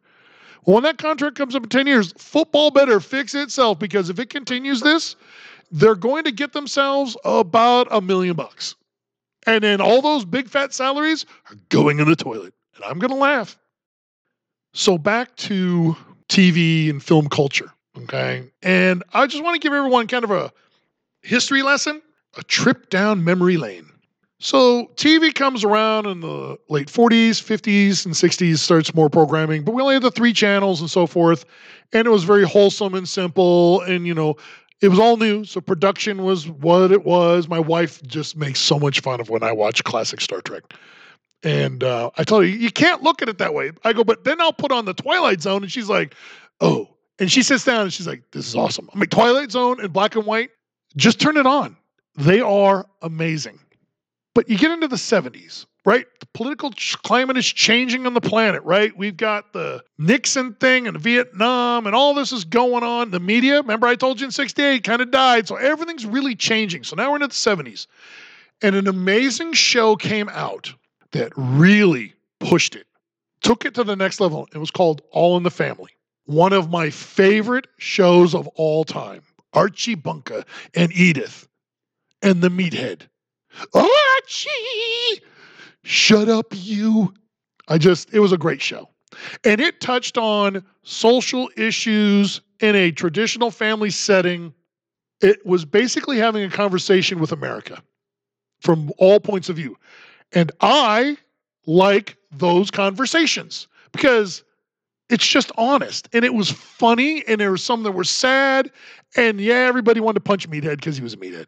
Well, 0.66 0.76
when 0.76 0.84
that 0.84 0.97
contract 0.97 1.36
comes 1.36 1.55
up 1.55 1.63
in 1.63 1.70
ten 1.70 1.88
years, 1.88 2.13
football 2.18 2.72
better 2.72 2.99
fix 2.99 3.34
itself 3.36 3.80
because 3.80 4.09
if 4.09 4.20
it 4.20 4.30
continues 4.30 4.82
this, 4.82 5.16
they're 5.72 5.95
going 5.95 6.24
to 6.26 6.32
get 6.32 6.53
themselves 6.53 7.16
about 7.24 7.88
a 7.91 8.01
million 8.01 8.36
bucks, 8.36 8.76
and 9.47 9.63
then 9.63 9.80
all 9.80 10.01
those 10.01 10.26
big 10.26 10.49
fat 10.49 10.74
salaries 10.74 11.26
are 11.49 11.55
going 11.70 11.99
in 11.99 12.07
the 12.07 12.16
toilet, 12.16 12.53
and 12.76 12.84
I'm 12.84 12.99
going 12.99 13.11
to 13.11 13.18
laugh. 13.18 13.57
So 14.74 14.97
back 14.97 15.36
to 15.38 15.95
TV 16.30 16.90
and 16.90 17.02
film 17.02 17.28
culture. 17.28 17.72
Okay. 17.98 18.44
And 18.62 19.04
I 19.14 19.28
just 19.28 19.44
want 19.44 19.56
to 19.56 19.66
give 19.66 19.74
everyone 19.74 20.08
kind 20.08 20.24
of 20.24 20.32
a 20.32 20.52
history 21.22 21.62
lesson, 21.62 22.02
a 22.38 22.44
trip 22.44 22.90
down 22.90 23.24
memory 23.24 23.58
lane. 23.58 23.90
So 24.40 24.88
TV 24.96 25.34
comes 25.34 25.64
around 25.64 26.06
in 26.08 26.20
the 26.20 26.58
late 26.70 26.88
40s, 26.88 27.42
50s, 27.42 28.06
and 28.06 28.14
60s, 28.14 28.58
starts 28.60 28.94
more 28.94 29.10
programming, 29.10 29.64
but 29.64 29.74
we 29.74 29.82
only 29.82 29.96
had 29.96 30.04
the 30.04 30.12
three 30.12 30.34
channels 30.34 30.82
and 30.82 30.90
so 30.90 31.08
forth. 31.08 31.46
And 31.94 32.06
it 32.06 32.12
was 32.12 32.26
very 32.26 32.44
wholesome 32.44 32.94
and 32.96 33.08
simple. 33.08 33.82
And, 33.82 34.06
you 34.06 34.14
know, 34.14 34.36
it 34.82 34.90
was 34.90 35.00
all 35.00 35.16
new. 35.18 35.46
So 35.46 35.62
production 35.62 36.24
was 36.24 36.50
what 36.50 36.92
it 36.92 37.06
was. 37.06 37.48
My 37.48 37.60
wife 37.60 38.04
just 38.04 38.36
makes 38.36 38.60
so 38.60 38.78
much 38.78 39.00
fun 39.00 39.22
of 39.22 39.30
when 39.30 39.42
I 39.42 39.54
watch 39.54 39.84
classic 39.86 40.20
Star 40.20 40.42
Trek. 40.42 40.64
And 41.46 41.84
uh, 41.84 42.10
I 42.18 42.24
told 42.24 42.43
her, 42.43 42.50
you 42.50 42.72
can't 42.72 43.04
look 43.04 43.22
at 43.22 43.30
it 43.30 43.38
that 43.38 43.54
way. 43.54 43.72
I 43.84 43.93
go, 43.93 44.04
but 44.04 44.24
then 44.24 44.41
I'll 44.41 44.52
put 44.52 44.72
on 44.72 44.86
the 44.86 44.96
Twilight 44.96 45.41
Zone. 45.41 45.62
And 45.62 45.72
she's 45.72 45.88
like, 45.88 46.16
oh. 46.60 46.89
And 47.20 47.32
she 47.32 47.43
sits 47.43 47.64
down 47.64 47.84
and 47.84 47.93
she's 47.93 48.08
like, 48.08 48.24
this 48.32 48.48
is 48.48 48.56
awesome. 48.56 48.89
I'm 48.91 49.00
like, 49.00 49.12
Twilight 49.12 49.52
Zone 49.52 49.80
in 49.80 49.91
black 49.91 50.16
and 50.16 50.26
white, 50.26 50.50
just 50.98 51.22
turn 51.22 51.38
it 51.38 51.46
on. 51.46 51.78
They 52.18 52.41
are 52.41 52.88
amazing. 53.04 53.60
But 54.34 54.50
you 54.50 54.58
get 54.58 54.72
into 54.72 54.88
the 54.88 54.96
70s, 54.96 55.68
right? 55.86 56.08
The 56.20 56.26
political 56.34 56.74
climate 57.04 57.38
is 57.38 57.46
changing 57.46 58.08
on 58.08 58.16
the 58.16 58.22
planet, 58.22 58.64
right? 58.64 58.98
We've 58.98 59.16
got 59.16 59.54
the 59.54 59.84
Nixon 60.00 60.56
thing 60.56 60.88
and 60.88 61.00
Vietnam, 61.00 61.86
and 61.86 61.96
all 61.96 62.16
this 62.16 62.34
is 62.34 62.43
going 62.43 62.84
on. 62.84 63.12
The 63.12 63.20
media, 63.20 63.58
remember 63.62 63.86
I 63.86 63.96
told 63.96 64.20
you 64.20 64.26
in 64.26 64.32
68, 64.32 64.84
kind 64.84 65.02
of 65.02 65.12
died. 65.12 65.48
So 65.48 65.58
everything's 65.58 66.08
really 66.08 66.36
changing. 66.36 66.84
So 66.84 66.96
now 66.96 67.12
we're 67.12 67.18
in 67.18 67.22
the 67.22 67.28
70s. 67.30 67.86
And 68.64 68.76
an 68.76 68.88
amazing 68.88 69.54
show 69.54 69.96
came 69.96 70.28
out 70.30 70.74
that 71.16 71.32
really 71.38 72.13
pushed 72.41 72.76
it, 72.76 72.88
took 73.41 73.63
it 73.63 73.74
to 73.74 73.86
the 73.86 73.95
next 73.95 74.20
level. 74.20 74.49
It 74.53 74.57
was 74.57 74.70
called 74.70 75.01
All 75.11 75.38
in 75.38 75.43
the 75.43 75.49
Family. 75.49 75.91
One 76.26 76.51
of 76.51 76.70
my 76.70 76.89
favorite 76.89 77.68
shows 77.78 78.36
of 78.36 78.47
all 78.49 78.84
time. 78.84 79.22
Archie 79.53 79.95
Bunker 79.95 80.43
and 80.74 80.91
Edith 80.91 81.47
and 82.22 82.41
the 82.41 82.49
meathead. 82.49 83.03
Archie! 83.74 85.24
Shut 85.84 86.28
up, 86.28 86.47
you. 86.51 87.13
I 87.70 87.78
just, 87.78 88.13
it 88.13 88.20
was 88.20 88.34
a 88.34 88.38
great 88.38 88.61
show. 88.61 88.89
And 89.45 89.61
it 89.61 89.80
touched 89.80 90.18
on 90.18 90.66
social 90.84 91.49
issues 91.55 92.41
in 92.59 92.76
a 92.76 92.91
traditional 92.91 93.51
family 93.51 93.89
setting. 93.89 94.53
It 95.22 95.45
was 95.45 95.63
basically 95.63 96.18
having 96.18 96.43
a 96.43 96.49
conversation 96.49 97.20
with 97.20 97.32
America 97.32 97.82
from 98.59 98.91
all 98.97 99.22
points 99.22 99.47
of 99.47 99.55
view. 99.55 99.78
And 100.32 100.52
I 100.62 101.18
like 101.66 102.18
those 102.32 102.72
conversations 102.72 103.68
because 103.92 104.44
it's 105.10 105.26
just 105.26 105.52
honest. 105.58 106.10
And 106.14 106.26
it 106.26 106.34
was 106.34 106.52
funny 106.52 107.24
and 107.28 107.40
there 107.40 107.52
were 107.52 107.58
some 107.58 107.84
that 107.84 107.92
were 107.92 108.04
sad. 108.04 108.72
And 109.16 109.40
yeah 109.40 109.66
everybody 109.68 110.00
wanted 110.00 110.16
to 110.16 110.22
punch 110.22 110.50
meathead 110.50 110.78
because 110.78 110.98
he 110.98 111.04
was 111.04 111.14
a 111.14 111.18
meathead. 111.18 111.46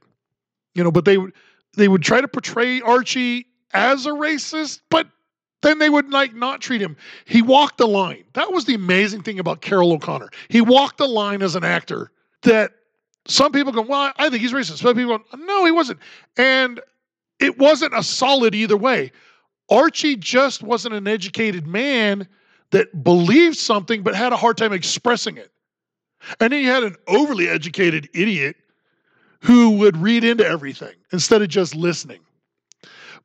You 0.73 0.83
know 0.83 0.91
but 0.91 1.05
they 1.05 1.17
would 1.17 1.33
they 1.75 1.87
would 1.87 2.03
try 2.03 2.21
to 2.21 2.27
portray 2.27 2.81
archie 2.81 3.47
as 3.73 4.05
a 4.05 4.11
racist 4.11 4.81
but 4.89 5.07
then 5.61 5.79
they 5.79 5.89
would 5.89 6.11
like 6.11 6.33
not 6.35 6.61
treat 6.61 6.81
him. 6.81 6.95
He 7.25 7.41
walked 7.41 7.77
the 7.77 7.87
line. 7.87 8.23
That 8.33 8.53
was 8.53 8.65
the 8.65 8.75
amazing 8.75 9.23
thing 9.23 9.39
about 9.39 9.61
Carroll 9.61 9.91
o'connor. 9.91 10.29
He 10.49 10.61
walked 10.61 10.97
the 10.97 11.07
line 11.07 11.41
as 11.41 11.55
an 11.55 11.63
actor 11.63 12.11
that 12.43 12.73
some 13.29 13.51
people 13.51 13.73
go 13.73 13.81
well 13.81 14.13
i 14.17 14.29
think 14.29 14.41
he's 14.41 14.53
racist. 14.53 14.77
Some 14.77 14.95
people 14.95 15.17
go 15.17 15.37
no 15.37 15.65
he 15.65 15.71
wasn't. 15.71 15.99
And 16.37 16.79
it 17.39 17.57
wasn't 17.57 17.93
a 17.93 18.03
solid 18.03 18.55
either 18.55 18.77
way. 18.77 19.11
Archie 19.69 20.15
just 20.15 20.63
wasn't 20.63 20.95
an 20.95 21.07
educated 21.07 21.67
man 21.67 22.27
that 22.71 23.03
believed 23.03 23.57
something 23.57 24.01
but 24.03 24.15
had 24.15 24.33
a 24.33 24.37
hard 24.37 24.57
time 24.57 24.73
expressing 24.73 25.37
it. 25.37 25.51
And 26.39 26.51
then 26.51 26.61
you 26.61 26.69
had 26.69 26.83
an 26.83 26.95
overly 27.07 27.47
educated 27.47 28.09
idiot 28.13 28.55
who 29.41 29.71
would 29.71 29.95
read 29.97 30.23
into 30.23 30.45
everything 30.45 30.95
instead 31.11 31.41
of 31.41 31.49
just 31.49 31.75
listening. 31.75 32.19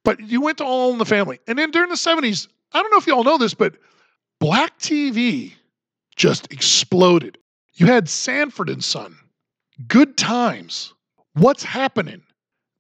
But 0.05 0.21
you 0.21 0.41
went 0.41 0.59
to 0.59 0.65
All 0.65 0.93
in 0.93 0.99
the 0.99 1.05
Family. 1.05 1.41
And 1.47 1.59
then 1.59 1.71
during 1.71 1.89
the 1.89 1.97
70s, 1.97 2.49
I 2.73 2.83
don't 2.83 2.91
know 2.91 2.99
if 2.99 3.07
you 3.07 3.15
all 3.15 3.25
know 3.25 3.39
this, 3.39 3.55
but 3.55 3.77
black 4.41 4.79
TV 4.79 5.53
just 6.17 6.53
exploded. 6.53 7.39
You 7.75 7.87
had 7.87 8.09
Sanford 8.09 8.69
and 8.69 8.83
Son, 8.83 9.17
Good 9.87 10.17
Times, 10.17 10.93
What's 11.35 11.63
Happening, 11.63 12.23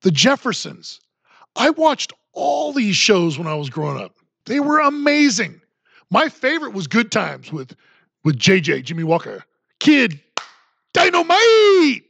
The 0.02 0.10
Jeffersons, 0.10 1.00
I 1.56 1.70
watched 1.70 2.12
all 2.32 2.72
these 2.72 2.96
shows 2.96 3.38
when 3.38 3.46
I 3.46 3.54
was 3.54 3.70
growing 3.70 4.02
up. 4.02 4.16
They 4.46 4.60
were 4.60 4.80
amazing. 4.80 5.60
My 6.10 6.28
favorite 6.28 6.72
was 6.72 6.86
Good 6.86 7.12
Times 7.12 7.52
with 7.52 7.74
with 8.24 8.38
JJ, 8.38 8.84
Jimmie 8.84 9.04
Walker. 9.04 9.44
Kid, 9.80 10.20
dynamite! 10.92 12.04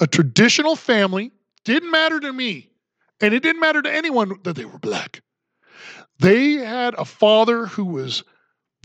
A 0.00 0.06
traditional 0.06 0.76
family 0.76 1.32
didn't 1.64 1.90
matter 1.90 2.20
to 2.20 2.32
me, 2.32 2.70
and 3.20 3.34
it 3.34 3.42
didn't 3.42 3.60
matter 3.60 3.82
to 3.82 3.92
anyone 3.92 4.38
that 4.44 4.54
they 4.54 4.64
were 4.64 4.78
black. 4.78 5.22
They 6.20 6.52
had 6.52 6.94
a 6.94 7.04
father 7.04 7.66
who 7.66 7.84
was 7.84 8.22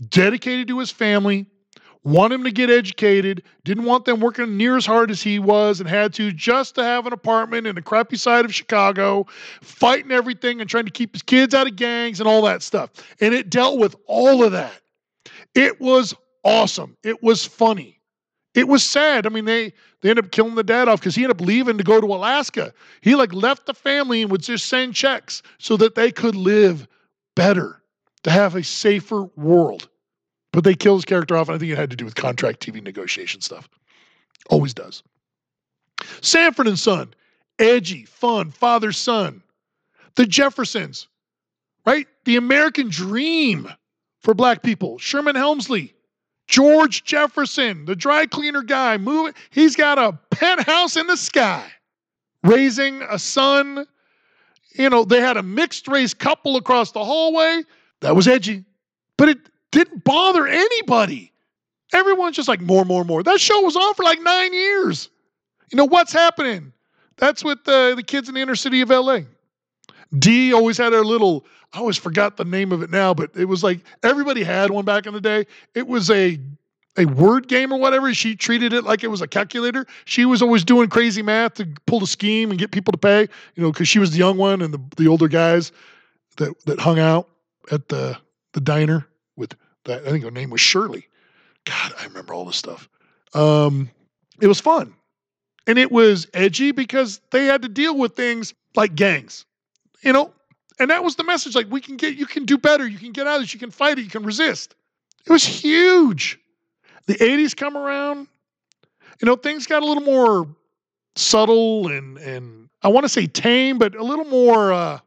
dedicated 0.08 0.68
to 0.68 0.78
his 0.80 0.90
family, 0.90 1.46
wanted 2.04 2.36
him 2.36 2.44
to 2.44 2.50
get 2.50 2.70
educated, 2.70 3.42
didn't 3.64 3.84
want 3.84 4.04
them 4.04 4.20
working 4.20 4.56
near 4.56 4.76
as 4.76 4.86
hard 4.86 5.10
as 5.10 5.22
he 5.22 5.38
was, 5.38 5.80
and 5.80 5.88
had 5.88 6.12
to 6.14 6.32
just 6.32 6.74
to 6.74 6.82
have 6.82 7.06
an 7.06 7.12
apartment 7.12 7.66
in 7.66 7.74
the 7.74 7.82
crappy 7.82 8.16
side 8.16 8.44
of 8.44 8.54
Chicago, 8.54 9.26
fighting 9.60 10.10
everything 10.10 10.60
and 10.60 10.68
trying 10.68 10.84
to 10.84 10.90
keep 10.90 11.12
his 11.12 11.22
kids 11.22 11.54
out 11.54 11.66
of 11.66 11.76
gangs 11.76 12.20
and 12.20 12.28
all 12.28 12.42
that 12.42 12.62
stuff. 12.62 12.90
And 13.20 13.34
it 13.34 13.50
dealt 13.50 13.78
with 13.78 13.94
all 14.06 14.42
of 14.42 14.52
that. 14.52 14.80
It 15.54 15.80
was 15.80 16.14
awesome. 16.44 16.96
It 17.04 17.22
was 17.22 17.44
funny. 17.44 18.00
It 18.54 18.68
was 18.68 18.82
sad. 18.82 19.26
I 19.26 19.30
mean, 19.30 19.46
they 19.46 19.72
they 20.00 20.10
ended 20.10 20.26
up 20.26 20.30
killing 20.30 20.56
the 20.56 20.64
dad 20.64 20.88
off 20.88 21.00
because 21.00 21.14
he 21.14 21.24
ended 21.24 21.40
up 21.40 21.46
leaving 21.46 21.78
to 21.78 21.84
go 21.84 22.00
to 22.00 22.06
Alaska. 22.06 22.74
He 23.00 23.14
like 23.14 23.32
left 23.32 23.66
the 23.66 23.74
family 23.74 24.22
and 24.22 24.30
would 24.30 24.42
just 24.42 24.66
send 24.66 24.94
checks 24.94 25.42
so 25.58 25.76
that 25.78 25.94
they 25.94 26.10
could 26.10 26.34
live 26.34 26.86
better, 27.34 27.82
to 28.24 28.30
have 28.30 28.54
a 28.56 28.62
safer 28.62 29.22
world. 29.36 29.88
But 30.52 30.64
they 30.64 30.74
killed 30.74 30.98
his 30.98 31.04
character 31.04 31.36
off, 31.36 31.48
and 31.48 31.56
I 31.56 31.58
think 31.58 31.72
it 31.72 31.78
had 31.78 31.90
to 31.90 31.96
do 31.96 32.04
with 32.04 32.14
contract 32.14 32.60
TV 32.60 32.82
negotiation 32.82 33.40
stuff. 33.40 33.68
Always 34.50 34.74
does. 34.74 35.02
Sanford 36.20 36.68
and 36.68 36.78
Son, 36.78 37.14
edgy, 37.58 38.04
fun, 38.04 38.50
father 38.50 38.92
son. 38.92 39.42
The 40.14 40.26
Jeffersons, 40.26 41.08
right? 41.86 42.06
The 42.24 42.36
American 42.36 42.90
dream 42.90 43.72
for 44.20 44.34
black 44.34 44.62
people. 44.62 44.98
Sherman 44.98 45.36
Hemsley, 45.36 45.94
George 46.48 47.04
Jefferson, 47.04 47.86
the 47.86 47.96
dry 47.96 48.26
cleaner 48.26 48.62
guy, 48.62 48.98
moving. 48.98 49.32
He's 49.50 49.74
got 49.74 49.98
a 49.98 50.18
penthouse 50.30 50.96
in 50.96 51.06
the 51.06 51.16
sky, 51.16 51.64
raising 52.42 53.00
a 53.02 53.18
son. 53.18 53.86
You 54.74 54.90
know, 54.90 55.04
they 55.04 55.20
had 55.20 55.38
a 55.38 55.42
mixed 55.42 55.88
race 55.88 56.12
couple 56.12 56.56
across 56.56 56.92
the 56.92 57.04
hallway. 57.04 57.62
That 58.00 58.14
was 58.14 58.28
edgy, 58.28 58.64
but 59.16 59.30
it 59.30 59.38
didn't 59.72 60.04
bother 60.04 60.46
anybody. 60.46 61.32
Everyone's 61.92 62.36
just 62.36 62.48
like 62.48 62.60
more, 62.60 62.84
more, 62.84 63.04
more. 63.04 63.22
That 63.22 63.40
show 63.40 63.60
was 63.60 63.76
on 63.76 63.94
for 63.94 64.04
like 64.04 64.22
nine 64.22 64.54
years. 64.54 65.10
You 65.70 65.76
know 65.76 65.84
what's 65.84 66.12
happening? 66.12 66.72
That's 67.16 67.42
with 67.42 67.64
the, 67.64 67.94
the 67.96 68.02
kids 68.02 68.28
in 68.28 68.34
the 68.34 68.40
inner 68.40 68.54
city 68.54 68.80
of 68.80 68.90
LA. 68.90 69.20
Dee 70.18 70.52
always 70.52 70.78
had 70.78 70.92
a 70.92 71.00
little, 71.00 71.44
I 71.72 71.78
always 71.78 71.96
forgot 71.96 72.36
the 72.36 72.44
name 72.44 72.72
of 72.72 72.82
it 72.82 72.90
now, 72.90 73.12
but 73.14 73.30
it 73.34 73.46
was 73.46 73.62
like 73.62 73.80
everybody 74.02 74.42
had 74.42 74.70
one 74.70 74.84
back 74.84 75.06
in 75.06 75.14
the 75.14 75.20
day. 75.20 75.46
It 75.74 75.86
was 75.88 76.10
a 76.10 76.38
a 76.98 77.06
word 77.06 77.48
game 77.48 77.72
or 77.72 77.78
whatever. 77.80 78.12
She 78.12 78.36
treated 78.36 78.74
it 78.74 78.84
like 78.84 79.02
it 79.02 79.08
was 79.08 79.22
a 79.22 79.26
calculator. 79.26 79.86
She 80.04 80.26
was 80.26 80.42
always 80.42 80.62
doing 80.62 80.90
crazy 80.90 81.22
math 81.22 81.54
to 81.54 81.66
pull 81.86 82.00
the 82.00 82.06
scheme 82.06 82.50
and 82.50 82.58
get 82.60 82.70
people 82.70 82.92
to 82.92 82.98
pay, 82.98 83.22
you 83.54 83.62
know, 83.62 83.72
because 83.72 83.88
she 83.88 83.98
was 83.98 84.10
the 84.10 84.18
young 84.18 84.36
one 84.36 84.60
and 84.60 84.74
the, 84.74 84.80
the 84.98 85.08
older 85.08 85.28
guys 85.28 85.72
that 86.36 86.58
that 86.66 86.80
hung 86.80 86.98
out 86.98 87.28
at 87.70 87.88
the 87.88 88.18
the 88.52 88.60
diner 88.60 89.06
that. 89.84 90.06
I 90.06 90.10
think 90.10 90.24
her 90.24 90.30
name 90.30 90.50
was 90.50 90.60
Shirley. 90.60 91.08
God, 91.64 91.92
I 91.98 92.04
remember 92.04 92.34
all 92.34 92.44
this 92.44 92.56
stuff. 92.56 92.88
Um, 93.34 93.90
it 94.40 94.46
was 94.46 94.60
fun. 94.60 94.94
And 95.66 95.78
it 95.78 95.92
was 95.92 96.26
edgy 96.34 96.72
because 96.72 97.20
they 97.30 97.44
had 97.44 97.62
to 97.62 97.68
deal 97.68 97.96
with 97.96 98.16
things 98.16 98.52
like 98.74 98.94
gangs, 98.94 99.44
you 100.02 100.12
know? 100.12 100.32
And 100.80 100.90
that 100.90 101.04
was 101.04 101.14
the 101.14 101.24
message 101.24 101.54
like, 101.54 101.70
we 101.70 101.80
can 101.80 101.96
get, 101.96 102.16
you 102.16 102.26
can 102.26 102.44
do 102.44 102.58
better. 102.58 102.86
You 102.86 102.98
can 102.98 103.12
get 103.12 103.26
out 103.26 103.36
of 103.36 103.42
this. 103.42 103.54
You 103.54 103.60
can 103.60 103.70
fight 103.70 103.98
it. 103.98 104.02
You 104.02 104.10
can 104.10 104.24
resist. 104.24 104.74
It 105.24 105.30
was 105.30 105.44
huge. 105.44 106.40
The 107.06 107.14
80s 107.14 107.56
come 107.56 107.76
around, 107.76 108.26
you 109.20 109.26
know, 109.26 109.36
things 109.36 109.66
got 109.66 109.82
a 109.82 109.86
little 109.86 110.02
more 110.02 110.48
subtle 111.14 111.88
and, 111.88 112.18
and 112.18 112.68
I 112.82 112.88
want 112.88 113.04
to 113.04 113.08
say 113.08 113.26
tame, 113.26 113.78
but 113.78 113.94
a 113.94 114.02
little 114.02 114.24
more 114.24 114.72
uh, 114.72 114.98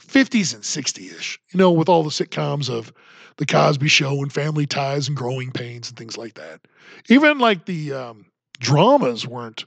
50s 0.00 0.54
and 0.54 0.62
60s 0.62 1.18
ish, 1.18 1.40
you 1.50 1.58
know, 1.58 1.70
with 1.70 1.88
all 1.88 2.02
the 2.02 2.10
sitcoms 2.10 2.70
of 2.70 2.92
the 3.36 3.46
Cosby 3.46 3.88
Show 3.88 4.22
and 4.22 4.32
Family 4.32 4.66
Ties 4.66 5.08
and 5.08 5.16
Growing 5.16 5.50
Pains 5.50 5.88
and 5.88 5.98
things 5.98 6.16
like 6.16 6.34
that. 6.34 6.60
Even 7.08 7.38
like 7.38 7.64
the 7.66 7.92
um, 7.92 8.26
dramas 8.58 9.26
weren't 9.26 9.64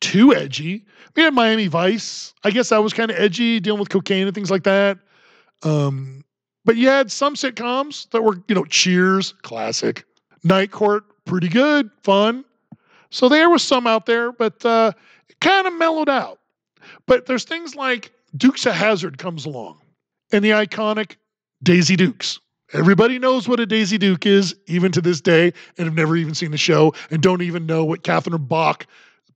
too 0.00 0.34
edgy. 0.34 0.84
We 1.14 1.22
had 1.22 1.34
Miami 1.34 1.68
Vice. 1.68 2.34
I 2.44 2.50
guess 2.50 2.68
that 2.68 2.82
was 2.82 2.92
kind 2.92 3.10
of 3.10 3.16
edgy, 3.18 3.60
dealing 3.60 3.80
with 3.80 3.88
cocaine 3.88 4.26
and 4.26 4.34
things 4.34 4.50
like 4.50 4.64
that. 4.64 4.98
Um, 5.62 6.24
but 6.64 6.76
you 6.76 6.88
had 6.88 7.10
some 7.10 7.34
sitcoms 7.34 8.10
that 8.10 8.22
were, 8.22 8.42
you 8.48 8.54
know, 8.54 8.64
Cheers, 8.64 9.32
classic. 9.42 10.04
Night 10.44 10.70
Court, 10.70 11.04
pretty 11.24 11.48
good, 11.48 11.90
fun. 12.02 12.44
So 13.10 13.28
there 13.28 13.48
was 13.48 13.62
some 13.62 13.86
out 13.86 14.06
there, 14.06 14.32
but 14.32 14.64
uh, 14.64 14.92
it 15.28 15.40
kind 15.40 15.66
of 15.66 15.74
mellowed 15.74 16.08
out. 16.08 16.40
But 17.06 17.26
there's 17.26 17.44
things 17.44 17.74
like 17.74 18.12
Dukes 18.36 18.66
of 18.66 18.74
Hazzard 18.74 19.18
comes 19.18 19.46
along, 19.46 19.80
and 20.32 20.44
the 20.44 20.50
iconic 20.50 21.16
Daisy 21.62 21.96
Dukes. 21.96 22.40
Everybody 22.72 23.18
knows 23.18 23.48
what 23.48 23.60
a 23.60 23.66
Daisy 23.66 23.96
Duke 23.96 24.26
is, 24.26 24.54
even 24.66 24.90
to 24.92 25.00
this 25.00 25.20
day, 25.20 25.52
and 25.78 25.86
have 25.86 25.94
never 25.94 26.16
even 26.16 26.34
seen 26.34 26.50
the 26.50 26.58
show 26.58 26.94
and 27.10 27.22
don't 27.22 27.42
even 27.42 27.66
know 27.66 27.84
what 27.84 28.02
Catherine 28.02 28.44
Bach 28.44 28.86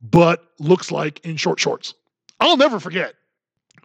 butt 0.02 0.44
looks 0.58 0.90
like 0.90 1.24
in 1.24 1.36
short 1.36 1.60
shorts. 1.60 1.94
I'll 2.40 2.56
never 2.56 2.80
forget. 2.80 3.14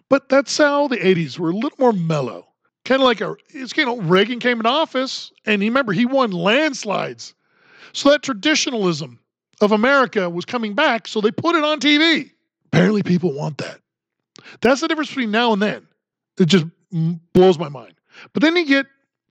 But 0.08 0.28
that's 0.28 0.56
how 0.56 0.88
the 0.88 0.96
80s 0.96 1.38
were 1.38 1.50
a 1.50 1.54
little 1.54 1.76
more 1.78 1.92
mellow. 1.92 2.48
Kind 2.84 3.02
of 3.02 3.06
like 3.06 3.20
a, 3.20 3.36
it's, 3.50 3.76
you 3.76 3.84
know, 3.84 3.98
Reagan 3.98 4.38
came 4.38 4.60
in 4.60 4.66
office 4.66 5.32
and 5.44 5.60
remember 5.60 5.92
he 5.92 6.06
won 6.06 6.30
landslides. 6.30 7.34
So 7.92 8.10
that 8.10 8.22
traditionalism 8.22 9.18
of 9.60 9.72
America 9.72 10.28
was 10.28 10.44
coming 10.44 10.74
back, 10.74 11.08
so 11.08 11.20
they 11.20 11.30
put 11.30 11.56
it 11.56 11.64
on 11.64 11.80
TV. 11.80 12.30
Apparently, 12.66 13.02
people 13.02 13.32
want 13.32 13.58
that. 13.58 13.80
That's 14.60 14.80
the 14.80 14.88
difference 14.88 15.08
between 15.08 15.30
now 15.30 15.52
and 15.52 15.62
then. 15.62 15.86
It 16.38 16.46
just 16.46 16.66
blows 17.32 17.58
my 17.58 17.68
mind. 17.68 17.94
But 18.32 18.42
then 18.42 18.54
you 18.56 18.66
get 18.66 18.86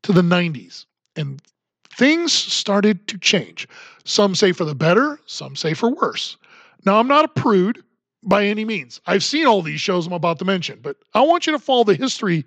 to 0.05 0.13
the 0.13 0.21
90s 0.21 0.85
and 1.15 1.41
things 1.89 2.31
started 2.31 3.07
to 3.07 3.17
change. 3.17 3.67
Some 4.03 4.35
say 4.35 4.51
for 4.51 4.63
the 4.63 4.75
better, 4.75 5.19
some 5.25 5.55
say 5.55 5.73
for 5.73 5.89
worse. 5.89 6.37
Now, 6.85 6.99
I'm 6.99 7.07
not 7.07 7.25
a 7.25 7.27
prude 7.27 7.83
by 8.21 8.45
any 8.45 8.65
means. 8.65 9.01
I've 9.07 9.23
seen 9.23 9.47
all 9.47 9.63
these 9.63 9.81
shows 9.81 10.05
I'm 10.05 10.13
about 10.13 10.37
to 10.39 10.45
mention, 10.45 10.77
but 10.83 10.97
I 11.15 11.21
want 11.21 11.47
you 11.47 11.53
to 11.53 11.59
follow 11.59 11.83
the 11.83 11.95
history 11.95 12.45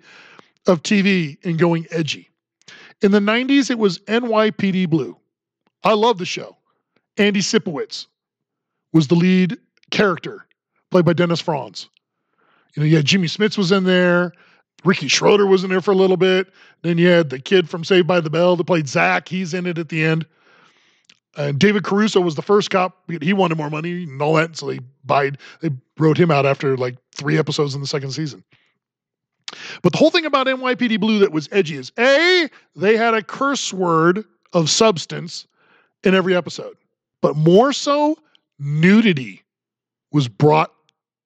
of 0.67 0.83
TV 0.83 1.37
and 1.43 1.59
going 1.59 1.85
edgy. 1.91 2.29
In 3.01 3.11
the 3.11 3.19
90s, 3.19 3.69
it 3.69 3.77
was 3.77 3.99
NYPD 3.99 4.89
Blue. 4.89 5.17
I 5.83 5.93
love 5.93 6.17
the 6.17 6.25
show. 6.25 6.55
Andy 7.17 7.41
Sipowicz 7.41 8.07
was 8.93 9.07
the 9.07 9.15
lead 9.15 9.57
character, 9.91 10.45
played 10.91 11.03
by 11.03 11.11
Dennis 11.11 11.41
Franz. 11.41 11.89
You 12.75 12.83
know, 12.83 12.87
yeah, 12.87 13.01
Jimmy 13.01 13.27
Smits 13.27 13.57
was 13.57 13.73
in 13.73 13.83
there. 13.83 14.31
Ricky 14.85 15.07
Schroder 15.07 15.45
was 15.45 15.63
in 15.63 15.69
there 15.69 15.81
for 15.81 15.91
a 15.91 15.95
little 15.95 16.17
bit. 16.17 16.47
Then 16.81 16.97
you 16.97 17.07
had 17.07 17.29
the 17.29 17.39
kid 17.39 17.69
from 17.69 17.83
Saved 17.83 18.07
by 18.07 18.19
the 18.19 18.29
Bell 18.29 18.55
that 18.55 18.63
played 18.63 18.87
Zach. 18.87 19.27
He's 19.27 19.53
in 19.53 19.65
it 19.65 19.77
at 19.77 19.89
the 19.89 20.03
end. 20.03 20.25
And 21.37 21.59
David 21.59 21.83
Caruso 21.83 22.21
was 22.21 22.35
the 22.35 22.41
first 22.41 22.69
cop. 22.69 23.03
He 23.21 23.33
wanted 23.33 23.57
more 23.57 23.69
money 23.69 24.03
and 24.03 24.21
all 24.21 24.33
that, 24.35 24.57
so 24.57 24.67
they 24.67 24.79
buyed. 25.05 25.37
They 25.61 25.69
wrote 25.97 26.17
him 26.17 26.31
out 26.31 26.45
after 26.45 26.75
like 26.75 26.97
three 27.15 27.37
episodes 27.37 27.75
in 27.75 27.81
the 27.81 27.87
second 27.87 28.11
season. 28.11 28.43
But 29.81 29.93
the 29.93 29.97
whole 29.97 30.11
thing 30.11 30.25
about 30.25 30.47
NYPD 30.47 30.99
Blue 30.99 31.19
that 31.19 31.31
was 31.31 31.49
edgy 31.51 31.75
is 31.75 31.91
a 31.97 32.49
they 32.75 32.97
had 32.97 33.13
a 33.13 33.23
curse 33.23 33.73
word 33.73 34.25
of 34.53 34.69
substance 34.69 35.47
in 36.03 36.15
every 36.15 36.35
episode, 36.35 36.75
but 37.21 37.35
more 37.35 37.73
so, 37.73 38.17
nudity 38.57 39.43
was 40.11 40.27
brought 40.27 40.73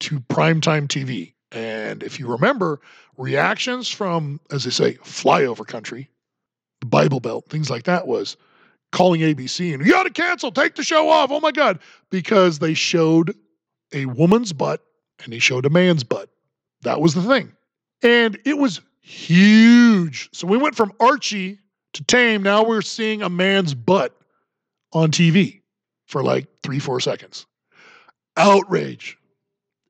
to 0.01 0.19
primetime 0.21 0.87
TV. 0.87 1.33
And 1.51 2.01
if 2.03 2.19
you 2.19 2.27
remember, 2.27 2.81
reactions 3.17 3.89
from, 3.89 4.39
as 4.51 4.63
they 4.63 4.71
say, 4.71 4.93
flyover 4.95 5.65
country, 5.65 6.09
the 6.81 6.87
Bible 6.87 7.19
Belt, 7.19 7.45
things 7.49 7.69
like 7.69 7.83
that 7.83 8.07
was 8.07 8.37
calling 8.91 9.21
ABC 9.21 9.73
and 9.73 9.85
you 9.85 9.91
got 9.91 10.03
to 10.03 10.11
cancel, 10.11 10.51
take 10.51 10.75
the 10.75 10.83
show 10.83 11.09
off. 11.09 11.31
Oh 11.31 11.39
my 11.39 11.51
God. 11.51 11.79
Because 12.11 12.59
they 12.59 12.73
showed 12.73 13.35
a 13.91 14.05
woman's 14.05 14.53
butt 14.53 14.81
and 15.23 15.33
they 15.33 15.39
showed 15.39 15.65
a 15.65 15.69
man's 15.69 16.03
butt. 16.03 16.29
That 16.83 17.01
was 17.01 17.13
the 17.15 17.23
thing. 17.23 17.51
And 18.03 18.37
it 18.45 18.57
was 18.57 18.81
huge. 19.01 20.29
So 20.31 20.47
we 20.47 20.57
went 20.57 20.75
from 20.75 20.93
Archie 20.99 21.59
to 21.93 22.03
Tame. 22.03 22.43
Now 22.43 22.63
we're 22.63 22.81
seeing 22.81 23.21
a 23.21 23.29
man's 23.29 23.73
butt 23.73 24.15
on 24.93 25.11
TV 25.11 25.61
for 26.05 26.23
like 26.23 26.47
three, 26.61 26.79
four 26.79 26.99
seconds. 26.99 27.45
Outrage. 28.37 29.17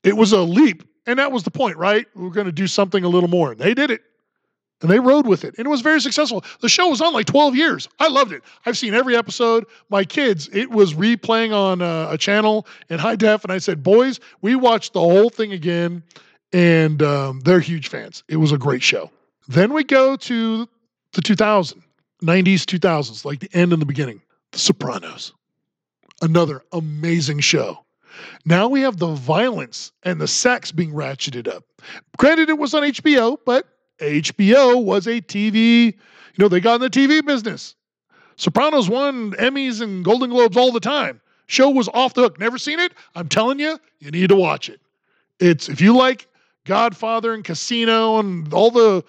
It 0.03 0.15
was 0.15 0.31
a 0.31 0.41
leap. 0.41 0.83
And 1.05 1.19
that 1.19 1.31
was 1.31 1.43
the 1.43 1.51
point, 1.51 1.77
right? 1.77 2.05
We 2.15 2.27
are 2.27 2.31
going 2.31 2.45
to 2.45 2.51
do 2.51 2.67
something 2.67 3.03
a 3.03 3.09
little 3.09 3.29
more. 3.29 3.51
And 3.51 3.59
they 3.59 3.73
did 3.73 3.91
it. 3.91 4.01
And 4.81 4.91
they 4.91 4.99
rode 4.99 5.25
with 5.25 5.45
it. 5.45 5.55
And 5.57 5.65
it 5.65 5.69
was 5.69 5.81
very 5.81 6.01
successful. 6.01 6.43
The 6.59 6.67
show 6.67 6.89
was 6.89 6.99
on 6.99 7.13
like 7.13 7.25
12 7.25 7.55
years. 7.55 7.87
I 7.99 8.09
loved 8.09 8.33
it. 8.33 8.43
I've 8.65 8.77
seen 8.77 8.93
every 8.93 9.15
episode. 9.15 9.65
My 9.89 10.03
kids 10.03 10.49
it 10.51 10.69
was 10.69 10.93
replaying 10.93 11.53
on 11.53 11.81
uh, 11.81 12.09
a 12.11 12.17
channel 12.17 12.67
in 12.89 12.99
high 12.99 13.15
def 13.15 13.43
and 13.43 13.53
i 13.53 13.57
said 13.59 13.81
boys 13.81 14.19
we 14.41 14.55
watched 14.55 14.91
the 14.91 14.99
whole 14.99 15.29
thing 15.29 15.53
again 15.53 16.03
and 16.51 17.01
um, 17.01 17.39
they're 17.39 17.59
huge 17.59 17.87
fans. 17.87 18.23
It 18.27 18.35
was 18.37 18.51
a 18.51 18.57
great 18.57 18.83
show. 18.83 19.09
Then 19.47 19.73
we 19.73 19.83
go 19.83 20.15
to 20.15 20.69
the 21.13 21.21
2000 21.21 21.81
90s 22.23 22.63
2000s 22.63 23.25
like 23.25 23.39
the 23.39 23.49
end 23.53 23.73
and 23.73 23.81
the 23.81 23.85
beginning. 23.85 24.21
The 24.51 24.59
Sopranos. 24.59 25.33
Another 26.21 26.61
amazing 26.71 27.39
show. 27.39 27.82
Now 28.45 28.67
we 28.67 28.81
have 28.81 28.97
the 28.97 29.13
violence 29.13 29.91
and 30.03 30.19
the 30.19 30.27
sex 30.27 30.71
being 30.71 30.93
ratcheted 30.93 31.47
up. 31.47 31.63
Granted, 32.17 32.49
it 32.49 32.57
was 32.57 32.73
on 32.73 32.83
HBO, 32.83 33.37
but 33.45 33.67
HBO 33.99 34.83
was 34.83 35.07
a 35.07 35.21
TV, 35.21 35.85
you 35.85 35.93
know, 36.37 36.47
they 36.47 36.59
got 36.59 36.75
in 36.75 36.81
the 36.81 36.89
TV 36.89 37.25
business. 37.25 37.75
Sopranos 38.35 38.89
won 38.89 39.31
Emmys 39.33 39.81
and 39.81 40.03
Golden 40.03 40.29
Globes 40.29 40.57
all 40.57 40.71
the 40.71 40.79
time. 40.79 41.21
Show 41.47 41.69
was 41.69 41.89
off 41.93 42.13
the 42.13 42.21
hook. 42.21 42.39
Never 42.39 42.57
seen 42.57 42.79
it? 42.79 42.93
I'm 43.15 43.29
telling 43.29 43.59
you, 43.59 43.79
you 43.99 44.11
need 44.11 44.29
to 44.29 44.35
watch 44.35 44.69
it. 44.69 44.81
It's 45.39 45.69
if 45.69 45.81
you 45.81 45.95
like 45.95 46.27
Godfather 46.65 47.33
and 47.33 47.43
Casino 47.43 48.19
and 48.19 48.51
all 48.53 48.71
the 48.71 49.03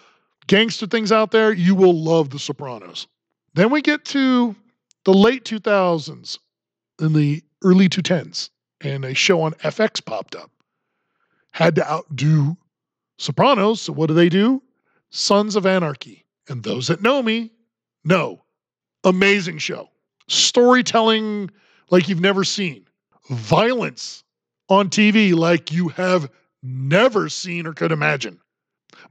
gangster 0.46 0.86
things 0.86 1.12
out 1.12 1.30
there, 1.30 1.52
you 1.52 1.74
will 1.74 1.94
love 1.94 2.30
The 2.30 2.38
Sopranos. 2.38 3.06
Then 3.54 3.70
we 3.70 3.82
get 3.82 4.04
to 4.06 4.54
the 5.04 5.14
late 5.14 5.44
2000s 5.44 6.38
and 6.98 7.14
the 7.14 7.42
early 7.62 7.88
2010s, 7.88 8.50
and 8.84 9.04
a 9.04 9.14
show 9.14 9.42
on 9.42 9.52
FX 9.54 10.04
popped 10.04 10.36
up. 10.36 10.50
Had 11.50 11.74
to 11.76 11.90
outdo 11.90 12.56
Sopranos, 13.18 13.82
so 13.82 13.92
what 13.92 14.06
do 14.06 14.14
they 14.14 14.28
do? 14.28 14.62
Sons 15.10 15.56
of 15.56 15.66
Anarchy. 15.66 16.24
And 16.48 16.62
those 16.62 16.88
that 16.88 17.02
know 17.02 17.22
me 17.22 17.50
know. 18.04 18.42
Amazing 19.04 19.58
show. 19.58 19.88
Storytelling 20.28 21.50
like 21.90 22.08
you've 22.08 22.20
never 22.20 22.44
seen. 22.44 22.86
Violence 23.30 24.24
on 24.68 24.90
TV 24.90 25.34
like 25.34 25.72
you 25.72 25.88
have 25.88 26.30
never 26.62 27.28
seen 27.28 27.66
or 27.66 27.72
could 27.72 27.92
imagine. 27.92 28.40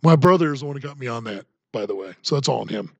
My 0.02 0.16
brother 0.16 0.54
is 0.54 0.60
the 0.60 0.66
one 0.66 0.76
who 0.76 0.82
got 0.82 1.00
me 1.00 1.08
on 1.08 1.24
that, 1.26 1.46
by 1.72 1.86
the 1.86 1.96
way. 1.96 2.14
So 2.22 2.36
that's 2.36 2.50
all 2.50 2.62
on 2.62 2.68
him. 2.68 2.92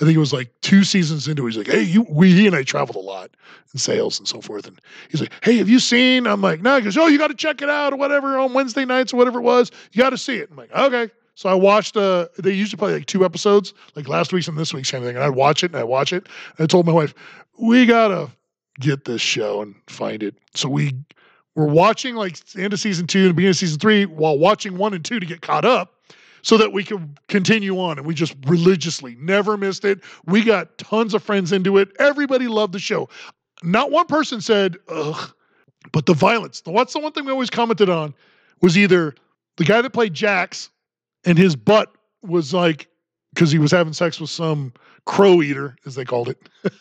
I 0.00 0.04
think 0.04 0.14
it 0.14 0.20
was 0.20 0.32
like 0.32 0.50
two 0.60 0.84
seasons 0.84 1.26
into 1.26 1.46
it. 1.46 1.54
He's 1.54 1.58
like, 1.58 1.68
hey, 1.68 1.82
you, 1.82 2.06
we, 2.08 2.32
he 2.32 2.46
and 2.46 2.54
I 2.54 2.62
traveled 2.62 2.96
a 2.96 3.06
lot 3.06 3.30
in 3.72 3.78
sales 3.78 4.18
and 4.18 4.28
so 4.28 4.40
forth. 4.42 4.66
And 4.66 4.78
he's 5.10 5.20
like, 5.20 5.32
hey, 5.42 5.56
have 5.56 5.68
you 5.68 5.80
seen? 5.80 6.26
I'm 6.26 6.42
like, 6.42 6.60
no. 6.60 6.76
He 6.76 6.82
goes, 6.82 6.98
oh, 6.98 7.06
you 7.06 7.16
got 7.16 7.28
to 7.28 7.34
check 7.34 7.62
it 7.62 7.70
out 7.70 7.94
or 7.94 7.96
whatever 7.96 8.38
on 8.38 8.52
Wednesday 8.52 8.84
nights 8.84 9.14
or 9.14 9.16
whatever 9.16 9.38
it 9.38 9.42
was. 9.42 9.70
You 9.92 10.02
got 10.02 10.10
to 10.10 10.18
see 10.18 10.36
it. 10.36 10.50
I'm 10.50 10.56
like, 10.56 10.72
okay. 10.72 11.10
So 11.34 11.48
I 11.48 11.54
watched, 11.54 11.96
uh, 11.96 12.28
they 12.38 12.52
usually 12.52 12.78
play 12.78 12.92
like 12.92 13.06
two 13.06 13.24
episodes, 13.24 13.74
like 13.94 14.08
last 14.08 14.32
week's 14.32 14.48
and 14.48 14.56
this 14.56 14.74
week's 14.74 14.90
kind 14.90 15.02
of 15.02 15.08
thing. 15.08 15.16
And 15.16 15.24
I'd 15.24 15.34
watch 15.34 15.64
it 15.64 15.72
and 15.72 15.76
I'd 15.80 15.84
watch 15.84 16.12
it. 16.12 16.26
And 16.58 16.64
I 16.64 16.66
told 16.66 16.86
my 16.86 16.92
wife, 16.92 17.14
we 17.58 17.86
got 17.86 18.08
to 18.08 18.30
get 18.80 19.04
this 19.06 19.22
show 19.22 19.62
and 19.62 19.74
find 19.86 20.22
it. 20.22 20.34
So 20.54 20.68
we 20.68 20.94
were 21.54 21.66
watching 21.66 22.16
like 22.16 22.44
the 22.46 22.62
end 22.62 22.72
of 22.74 22.80
season 22.80 23.06
two 23.06 23.20
and 23.20 23.30
the 23.30 23.34
beginning 23.34 23.50
of 23.50 23.56
season 23.56 23.78
three 23.78 24.04
while 24.04 24.38
watching 24.38 24.76
one 24.76 24.92
and 24.92 25.04
two 25.04 25.20
to 25.20 25.26
get 25.26 25.40
caught 25.40 25.64
up 25.64 25.95
so 26.46 26.56
that 26.56 26.72
we 26.72 26.84
could 26.84 27.18
continue 27.26 27.76
on. 27.80 27.98
And 27.98 28.06
we 28.06 28.14
just 28.14 28.36
religiously 28.46 29.16
never 29.18 29.56
missed 29.56 29.84
it. 29.84 29.98
We 30.26 30.44
got 30.44 30.78
tons 30.78 31.12
of 31.12 31.24
friends 31.24 31.50
into 31.50 31.76
it. 31.76 31.88
Everybody 31.98 32.46
loved 32.46 32.72
the 32.72 32.78
show. 32.78 33.08
Not 33.64 33.90
one 33.90 34.06
person 34.06 34.40
said, 34.40 34.76
ugh, 34.88 35.34
but 35.90 36.06
the 36.06 36.14
violence. 36.14 36.62
What's 36.64 36.92
the 36.92 37.00
one 37.00 37.10
thing 37.10 37.24
we 37.24 37.32
always 37.32 37.50
commented 37.50 37.90
on 37.90 38.14
was 38.62 38.78
either 38.78 39.16
the 39.56 39.64
guy 39.64 39.82
that 39.82 39.90
played 39.90 40.14
Jax 40.14 40.70
and 41.24 41.36
his 41.36 41.56
butt 41.56 41.92
was 42.22 42.54
like, 42.54 42.86
because 43.34 43.50
he 43.50 43.58
was 43.58 43.72
having 43.72 43.92
sex 43.92 44.20
with 44.20 44.30
some 44.30 44.72
crow 45.04 45.42
eater, 45.42 45.74
as 45.84 45.96
they 45.96 46.04
called 46.04 46.28
it. 46.28 46.48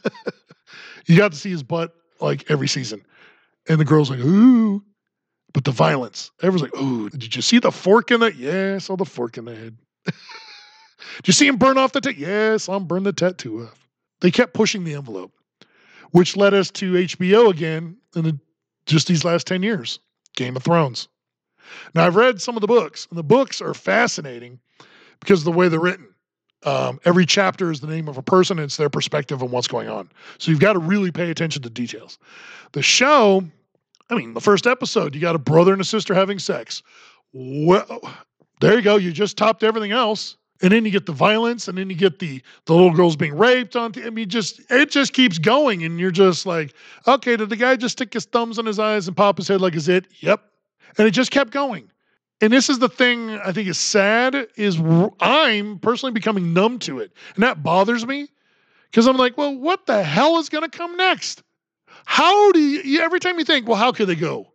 you 1.08 1.18
got 1.18 1.32
to 1.32 1.38
see 1.40 1.50
his 1.50 1.64
butt 1.64 1.96
like 2.20 2.52
every 2.52 2.68
season. 2.68 3.04
And 3.68 3.80
the 3.80 3.86
girl's 3.86 4.12
like, 4.12 4.20
ooh, 4.20 4.84
but 5.56 5.64
the 5.64 5.72
violence. 5.72 6.32
Everyone's 6.44 6.64
like, 6.64 6.72
"Oh, 6.76 7.08
did 7.08 7.34
you 7.34 7.42
see 7.42 7.60
the 7.60 7.72
fork 7.72 8.12
in 8.12 8.20
the?" 8.20 8.36
Yeah, 8.36 8.76
I 8.76 8.80
saw 8.80 8.98
the 8.98 9.06
fork 9.06 9.38
in 9.38 9.46
the 9.46 9.56
head. 9.56 9.78
did 10.06 10.14
you 11.28 11.32
see 11.32 11.48
him 11.48 11.56
burn 11.56 11.78
off 11.78 11.94
the 11.94 12.02
tattoo? 12.02 12.20
Yes, 12.20 12.68
I'm 12.68 12.84
burn 12.84 13.04
the 13.04 13.14
tattoo 13.14 13.64
off. 13.64 13.88
They 14.20 14.32
kept 14.32 14.54
pushing 14.54 14.84
the 14.84 14.96
envelope, 14.96 15.32
which 16.12 16.36
led 16.36 16.54
us 16.54 16.70
to 16.72 16.92
HBO 16.92 17.50
again 17.50 17.96
in 18.18 18.26
the, 18.26 18.40
just 18.86 19.08
these 19.08 19.24
last 19.24 19.48
ten 19.48 19.64
years. 19.64 20.00
Game 20.36 20.58
of 20.58 20.64
Thrones. 20.64 21.08
Now 21.94 22.06
I've 22.06 22.18
read 22.18 22.42
some 22.42 22.58
of 22.58 22.62
the 22.62 22.68
books, 22.68 23.08
and 23.10 23.18
the 23.18 23.24
books 23.24 23.62
are 23.62 23.74
fascinating 23.74 24.60
because 25.22 25.40
of 25.40 25.46
the 25.46 25.58
way 25.58 25.70
they're 25.70 25.80
written. 25.80 26.10
Um, 26.64 27.00
every 27.06 27.26
chapter 27.26 27.72
is 27.72 27.80
the 27.80 27.88
name 27.88 28.10
of 28.10 28.18
a 28.18 28.22
person, 28.22 28.60
and 28.60 28.66
it's 28.66 28.76
their 28.76 28.90
perspective 28.90 29.42
on 29.42 29.52
what's 29.52 29.70
going 29.70 29.88
on. 29.88 30.10
So 30.38 30.52
you've 30.52 30.60
got 30.60 30.74
to 30.74 30.80
really 30.80 31.12
pay 31.12 31.32
attention 31.32 31.62
to 31.62 31.70
details. 31.70 32.20
The 32.74 32.82
show 32.82 33.46
I 34.10 34.16
mean, 34.16 34.34
the 34.34 34.42
first 34.42 34.68
episode, 34.68 35.16
you 35.16 35.22
got 35.22 35.36
a 35.36 35.40
brother 35.40 35.72
and 35.72 35.82
a 35.82 35.86
sister 35.86 36.14
having 36.14 36.40
sex. 36.40 36.84
Well, 37.34 38.02
there 38.62 38.76
you 38.76 38.82
go. 38.82 38.98
You 38.98 39.12
just 39.12 39.38
topped 39.38 39.64
everything 39.64 39.92
else. 39.92 40.38
And 40.62 40.72
then 40.72 40.86
you 40.86 40.92
get 40.92 41.06
the 41.06 41.12
violence, 41.12 41.68
and 41.68 41.78
then 41.78 41.90
you 41.90 41.98
get 41.98 42.20
the 42.20 42.42
the 42.66 42.74
little 42.74 42.94
girls 42.94 43.18
being 43.18 43.38
raped 43.38 43.76
on. 43.76 43.92
T- 43.92 44.06
I 44.06 44.10
mean, 44.10 44.30
just 44.30 44.62
it 44.72 44.90
just 44.90 45.12
keeps 45.12 45.38
going, 45.38 45.84
and 45.84 46.00
you're 46.00 46.12
just 46.12 46.46
like, 46.46 46.74
okay, 47.06 47.36
did 47.36 47.50
the 47.50 47.58
guy 47.58 47.76
just 47.76 47.98
stick 47.98 48.14
his 48.14 48.24
thumbs 48.24 48.58
in 48.58 48.66
his 48.66 48.80
eyes 48.80 49.10
and 49.10 49.18
pop 49.18 49.36
his 49.36 49.50
head 49.50 49.60
like 49.60 49.76
is 49.76 49.90
it? 49.90 50.08
Yep. 50.22 50.42
And 50.98 51.08
it 51.08 51.12
just 51.12 51.32
kept 51.32 51.52
going. 51.52 51.92
And 52.40 52.54
this 52.54 52.70
is 52.70 52.80
the 52.80 52.88
thing 52.88 53.32
I 53.32 53.52
think 53.52 53.68
is 53.68 53.78
sad 53.78 54.48
is 54.56 54.80
I'm 55.20 55.78
personally 55.80 56.14
becoming 56.14 56.54
numb 56.54 56.80
to 56.80 57.00
it, 57.00 57.12
and 57.36 57.44
that 57.44 57.62
bothers 57.62 58.08
me 58.08 58.30
because 58.90 59.08
I'm 59.08 59.18
like, 59.18 59.38
well, 59.38 59.54
what 59.54 59.86
the 59.86 60.04
hell 60.04 60.38
is 60.38 60.48
going 60.48 60.64
to 60.64 60.78
come 60.78 60.96
next? 60.96 61.44
How 62.06 62.52
do 62.52 62.60
you, 62.60 63.02
every 63.02 63.20
time 63.20 63.38
you 63.40 63.46
think, 63.46 63.68
well, 63.68 63.78
how 63.78 63.92
could 63.92 64.08
they 64.08 64.16
go? 64.16 64.48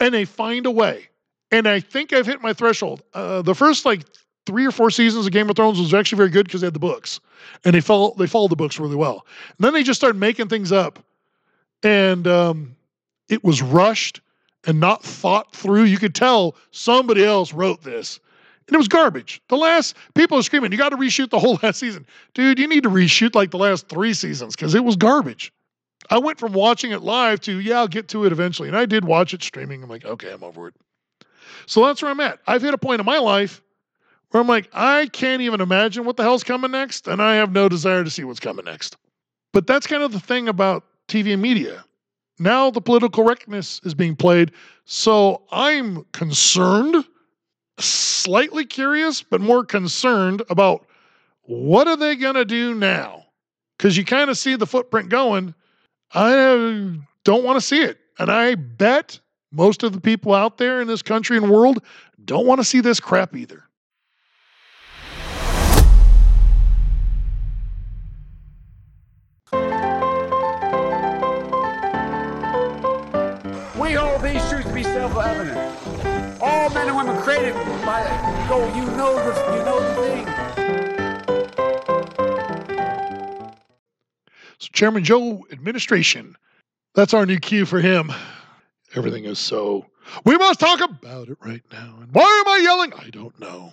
And 0.00 0.12
they 0.12 0.24
find 0.24 0.66
a 0.66 0.70
way. 0.70 1.08
And 1.50 1.66
I 1.66 1.80
think 1.80 2.12
I've 2.12 2.26
hit 2.26 2.42
my 2.42 2.52
threshold. 2.52 3.02
Uh, 3.14 3.42
the 3.42 3.54
first 3.54 3.86
like 3.86 4.02
three 4.46 4.66
or 4.66 4.70
four 4.70 4.90
seasons 4.90 5.26
of 5.26 5.32
Game 5.32 5.48
of 5.48 5.56
Thrones 5.56 5.78
was 5.78 5.94
actually 5.94 6.16
very 6.16 6.30
good 6.30 6.46
because 6.46 6.60
they 6.60 6.66
had 6.66 6.74
the 6.74 6.80
books 6.80 7.20
and 7.64 7.74
they 7.74 7.80
follow 7.80 8.14
they 8.18 8.26
followed 8.26 8.50
the 8.50 8.56
books 8.56 8.78
really 8.78 8.96
well. 8.96 9.26
And 9.56 9.64
then 9.64 9.72
they 9.72 9.82
just 9.82 10.00
started 10.00 10.18
making 10.18 10.48
things 10.48 10.72
up, 10.72 10.98
and 11.82 12.26
um, 12.26 12.76
it 13.28 13.44
was 13.44 13.62
rushed 13.62 14.20
and 14.66 14.80
not 14.80 15.02
thought 15.04 15.54
through. 15.54 15.84
You 15.84 15.98
could 15.98 16.14
tell 16.14 16.56
somebody 16.70 17.24
else 17.24 17.52
wrote 17.52 17.82
this. 17.82 18.20
And 18.66 18.74
it 18.74 18.78
was 18.78 18.88
garbage. 18.88 19.40
The 19.48 19.56
last 19.56 19.96
people 20.14 20.38
are 20.38 20.42
screaming, 20.42 20.72
you 20.72 20.78
got 20.78 20.90
to 20.90 20.96
reshoot 20.96 21.30
the 21.30 21.38
whole 21.38 21.58
last 21.62 21.78
season. 21.78 22.06
Dude, 22.34 22.58
you 22.58 22.68
need 22.68 22.82
to 22.82 22.90
reshoot 22.90 23.34
like 23.34 23.50
the 23.50 23.58
last 23.58 23.88
three 23.88 24.12
seasons 24.12 24.54
because 24.54 24.74
it 24.74 24.84
was 24.84 24.96
garbage. 24.96 25.52
I 26.10 26.18
went 26.18 26.38
from 26.38 26.52
watching 26.52 26.92
it 26.92 27.02
live 27.02 27.40
to, 27.42 27.60
yeah, 27.60 27.78
I'll 27.78 27.88
get 27.88 28.08
to 28.08 28.24
it 28.24 28.32
eventually. 28.32 28.68
And 28.68 28.76
I 28.76 28.86
did 28.86 29.04
watch 29.04 29.34
it 29.34 29.42
streaming. 29.42 29.82
I'm 29.82 29.90
like, 29.90 30.04
okay, 30.04 30.32
I'm 30.32 30.42
over 30.42 30.68
it. 30.68 30.74
So 31.66 31.84
that's 31.84 32.00
where 32.00 32.10
I'm 32.10 32.20
at. 32.20 32.38
I've 32.46 32.62
hit 32.62 32.74
a 32.74 32.78
point 32.78 33.00
in 33.00 33.06
my 33.06 33.18
life 33.18 33.62
where 34.30 34.40
I'm 34.40 34.48
like, 34.48 34.68
I 34.72 35.08
can't 35.12 35.42
even 35.42 35.60
imagine 35.60 36.04
what 36.04 36.16
the 36.16 36.22
hell's 36.22 36.44
coming 36.44 36.70
next. 36.70 37.08
And 37.08 37.20
I 37.20 37.34
have 37.36 37.52
no 37.52 37.68
desire 37.68 38.04
to 38.04 38.10
see 38.10 38.24
what's 38.24 38.40
coming 38.40 38.64
next. 38.64 38.96
But 39.52 39.66
that's 39.66 39.86
kind 39.86 40.02
of 40.02 40.12
the 40.12 40.20
thing 40.20 40.48
about 40.48 40.84
TV 41.08 41.32
and 41.32 41.42
media. 41.42 41.84
Now 42.38 42.70
the 42.70 42.80
political 42.80 43.24
correctness 43.24 43.80
is 43.84 43.94
being 43.94 44.16
played. 44.16 44.52
So 44.84 45.42
I'm 45.50 46.04
concerned, 46.12 47.04
slightly 47.78 48.64
curious, 48.64 49.22
but 49.22 49.40
more 49.40 49.64
concerned 49.64 50.42
about 50.48 50.86
what 51.42 51.88
are 51.88 51.96
they 51.96 52.16
going 52.16 52.34
to 52.34 52.44
do 52.44 52.74
now? 52.74 53.24
Because 53.76 53.96
you 53.96 54.04
kind 54.04 54.30
of 54.30 54.38
see 54.38 54.54
the 54.56 54.66
footprint 54.66 55.08
going 55.08 55.54
I 56.12 56.34
uh, 56.34 56.92
don't 57.24 57.44
want 57.44 57.56
to 57.56 57.60
see 57.60 57.82
it. 57.82 57.98
And 58.18 58.30
I 58.30 58.54
bet 58.54 59.20
most 59.52 59.82
of 59.82 59.92
the 59.92 60.00
people 60.00 60.34
out 60.34 60.58
there 60.58 60.80
in 60.80 60.88
this 60.88 61.02
country 61.02 61.36
and 61.36 61.50
world 61.50 61.82
don't 62.24 62.46
want 62.46 62.60
to 62.60 62.64
see 62.64 62.80
this 62.80 63.00
crap 63.00 63.36
either. 63.36 63.64
We 73.78 73.94
hold 73.94 74.22
these 74.22 74.46
truths 74.48 74.66
to 74.66 74.74
be 74.74 74.82
self-evident. 74.82 76.42
All 76.42 76.70
men 76.70 76.88
and 76.88 76.96
women 76.96 77.16
created 77.22 77.54
by 77.84 78.04
go. 78.48 78.58
You 78.74 78.84
know 78.96 79.14
the 79.16 79.56
you 79.56 79.64
know 79.64 79.80
the 79.80 79.97
Chairman 84.72 85.04
Joe 85.04 85.46
administration. 85.50 86.36
That's 86.94 87.14
our 87.14 87.26
new 87.26 87.38
cue 87.38 87.66
for 87.66 87.80
him. 87.80 88.12
Everything 88.94 89.24
is 89.24 89.38
so. 89.38 89.86
We 90.24 90.36
must 90.36 90.60
talk 90.60 90.80
about 90.80 91.28
it 91.28 91.38
right 91.40 91.62
now. 91.70 91.98
And 92.00 92.12
why 92.12 92.42
am 92.46 92.52
I 92.52 92.60
yelling? 92.62 92.92
I 92.94 93.10
don't 93.10 93.38
know. 93.38 93.72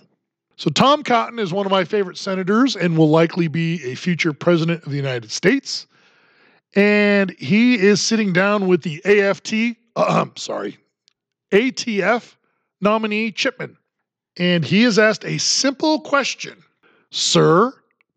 So 0.56 0.70
Tom 0.70 1.02
Cotton 1.02 1.38
is 1.38 1.52
one 1.52 1.66
of 1.66 1.72
my 1.72 1.84
favorite 1.84 2.16
senators 2.16 2.76
and 2.76 2.96
will 2.96 3.10
likely 3.10 3.48
be 3.48 3.82
a 3.84 3.94
future 3.94 4.32
president 4.32 4.84
of 4.84 4.90
the 4.90 4.96
United 4.96 5.30
States. 5.30 5.86
And 6.74 7.30
he 7.38 7.78
is 7.78 8.00
sitting 8.00 8.32
down 8.32 8.66
with 8.66 8.82
the 8.82 9.02
AFT, 9.04 9.76
uh, 9.96 10.26
sorry, 10.36 10.78
ATF 11.52 12.34
nominee 12.80 13.32
Chipman. 13.32 13.76
And 14.38 14.64
he 14.64 14.82
has 14.82 14.98
asked 14.98 15.24
a 15.24 15.38
simple 15.38 16.00
question 16.00 16.62
Sir, 17.10 17.72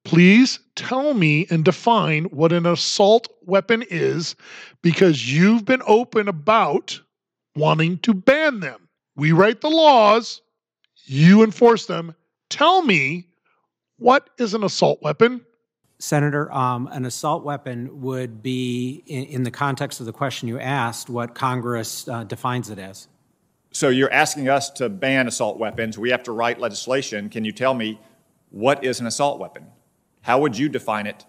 please 0.10 0.58
tell 0.74 1.14
me 1.14 1.46
and 1.52 1.64
define 1.64 2.24
what 2.26 2.52
an 2.52 2.66
assault 2.66 3.28
weapon 3.46 3.84
is 3.92 4.36
because 4.82 5.32
you've 5.32 5.66
been 5.66 5.84
open 5.86 6.28
about 6.28 7.00
wanting 7.56 8.00
to 8.00 8.16
ban 8.16 8.60
them. 8.60 8.90
We 9.16 9.34
write 9.34 9.62
the 9.62 9.70
laws, 9.70 10.42
you 11.06 11.44
enforce 11.44 11.86
them. 11.86 12.16
Tell 12.50 12.82
me 12.82 13.28
what 14.00 14.32
is 14.40 14.56
an 14.56 14.64
assault 14.64 15.00
weapon? 15.04 15.46
Senator, 16.00 16.52
um, 16.52 16.90
an 16.92 17.06
assault 17.06 17.44
weapon 17.44 18.02
would 18.02 18.42
be, 18.42 19.04
in, 19.06 19.26
in, 19.26 19.44
the 19.44 19.52
context 19.52 20.00
of 20.00 20.08
the 20.08 20.14
question 20.14 20.48
you 20.48 20.60
asked, 20.60 21.08
what 21.08 21.36
Congress 21.36 22.08
uh, 22.08 22.24
defines 22.24 22.72
it 22.72 22.80
as. 22.80 23.10
So 23.74 23.90
you're 23.90 24.12
asking 24.12 24.50
us 24.50 24.72
to 24.72 24.90
ban 24.90 25.28
assault 25.28 25.60
weapons. 25.60 26.00
We 26.00 26.10
have 26.10 26.24
to 26.24 26.32
write 26.32 26.60
legislation. 26.60 27.30
Can 27.30 27.46
you 27.46 27.52
tell 27.52 27.76
me 27.76 28.00
what 28.50 28.84
is 28.84 29.00
an 29.00 29.06
assault 29.06 29.40
weapon? 29.40 29.68
How 30.30 30.38
would 30.38 30.56
you 30.56 30.70
define 30.70 31.08
it 31.08 31.26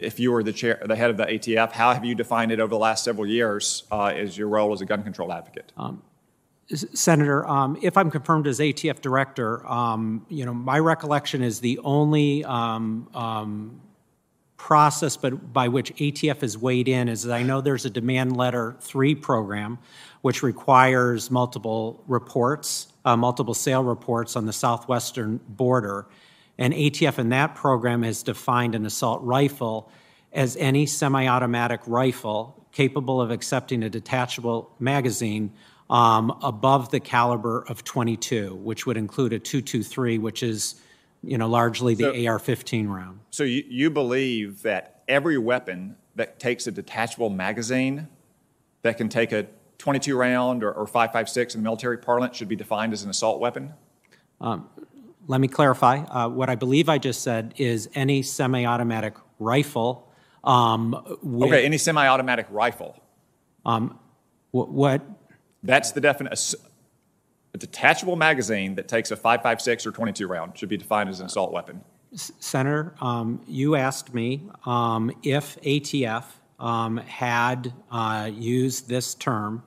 if 0.00 0.18
you 0.18 0.32
were 0.32 0.42
the 0.42 0.52
chair, 0.52 0.82
the 0.84 0.96
head 0.96 1.10
of 1.10 1.16
the 1.16 1.26
ATF? 1.26 1.70
How 1.70 1.94
have 1.94 2.04
you 2.04 2.16
defined 2.16 2.50
it 2.50 2.58
over 2.58 2.70
the 2.70 2.78
last 2.78 3.04
several 3.04 3.24
years 3.24 3.84
uh, 3.92 4.06
as 4.06 4.36
your 4.36 4.48
role 4.48 4.72
as 4.72 4.80
a 4.80 4.84
gun 4.84 5.04
control 5.04 5.32
advocate? 5.32 5.72
Um, 5.76 6.02
Senator, 6.74 7.46
um, 7.46 7.78
if 7.82 7.96
I'm 7.96 8.10
confirmed 8.10 8.48
as 8.48 8.58
ATF 8.58 9.00
director, 9.00 9.64
um, 9.64 10.26
you 10.28 10.44
know, 10.44 10.52
my 10.52 10.80
recollection 10.80 11.40
is 11.40 11.60
the 11.60 11.78
only 11.84 12.44
um, 12.44 13.08
um 13.14 13.80
process 14.56 15.16
but 15.16 15.52
by 15.52 15.66
which 15.66 15.94
ATF 15.96 16.40
has 16.40 16.56
weighed 16.56 16.88
in 16.88 17.08
is 17.08 17.24
that 17.24 17.34
I 17.34 17.42
know 17.42 17.60
there's 17.60 17.84
a 17.84 17.90
demand 17.90 18.36
letter 18.36 18.76
three 18.80 19.14
program, 19.14 19.78
which 20.22 20.42
requires 20.42 21.30
multiple 21.30 22.02
reports, 22.08 22.88
uh, 23.04 23.16
multiple 23.16 23.54
sale 23.54 23.84
reports 23.84 24.34
on 24.34 24.46
the 24.46 24.52
southwestern 24.52 25.38
border. 25.48 26.06
And 26.58 26.74
ATF 26.74 27.18
in 27.18 27.30
that 27.30 27.54
program 27.54 28.02
has 28.02 28.22
defined 28.22 28.74
an 28.74 28.84
assault 28.86 29.22
rifle 29.22 29.90
as 30.32 30.56
any 30.56 30.86
semi 30.86 31.26
automatic 31.26 31.80
rifle 31.86 32.66
capable 32.72 33.20
of 33.20 33.30
accepting 33.30 33.82
a 33.82 33.90
detachable 33.90 34.74
magazine 34.78 35.52
um, 35.90 36.36
above 36.42 36.90
the 36.90 37.00
caliber 37.00 37.64
of 37.68 37.84
22, 37.84 38.54
which 38.54 38.86
would 38.86 38.96
include 38.96 39.32
a 39.32 39.38
223, 39.38 40.18
which 40.18 40.42
is 40.42 40.80
you 41.22 41.38
know, 41.38 41.48
largely 41.48 41.94
the 41.94 42.04
so, 42.04 42.10
AR-15 42.10 42.88
round. 42.88 43.20
So 43.30 43.44
you, 43.44 43.64
you 43.68 43.90
believe 43.90 44.62
that 44.62 45.02
every 45.06 45.38
weapon 45.38 45.96
that 46.16 46.38
takes 46.38 46.66
a 46.66 46.72
detachable 46.72 47.30
magazine 47.30 48.08
that 48.82 48.96
can 48.96 49.08
take 49.08 49.32
a 49.32 49.46
22 49.78 50.16
round 50.16 50.64
or, 50.64 50.72
or 50.72 50.86
5.56 50.86 51.54
in 51.54 51.62
military 51.62 51.98
parlance 51.98 52.36
should 52.36 52.48
be 52.48 52.56
defined 52.56 52.92
as 52.92 53.04
an 53.04 53.10
assault 53.10 53.40
weapon? 53.40 53.74
Um, 54.40 54.68
let 55.32 55.40
me 55.40 55.48
clarify. 55.48 55.96
Uh, 55.96 56.28
what 56.28 56.50
I 56.50 56.56
believe 56.56 56.90
I 56.90 56.98
just 56.98 57.22
said 57.22 57.54
is 57.56 57.88
any 57.94 58.20
semi-automatic 58.20 59.14
rifle. 59.38 60.12
Um, 60.44 61.18
with, 61.22 61.48
okay, 61.48 61.64
any 61.64 61.78
semi-automatic 61.78 62.46
rifle. 62.50 63.02
Um, 63.64 63.98
what? 64.50 65.00
That's 65.62 65.92
the 65.92 66.02
definition. 66.02 66.60
A 67.54 67.58
detachable 67.58 68.16
magazine 68.16 68.74
that 68.74 68.88
takes 68.88 69.10
a 69.10 69.16
5.56 69.16 69.86
or 69.86 69.92
22 69.92 70.26
round 70.26 70.58
should 70.58 70.68
be 70.68 70.76
defined 70.76 71.08
as 71.08 71.20
an 71.20 71.26
assault 71.26 71.50
weapon. 71.50 71.80
Senator, 72.14 72.94
um, 73.00 73.40
you 73.46 73.74
asked 73.74 74.12
me 74.12 74.42
um, 74.66 75.10
if 75.22 75.58
ATF 75.62 76.24
um, 76.60 76.98
had 76.98 77.72
uh, 77.90 78.30
used 78.30 78.86
this 78.86 79.14
term, 79.14 79.62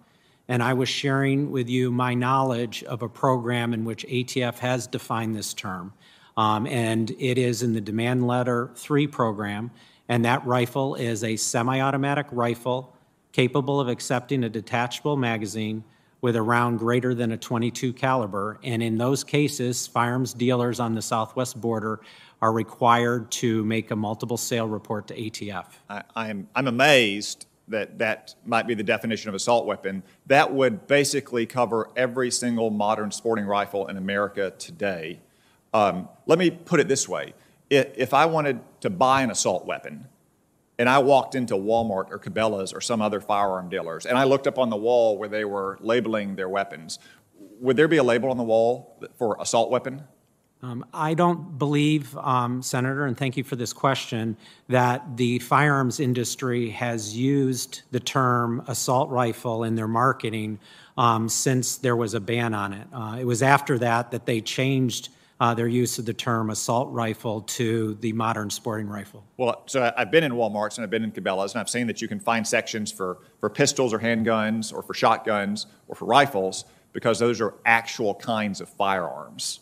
and 0.48 0.62
I 0.62 0.74
was 0.74 0.90
sharing 0.90 1.52
with 1.52 1.70
you 1.70 1.92
my 1.92 2.14
knowledge 2.14 2.84
of 2.84 3.02
a 3.02 3.10
program 3.10 3.74
in 3.74 3.86
which 3.86 4.06
ATF 4.08 4.60
has 4.60 4.88
defined 4.88 5.36
this 5.36 5.54
term. 5.54 5.94
Um, 6.38 6.68
and 6.68 7.12
it 7.18 7.38
is 7.38 7.64
in 7.64 7.74
the 7.74 7.82
Demand 7.82 8.28
Letter 8.28 8.72
3 8.76 9.08
program, 9.08 9.72
and 10.10 10.26
that 10.26 10.46
rifle 10.46 10.96
is 10.96 11.24
a 11.24 11.36
semi 11.36 11.80
automatic 11.80 12.28
rifle 12.32 12.96
capable 13.32 13.80
of 13.80 13.88
accepting 13.88 14.44
a 14.44 14.50
detachable 14.50 15.18
magazine 15.18 15.84
with 16.22 16.36
a 16.36 16.42
round 16.42 16.80
greater 16.80 17.14
than 17.14 17.32
a 17.32 17.38
22 17.38 17.94
caliber. 17.94 18.60
And 18.64 18.82
in 18.82 18.98
those 18.98 19.24
cases, 19.24 19.88
firearms 19.88 20.34
dealers 20.34 20.80
on 20.80 20.96
the 20.96 21.02
southwest 21.02 21.60
border 21.60 22.02
are 22.42 22.52
required 22.52 23.32
to 23.32 23.64
make 23.66 23.92
a 23.92 23.96
multiple 23.96 24.38
sale 24.38 24.68
report 24.68 25.08
to 25.08 25.16
ATF. 25.16 25.66
I, 25.90 26.04
I'm, 26.16 26.48
I'm 26.56 26.68
amazed 26.68 27.46
that 27.68 27.98
that 28.00 28.36
might 28.46 28.68
be 28.68 28.76
the 28.76 28.84
definition 28.84 29.30
of 29.30 29.36
assault 29.36 29.66
weapon. 29.66 30.04
That 30.28 30.54
would 30.54 30.88
basically 30.88 31.46
cover 31.46 31.90
every 31.96 32.32
single 32.32 32.70
modern 32.70 33.12
sporting 33.12 33.46
rifle 33.46 33.88
in 33.88 33.98
America 33.98 34.54
today. 34.58 35.20
Um, 35.74 36.08
let 36.26 36.40
me 36.40 36.52
put 36.52 36.80
it 36.80 36.88
this 36.88 37.10
way. 37.10 37.34
If 37.70 38.14
I 38.14 38.28
wanted 38.28 38.60
to 38.82 38.90
buy 38.90 39.24
an 39.24 39.32
assault 39.32 39.66
weapon, 39.66 40.08
and 40.78 40.90
I 40.90 41.00
walked 41.00 41.36
into 41.36 41.56
Walmart 41.56 42.12
or 42.12 42.20
Cabela's 42.20 42.74
or 42.74 42.82
some 42.82 43.02
other 43.02 43.22
firearm 43.22 43.70
dealers, 43.70 44.06
and 44.06 44.18
I 44.18 44.26
looked 44.26 44.46
up 44.46 44.60
on 44.60 44.70
the 44.70 44.76
wall 44.76 45.18
where 45.18 45.30
they 45.30 45.46
were 45.46 45.78
labeling 45.82 46.36
their 46.36 46.50
weapons. 46.50 47.00
Would 47.62 47.78
there 47.78 47.88
be 47.88 47.98
a 47.98 48.04
label 48.04 48.30
on 48.30 48.38
the 48.38 48.44
wall 48.44 49.00
for 49.18 49.38
assault 49.40 49.72
weapon? 49.72 50.04
Um, 50.66 50.84
I 50.96 51.14
don't 51.14 51.60
believe, 51.60 52.18
um, 52.18 52.64
Senator, 52.64 53.06
and 53.06 53.16
thank 53.16 53.38
you 53.38 53.44
for 53.44 53.56
this 53.56 53.72
question, 53.72 54.36
that 54.68 55.16
the 55.16 55.38
firearms 55.38 56.00
industry 56.00 56.72
has 56.72 57.16
used 57.16 57.84
the 57.92 58.00
term 58.00 58.64
assault 58.68 59.12
rifle 59.12 59.64
in 59.64 59.76
their 59.76 59.88
marketing 59.88 60.58
um, 60.98 61.30
since 61.30 61.78
there 61.78 61.96
was 61.96 62.16
a 62.16 62.20
ban 62.20 62.56
on 62.56 62.74
it. 62.74 62.88
Uh, 62.92 63.18
it 63.20 63.26
was 63.26 63.44
after 63.44 63.78
that 63.78 64.10
that 64.10 64.26
they 64.26 64.42
changed 64.42 65.10
uh, 65.40 65.54
their 65.54 65.68
use 65.68 66.00
of 66.00 66.06
the 66.06 66.14
term 66.14 66.50
assault 66.50 66.92
rifle 66.92 67.42
to 67.42 67.94
the 68.02 68.12
modern 68.14 68.50
sporting 68.50 68.88
rifle? 68.88 69.24
Well, 69.38 69.62
so 69.68 69.94
I've 69.96 70.10
been 70.10 70.24
in 70.24 70.32
Walmarts 70.32 70.78
and 70.78 70.84
I've 70.84 70.90
been 70.90 71.04
in 71.04 71.12
Cabela's, 71.12 71.54
and 71.54 71.62
I've 71.62 71.70
seen 71.70 71.86
that 71.88 72.02
you 72.02 72.08
can 72.08 72.20
find 72.20 72.48
sections 72.48 72.92
for, 72.92 73.20
for 73.40 73.52
pistols 73.52 73.94
or 73.94 74.00
handguns 74.00 74.74
or 74.74 74.82
for 74.82 74.96
shotguns 74.96 75.68
or 75.88 75.96
for 75.96 76.06
rifles 76.06 76.66
because 76.92 77.20
those 77.20 77.40
are 77.40 77.54
actual 77.66 78.16
kinds 78.16 78.62
of 78.62 78.70
firearms. 78.70 79.60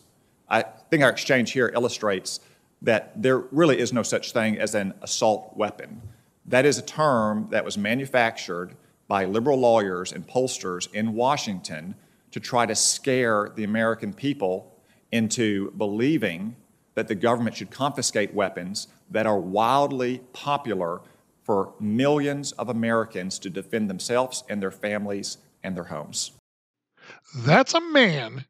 I 0.48 0.62
think 0.90 1.02
our 1.02 1.10
exchange 1.10 1.52
here 1.52 1.70
illustrates 1.74 2.40
that 2.82 3.20
there 3.20 3.38
really 3.38 3.78
is 3.78 3.92
no 3.92 4.02
such 4.02 4.32
thing 4.32 4.58
as 4.58 4.74
an 4.74 4.94
assault 5.02 5.56
weapon. 5.56 6.02
That 6.46 6.66
is 6.66 6.78
a 6.78 6.82
term 6.82 7.48
that 7.50 7.64
was 7.64 7.78
manufactured 7.78 8.76
by 9.08 9.24
liberal 9.24 9.58
lawyers 9.58 10.12
and 10.12 10.26
pollsters 10.26 10.92
in 10.92 11.14
Washington 11.14 11.94
to 12.30 12.40
try 12.40 12.66
to 12.66 12.74
scare 12.74 13.50
the 13.54 13.64
American 13.64 14.12
people 14.12 14.74
into 15.12 15.70
believing 15.72 16.56
that 16.94 17.08
the 17.08 17.14
government 17.14 17.56
should 17.56 17.70
confiscate 17.70 18.34
weapons 18.34 18.88
that 19.10 19.26
are 19.26 19.38
wildly 19.38 20.20
popular 20.32 21.00
for 21.42 21.74
millions 21.78 22.52
of 22.52 22.68
Americans 22.68 23.38
to 23.38 23.50
defend 23.50 23.88
themselves 23.88 24.44
and 24.48 24.62
their 24.62 24.70
families 24.70 25.38
and 25.62 25.76
their 25.76 25.84
homes. 25.84 26.32
That's 27.36 27.74
a 27.74 27.80
man 27.80 28.46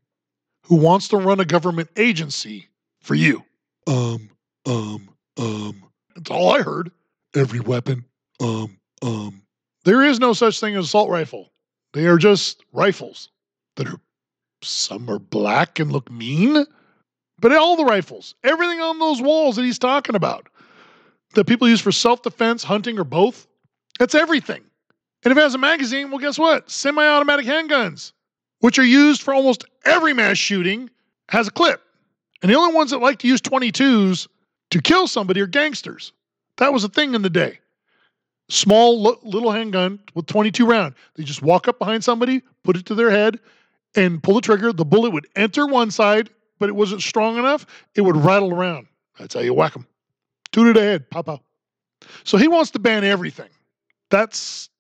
who 0.65 0.77
wants 0.77 1.09
to 1.09 1.17
run 1.17 1.41
a 1.41 1.45
government 1.45 1.89
agency 1.97 2.69
for 3.01 3.15
you. 3.15 3.45
Um, 3.87 4.31
um, 4.67 5.09
um. 5.39 5.83
That's 6.15 6.31
all 6.31 6.53
I 6.53 6.63
heard. 6.63 6.91
Every 7.35 7.61
weapon. 7.61 8.05
Um, 8.41 8.79
um. 9.03 9.43
There 9.85 10.03
is 10.03 10.19
no 10.19 10.33
such 10.33 10.61
thing 10.61 10.77
as 10.77 10.87
assault 10.87 11.11
rifle. 11.11 11.53
They 11.93 12.07
are 12.07 12.17
just 12.17 12.65
rifles 12.73 13.29
that 13.77 13.87
are 13.89 14.01
some 14.63 15.11
are 15.11 15.19
black 15.19 15.79
and 15.79 15.93
look 15.93 16.11
mean, 16.11 16.67
but 17.41 17.55
all 17.55 17.77
the 17.77 17.85
rifles, 17.85 18.35
everything 18.43 18.81
on 18.81 18.99
those 18.99 19.21
walls 19.21 19.57
that 19.57 19.65
he's 19.65 19.79
talking 19.79 20.17
about, 20.17 20.49
that 21.35 21.47
people 21.47 21.69
use 21.69 21.81
for 21.81 21.93
self 21.93 22.23
defense, 22.23 22.65
hunting, 22.65 22.99
or 22.99 23.05
both, 23.05 23.47
that's 23.99 24.15
everything. 24.15 24.63
And 25.23 25.33
if 25.33 25.39
it 25.39 25.43
has 25.43 25.55
a 25.55 25.59
magazine, 25.59 26.11
well, 26.11 26.19
guess 26.19 26.39
what? 26.39 26.71
Semi 26.71 27.05
automatic 27.07 27.47
handguns, 27.47 28.13
which 28.65 28.79
are 28.79 28.83
used 28.83 29.21
for 29.21 29.35
almost 29.35 29.67
every 29.85 30.15
mass 30.15 30.39
shooting, 30.39 30.89
has 31.29 31.49
a 31.49 31.51
clip. 31.51 31.83
And 32.41 32.51
the 32.51 32.57
only 32.57 32.75
ones 32.75 32.93
that 32.93 32.99
like 32.99 33.19
to 33.19 33.29
use 33.29 33.43
22s 33.43 34.27
to 34.71 34.81
kill 34.81 35.07
somebody 35.07 35.43
are 35.43 35.47
gangsters. 35.47 36.15
That 36.57 36.73
was 36.73 36.83
a 36.83 36.89
thing 36.89 37.15
in 37.15 37.21
the 37.21 37.29
day. 37.29 37.59
Small 38.49 39.19
little 39.23 39.51
handgun 39.51 40.01
with 40.15 40.25
22 40.25 40.65
round. 40.65 40.95
They 41.15 41.25
just 41.25 41.43
walk 41.43 41.69
up 41.69 41.79
behind 41.79 42.05
somebody, 42.05 42.41
put 42.63 42.79
it 42.79 42.87
to 42.87 42.95
their 42.95 43.11
head, 43.11 43.39
and 43.97 44.23
pull 44.23 44.37
the 44.37 44.41
trigger, 44.41 44.73
the 44.73 44.87
bullet 44.87 45.11
would 45.11 45.27
enter 45.37 45.67
one 45.67 45.91
side, 45.91 46.31
but 46.59 46.71
it 46.71 46.75
wasn't 46.75 47.03
strong 47.03 47.37
enough. 47.37 47.67
It 47.95 48.01
would 48.01 48.17
rattle 48.17 48.51
around. 48.51 48.87
That's 49.19 49.35
how 49.35 49.41
you 49.41 49.53
whack 49.53 49.75
them. 49.75 49.87
Toot 50.53 50.69
it 50.69 50.79
ahead, 50.79 51.11
pop 51.11 51.29
out. 51.29 51.43
So 52.25 52.39
he 52.39 52.49
wants 52.49 52.71
to 52.71 52.79
ban 52.79 53.05
everything. 53.05 53.51
That's 54.09 54.71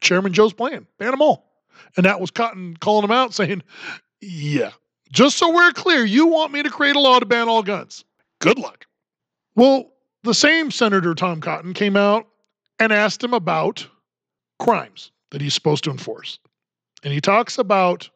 Chairman 0.00 0.32
Joe's 0.32 0.52
plan. 0.52 0.86
Ban 0.98 1.10
them 1.10 1.20
all. 1.20 1.47
And 1.96 2.06
that 2.06 2.20
was 2.20 2.30
Cotton 2.30 2.76
calling 2.80 3.04
him 3.04 3.10
out 3.10 3.34
saying, 3.34 3.62
yeah, 4.20 4.72
just 5.12 5.38
so 5.38 5.52
we're 5.52 5.72
clear, 5.72 6.04
you 6.04 6.26
want 6.26 6.52
me 6.52 6.62
to 6.62 6.70
create 6.70 6.96
a 6.96 7.00
law 7.00 7.18
to 7.18 7.26
ban 7.26 7.48
all 7.48 7.62
guns. 7.62 8.04
Good 8.40 8.58
luck. 8.58 8.86
Well, 9.54 9.90
the 10.22 10.34
same 10.34 10.70
Senator 10.70 11.14
Tom 11.14 11.40
Cotton 11.40 11.74
came 11.74 11.96
out 11.96 12.26
and 12.78 12.92
asked 12.92 13.22
him 13.22 13.34
about 13.34 13.86
crimes 14.58 15.10
that 15.30 15.40
he's 15.40 15.54
supposed 15.54 15.84
to 15.84 15.90
enforce. 15.90 16.38
And 17.02 17.12
he 17.12 17.20
talks 17.20 17.58
about 17.58 18.08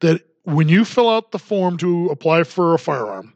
that 0.00 0.22
when 0.44 0.68
you 0.68 0.84
fill 0.84 1.10
out 1.10 1.30
the 1.30 1.38
form 1.38 1.76
to 1.78 2.08
apply 2.08 2.44
for 2.44 2.74
a 2.74 2.78
firearm, 2.78 3.34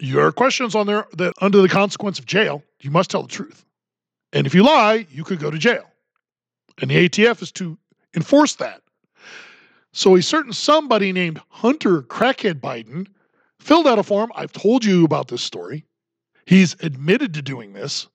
there 0.00 0.24
are 0.26 0.32
questions 0.32 0.74
on 0.74 0.86
there 0.86 1.06
that 1.16 1.34
under 1.40 1.62
the 1.62 1.68
consequence 1.68 2.18
of 2.18 2.26
jail, 2.26 2.62
you 2.80 2.90
must 2.90 3.10
tell 3.10 3.22
the 3.22 3.28
truth. 3.28 3.64
And 4.32 4.46
if 4.46 4.54
you 4.54 4.62
lie, 4.62 5.06
you 5.10 5.24
could 5.24 5.38
go 5.38 5.50
to 5.50 5.58
jail. 5.58 5.84
And 6.80 6.90
the 6.90 7.08
ATF 7.08 7.42
is 7.42 7.52
to 7.52 7.78
enforce 8.14 8.56
that. 8.56 8.81
So 9.92 10.16
a 10.16 10.22
certain 10.22 10.52
somebody 10.52 11.12
named 11.12 11.40
Hunter 11.48 12.02
Crackhead 12.02 12.60
Biden 12.60 13.06
filled 13.60 13.86
out 13.86 13.98
a 13.98 14.02
form. 14.02 14.32
I've 14.34 14.52
told 14.52 14.84
you 14.84 15.04
about 15.04 15.28
this 15.28 15.42
story. 15.42 15.84
He's 16.46 16.74
admitted 16.82 17.34
to 17.34 17.42
doing 17.42 17.72
this. 17.72 18.08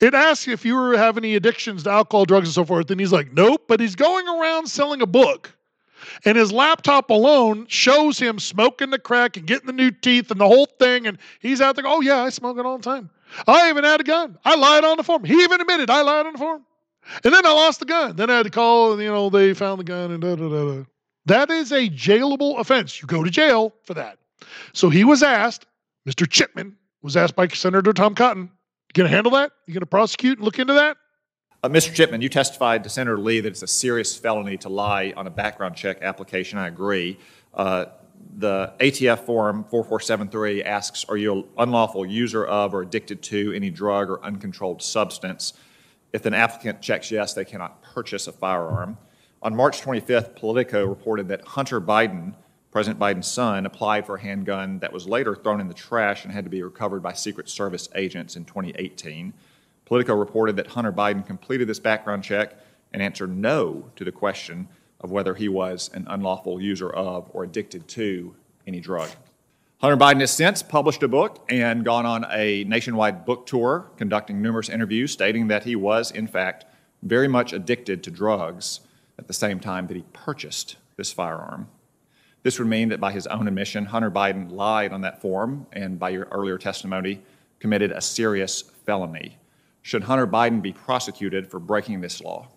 It 0.00 0.14
asks 0.14 0.48
if 0.48 0.64
you 0.64 0.90
have 0.92 1.16
any 1.16 1.34
addictions 1.34 1.84
to 1.84 1.90
alcohol, 1.90 2.24
drugs, 2.24 2.48
and 2.48 2.54
so 2.54 2.64
forth. 2.64 2.90
And 2.90 3.00
he's 3.00 3.12
like, 3.12 3.32
nope. 3.32 3.64
But 3.68 3.80
he's 3.80 3.96
going 3.96 4.28
around 4.28 4.68
selling 4.68 5.02
a 5.02 5.06
book. 5.06 5.54
And 6.24 6.36
his 6.36 6.52
laptop 6.52 7.10
alone 7.10 7.66
shows 7.68 8.18
him 8.18 8.38
smoking 8.38 8.90
the 8.90 8.98
crack 8.98 9.36
and 9.36 9.46
getting 9.46 9.66
the 9.66 9.72
new 9.72 9.90
teeth 9.90 10.30
and 10.30 10.40
the 10.40 10.46
whole 10.46 10.66
thing. 10.66 11.06
And 11.06 11.18
he's 11.40 11.60
out 11.60 11.76
there, 11.76 11.86
oh, 11.86 12.00
yeah, 12.00 12.22
I 12.22 12.28
smoke 12.28 12.58
it 12.58 12.66
all 12.66 12.78
the 12.78 12.84
time. 12.84 13.10
I 13.46 13.70
even 13.70 13.84
had 13.84 14.00
a 14.00 14.04
gun. 14.04 14.38
I 14.44 14.54
lied 14.54 14.84
on 14.84 14.96
the 14.96 15.02
form. 15.02 15.24
He 15.24 15.42
even 15.42 15.60
admitted 15.60 15.90
I 15.90 16.02
lied 16.02 16.26
on 16.26 16.32
the 16.32 16.38
form. 16.38 16.64
And 17.22 17.32
then 17.34 17.44
I 17.44 17.52
lost 17.52 17.80
the 17.80 17.86
gun. 17.86 18.16
Then 18.16 18.30
I 18.30 18.36
had 18.36 18.44
to 18.44 18.50
call, 18.50 18.92
and, 18.92 19.02
you 19.02 19.08
know, 19.08 19.30
they 19.30 19.54
found 19.54 19.80
the 19.80 19.84
gun 19.84 20.10
and 20.10 20.20
da 20.20 20.34
da 20.36 20.48
da 20.48 20.74
da. 20.74 20.84
That 21.26 21.50
is 21.50 21.72
a 21.72 21.88
jailable 21.88 22.58
offense. 22.58 23.00
You 23.00 23.06
go 23.06 23.24
to 23.24 23.30
jail 23.30 23.74
for 23.82 23.94
that. 23.94 24.18
So 24.72 24.90
he 24.90 25.04
was 25.04 25.22
asked, 25.22 25.66
Mr. 26.08 26.28
Chipman 26.28 26.76
was 27.02 27.16
asked 27.16 27.36
by 27.36 27.48
Senator 27.48 27.92
Tom 27.92 28.14
Cotton, 28.14 28.50
you 28.94 29.02
going 29.02 29.10
to 29.10 29.14
handle 29.14 29.32
that? 29.32 29.50
You 29.66 29.74
going 29.74 29.80
to 29.80 29.86
prosecute 29.86 30.38
and 30.38 30.44
look 30.44 30.58
into 30.58 30.74
that? 30.74 30.96
Uh, 31.62 31.68
Mr. 31.68 31.92
Chipman, 31.92 32.20
you 32.20 32.28
testified 32.28 32.84
to 32.84 32.90
Senator 32.90 33.18
Lee 33.18 33.40
that 33.40 33.48
it's 33.48 33.62
a 33.62 33.66
serious 33.66 34.16
felony 34.16 34.56
to 34.58 34.68
lie 34.68 35.12
on 35.16 35.26
a 35.26 35.30
background 35.30 35.74
check 35.74 36.00
application. 36.02 36.58
I 36.58 36.68
agree. 36.68 37.18
Uh, 37.52 37.86
the 38.36 38.72
ATF 38.78 39.20
form 39.20 39.64
4473 39.64 40.62
asks 40.62 41.04
Are 41.08 41.16
you 41.16 41.32
an 41.38 41.44
unlawful 41.58 42.06
user 42.06 42.44
of 42.44 42.74
or 42.74 42.82
addicted 42.82 43.22
to 43.24 43.52
any 43.52 43.70
drug 43.70 44.10
or 44.10 44.22
uncontrolled 44.24 44.82
substance? 44.82 45.54
If 46.14 46.26
an 46.26 46.32
applicant 46.32 46.80
checks 46.80 47.10
yes, 47.10 47.34
they 47.34 47.44
cannot 47.44 47.82
purchase 47.82 48.28
a 48.28 48.32
firearm. 48.32 48.98
On 49.42 49.56
March 49.56 49.82
25th, 49.82 50.36
Politico 50.36 50.86
reported 50.86 51.26
that 51.26 51.44
Hunter 51.44 51.80
Biden, 51.80 52.36
President 52.70 53.00
Biden's 53.00 53.26
son, 53.26 53.66
applied 53.66 54.06
for 54.06 54.14
a 54.14 54.20
handgun 54.20 54.78
that 54.78 54.92
was 54.92 55.08
later 55.08 55.34
thrown 55.34 55.60
in 55.60 55.66
the 55.66 55.74
trash 55.74 56.24
and 56.24 56.32
had 56.32 56.44
to 56.44 56.50
be 56.50 56.62
recovered 56.62 57.02
by 57.02 57.12
Secret 57.12 57.48
Service 57.48 57.88
agents 57.96 58.36
in 58.36 58.44
2018. 58.44 59.34
Politico 59.86 60.14
reported 60.14 60.54
that 60.54 60.68
Hunter 60.68 60.92
Biden 60.92 61.26
completed 61.26 61.66
this 61.66 61.80
background 61.80 62.22
check 62.22 62.54
and 62.92 63.02
answered 63.02 63.36
no 63.36 63.90
to 63.96 64.04
the 64.04 64.12
question 64.12 64.68
of 65.00 65.10
whether 65.10 65.34
he 65.34 65.48
was 65.48 65.90
an 65.94 66.06
unlawful 66.08 66.60
user 66.60 66.90
of 66.90 67.28
or 67.32 67.42
addicted 67.42 67.88
to 67.88 68.36
any 68.68 68.78
drug. 68.78 69.10
Hunter 69.78 69.96
Biden 69.96 70.20
has 70.20 70.30
since 70.30 70.62
published 70.62 71.02
a 71.02 71.08
book 71.08 71.44
and 71.50 71.84
gone 71.84 72.06
on 72.06 72.24
a 72.30 72.64
nationwide 72.64 73.26
book 73.26 73.44
tour, 73.46 73.90
conducting 73.96 74.40
numerous 74.40 74.68
interviews, 74.68 75.12
stating 75.12 75.48
that 75.48 75.64
he 75.64 75.76
was, 75.76 76.10
in 76.10 76.26
fact, 76.26 76.64
very 77.02 77.28
much 77.28 77.52
addicted 77.52 78.02
to 78.04 78.10
drugs 78.10 78.80
at 79.18 79.26
the 79.26 79.34
same 79.34 79.60
time 79.60 79.86
that 79.88 79.96
he 79.96 80.04
purchased 80.12 80.76
this 80.96 81.12
firearm. 81.12 81.68
This 82.44 82.58
would 82.58 82.68
mean 82.68 82.88
that 82.90 83.00
by 83.00 83.12
his 83.12 83.26
own 83.26 83.48
admission, 83.48 83.86
Hunter 83.86 84.10
Biden 84.10 84.50
lied 84.50 84.92
on 84.92 85.00
that 85.02 85.20
form 85.20 85.66
and, 85.72 85.98
by 85.98 86.10
your 86.10 86.28
earlier 86.30 86.56
testimony, 86.56 87.20
committed 87.58 87.90
a 87.92 88.00
serious 88.00 88.62
felony. 88.86 89.38
Should 89.82 90.04
Hunter 90.04 90.26
Biden 90.26 90.62
be 90.62 90.72
prosecuted 90.72 91.50
for 91.50 91.58
breaking 91.58 92.00
this 92.00 92.22
law? 92.22 92.48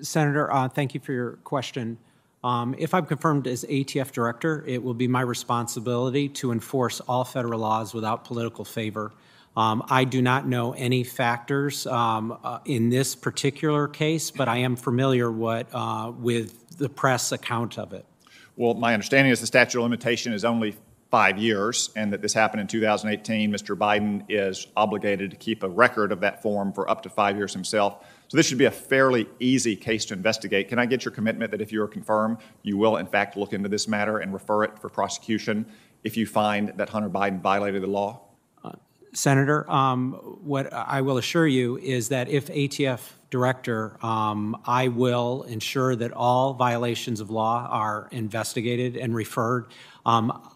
Senator, 0.00 0.52
uh, 0.52 0.68
thank 0.68 0.94
you 0.94 1.00
for 1.00 1.12
your 1.12 1.32
question. 1.44 1.98
Um, 2.44 2.74
if 2.78 2.94
I'm 2.94 3.06
confirmed 3.06 3.46
as 3.46 3.64
ATF 3.64 4.12
director, 4.12 4.64
it 4.66 4.82
will 4.82 4.94
be 4.94 5.08
my 5.08 5.22
responsibility 5.22 6.28
to 6.30 6.52
enforce 6.52 7.00
all 7.00 7.24
federal 7.24 7.60
laws 7.60 7.92
without 7.92 8.24
political 8.24 8.64
favor. 8.64 9.12
Um, 9.56 9.82
I 9.88 10.04
do 10.04 10.22
not 10.22 10.46
know 10.46 10.72
any 10.72 11.02
factors 11.02 11.84
um, 11.86 12.38
uh, 12.44 12.60
in 12.64 12.90
this 12.90 13.16
particular 13.16 13.88
case, 13.88 14.30
but 14.30 14.48
I 14.48 14.58
am 14.58 14.76
familiar 14.76 15.32
what, 15.32 15.66
uh, 15.72 16.12
with 16.16 16.78
the 16.78 16.88
press 16.88 17.32
account 17.32 17.76
of 17.76 17.92
it. 17.92 18.06
Well, 18.54 18.74
my 18.74 18.94
understanding 18.94 19.32
is 19.32 19.40
the 19.40 19.46
statute 19.46 19.78
of 19.78 19.82
limitation 19.82 20.32
is 20.32 20.44
only 20.44 20.76
five 21.10 21.38
years, 21.38 21.90
and 21.96 22.12
that 22.12 22.22
this 22.22 22.34
happened 22.34 22.60
in 22.60 22.66
2018. 22.66 23.50
Mr. 23.50 23.76
Biden 23.76 24.24
is 24.28 24.68
obligated 24.76 25.30
to 25.32 25.36
keep 25.36 25.62
a 25.62 25.68
record 25.68 26.12
of 26.12 26.20
that 26.20 26.42
form 26.42 26.72
for 26.72 26.88
up 26.88 27.02
to 27.02 27.10
five 27.10 27.36
years 27.36 27.52
himself. 27.52 28.04
So 28.28 28.36
this 28.36 28.46
should 28.46 28.58
be 28.58 28.66
a 28.66 28.70
fairly 28.70 29.26
easy 29.40 29.74
case 29.74 30.04
to 30.06 30.14
investigate. 30.14 30.68
Can 30.68 30.78
I 30.78 30.84
get 30.84 31.04
your 31.04 31.12
commitment 31.12 31.50
that 31.50 31.62
if 31.62 31.72
you 31.72 31.82
are 31.82 31.88
confirmed, 31.88 32.38
you 32.62 32.76
will 32.76 32.98
in 32.98 33.06
fact 33.06 33.36
look 33.36 33.54
into 33.54 33.70
this 33.70 33.88
matter 33.88 34.18
and 34.18 34.34
refer 34.34 34.64
it 34.64 34.78
for 34.78 34.90
prosecution 34.90 35.66
if 36.04 36.16
you 36.16 36.26
find 36.26 36.74
that 36.76 36.90
Hunter 36.90 37.08
Biden 37.08 37.40
violated 37.40 37.82
the 37.82 37.86
law? 37.86 38.20
Uh, 38.62 38.72
Senator, 39.14 39.68
um, 39.70 40.12
what 40.42 40.70
I 40.72 41.00
will 41.00 41.16
assure 41.16 41.46
you 41.46 41.78
is 41.78 42.10
that 42.10 42.28
if 42.28 42.48
ATF 42.48 43.00
director, 43.30 43.96
um, 44.04 44.60
I 44.66 44.88
will 44.88 45.44
ensure 45.44 45.96
that 45.96 46.12
all 46.12 46.52
violations 46.52 47.20
of 47.20 47.30
law 47.30 47.66
are 47.70 48.08
investigated 48.12 48.96
and 48.96 49.14
referred. 49.14 49.68
Um, 50.04 50.54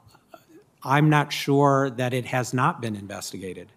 I'm 0.83 1.09
not 1.09 1.33
sure 1.33 1.89
that 1.91 2.12
it 2.12 2.27
has 2.27 2.53
not 2.53 2.83
been 2.83 2.97
investigated. 2.97 3.73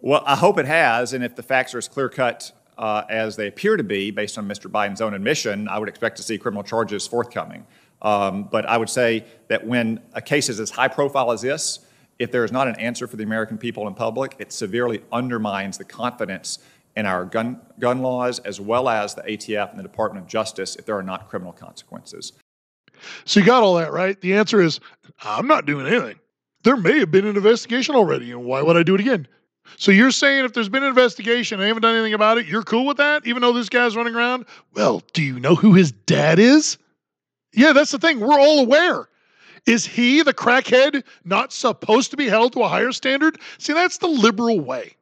Well, 0.00 0.22
I 0.24 0.36
hope 0.36 0.58
it 0.58 0.66
has, 0.66 1.12
and 1.12 1.24
if 1.24 1.34
the 1.34 1.42
facts 1.42 1.74
are 1.74 1.78
as 1.78 1.88
clear 1.88 2.08
cut 2.08 2.52
uh, 2.78 3.04
as 3.10 3.36
they 3.36 3.48
appear 3.48 3.76
to 3.76 3.82
be, 3.82 4.10
based 4.10 4.38
on 4.38 4.48
Mr. 4.48 4.70
Biden's 4.70 5.00
own 5.00 5.14
admission, 5.14 5.68
I 5.68 5.78
would 5.78 5.88
expect 5.88 6.16
to 6.18 6.22
see 6.22 6.38
criminal 6.38 6.62
charges 6.62 7.06
forthcoming. 7.06 7.66
Um, 8.00 8.44
but 8.44 8.64
I 8.66 8.76
would 8.76 8.88
say 8.88 9.24
that 9.48 9.66
when 9.66 10.00
a 10.14 10.22
case 10.22 10.48
is 10.48 10.60
as 10.60 10.70
high 10.70 10.88
profile 10.88 11.32
as 11.32 11.42
this, 11.42 11.80
if 12.18 12.30
there 12.32 12.44
is 12.44 12.52
not 12.52 12.68
an 12.68 12.76
answer 12.76 13.06
for 13.06 13.16
the 13.16 13.24
American 13.24 13.58
people 13.58 13.86
in 13.88 13.94
public, 13.94 14.36
it 14.38 14.52
severely 14.52 15.02
undermines 15.12 15.78
the 15.78 15.84
confidence 15.84 16.58
in 16.96 17.06
our 17.06 17.24
gun, 17.24 17.60
gun 17.78 18.00
laws 18.00 18.38
as 18.40 18.60
well 18.60 18.88
as 18.88 19.14
the 19.14 19.22
ATF 19.22 19.70
and 19.70 19.78
the 19.78 19.82
Department 19.82 20.24
of 20.24 20.28
Justice 20.28 20.76
if 20.76 20.84
there 20.84 20.96
are 20.96 21.02
not 21.02 21.28
criminal 21.28 21.52
consequences. 21.52 22.32
So 23.24 23.40
you 23.40 23.46
got 23.46 23.62
all 23.62 23.74
that, 23.76 23.92
right? 23.92 24.20
The 24.20 24.34
answer 24.34 24.60
is 24.60 24.80
I'm 25.22 25.46
not 25.46 25.66
doing 25.66 25.86
anything. 25.86 26.18
There 26.64 26.76
may 26.76 26.98
have 26.98 27.12
been 27.12 27.24
an 27.24 27.36
investigation 27.36 27.94
already, 27.94 28.32
and 28.32 28.44
why 28.44 28.62
would 28.62 28.76
I 28.76 28.82
do 28.82 28.96
it 28.96 29.00
again? 29.00 29.28
So 29.76 29.92
you're 29.92 30.10
saying 30.10 30.44
if 30.44 30.52
there's 30.52 30.68
been 30.68 30.82
an 30.82 30.88
investigation 30.88 31.56
and 31.56 31.62
they 31.62 31.68
haven't 31.68 31.82
done 31.82 31.94
anything 31.94 32.14
about 32.14 32.38
it, 32.38 32.46
you're 32.46 32.62
cool 32.62 32.86
with 32.86 32.96
that, 32.96 33.26
even 33.26 33.42
though 33.42 33.52
this 33.52 33.68
guy's 33.68 33.96
running 33.96 34.14
around? 34.14 34.46
Well, 34.74 35.02
do 35.12 35.22
you 35.22 35.38
know 35.38 35.54
who 35.54 35.74
his 35.74 35.92
dad 35.92 36.38
is? 36.38 36.78
Yeah, 37.52 37.72
that's 37.72 37.90
the 37.90 37.98
thing. 37.98 38.20
We're 38.20 38.38
all 38.38 38.60
aware. 38.60 39.08
Is 39.66 39.84
he, 39.84 40.22
the 40.22 40.34
crackhead, 40.34 41.04
not 41.24 41.52
supposed 41.52 42.10
to 42.10 42.16
be 42.16 42.26
held 42.26 42.54
to 42.54 42.62
a 42.62 42.68
higher 42.68 42.92
standard? 42.92 43.38
See, 43.58 43.72
that's 43.72 43.98
the 43.98 44.08
liberal 44.08 44.60
way. 44.60 44.96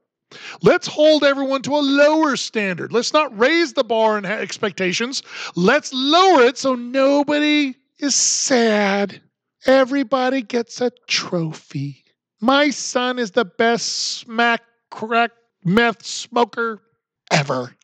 Let's 0.63 0.89
hold 0.89 1.23
everyone 1.23 1.63
to 1.63 1.77
a 1.77 1.79
lower 1.79 2.37
standard. 2.37 2.93
Let's 2.93 3.13
not 3.13 3.37
raise 3.39 3.75
the 3.75 3.85
bar 3.85 4.17
and 4.17 4.27
expectations. 4.27 5.23
Let's 5.55 5.93
lower 5.93 6.43
it 6.43 6.59
so 6.59 6.75
nobody 6.75 7.77
is 7.99 8.15
sad. 8.15 9.21
Everybody 9.67 10.43
gets 10.43 10.81
a 10.81 10.91
trophy. 11.07 12.05
My 12.41 12.71
son 12.71 13.19
is 13.19 13.31
the 13.31 13.45
best 13.45 14.19
smack 14.19 14.63
crack 14.91 15.31
meth 15.65 16.05
smoker 16.05 16.83
ever. 17.31 17.75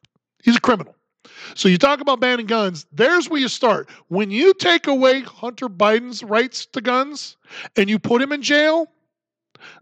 He's 0.43 0.57
a 0.57 0.61
criminal. 0.61 0.95
So 1.55 1.69
you 1.69 1.79
talk 1.79 2.01
about 2.01 2.21
banning 2.21 2.47
guns, 2.47 2.87
there's 2.93 3.29
where 3.29 3.41
you 3.41 3.49
start. 3.49 3.89
When 4.09 4.31
you 4.31 4.55
take 4.55 4.87
away 4.87 5.23
Hunter 5.23 5.69
Biden's 5.69 6.23
rights 6.23 6.67
to 6.67 6.81
guns 6.81 7.37
and 7.77 7.89
you 7.89 7.99
put 7.99 8.23
him 8.23 8.33
in 8.33 8.43
jail, 8.43 8.87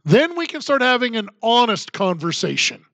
then 0.05 0.37
we 0.37 0.47
can 0.47 0.61
start 0.61 0.83
having 0.83 1.17
an 1.17 1.29
honest 1.43 1.93
conversation 1.93 2.85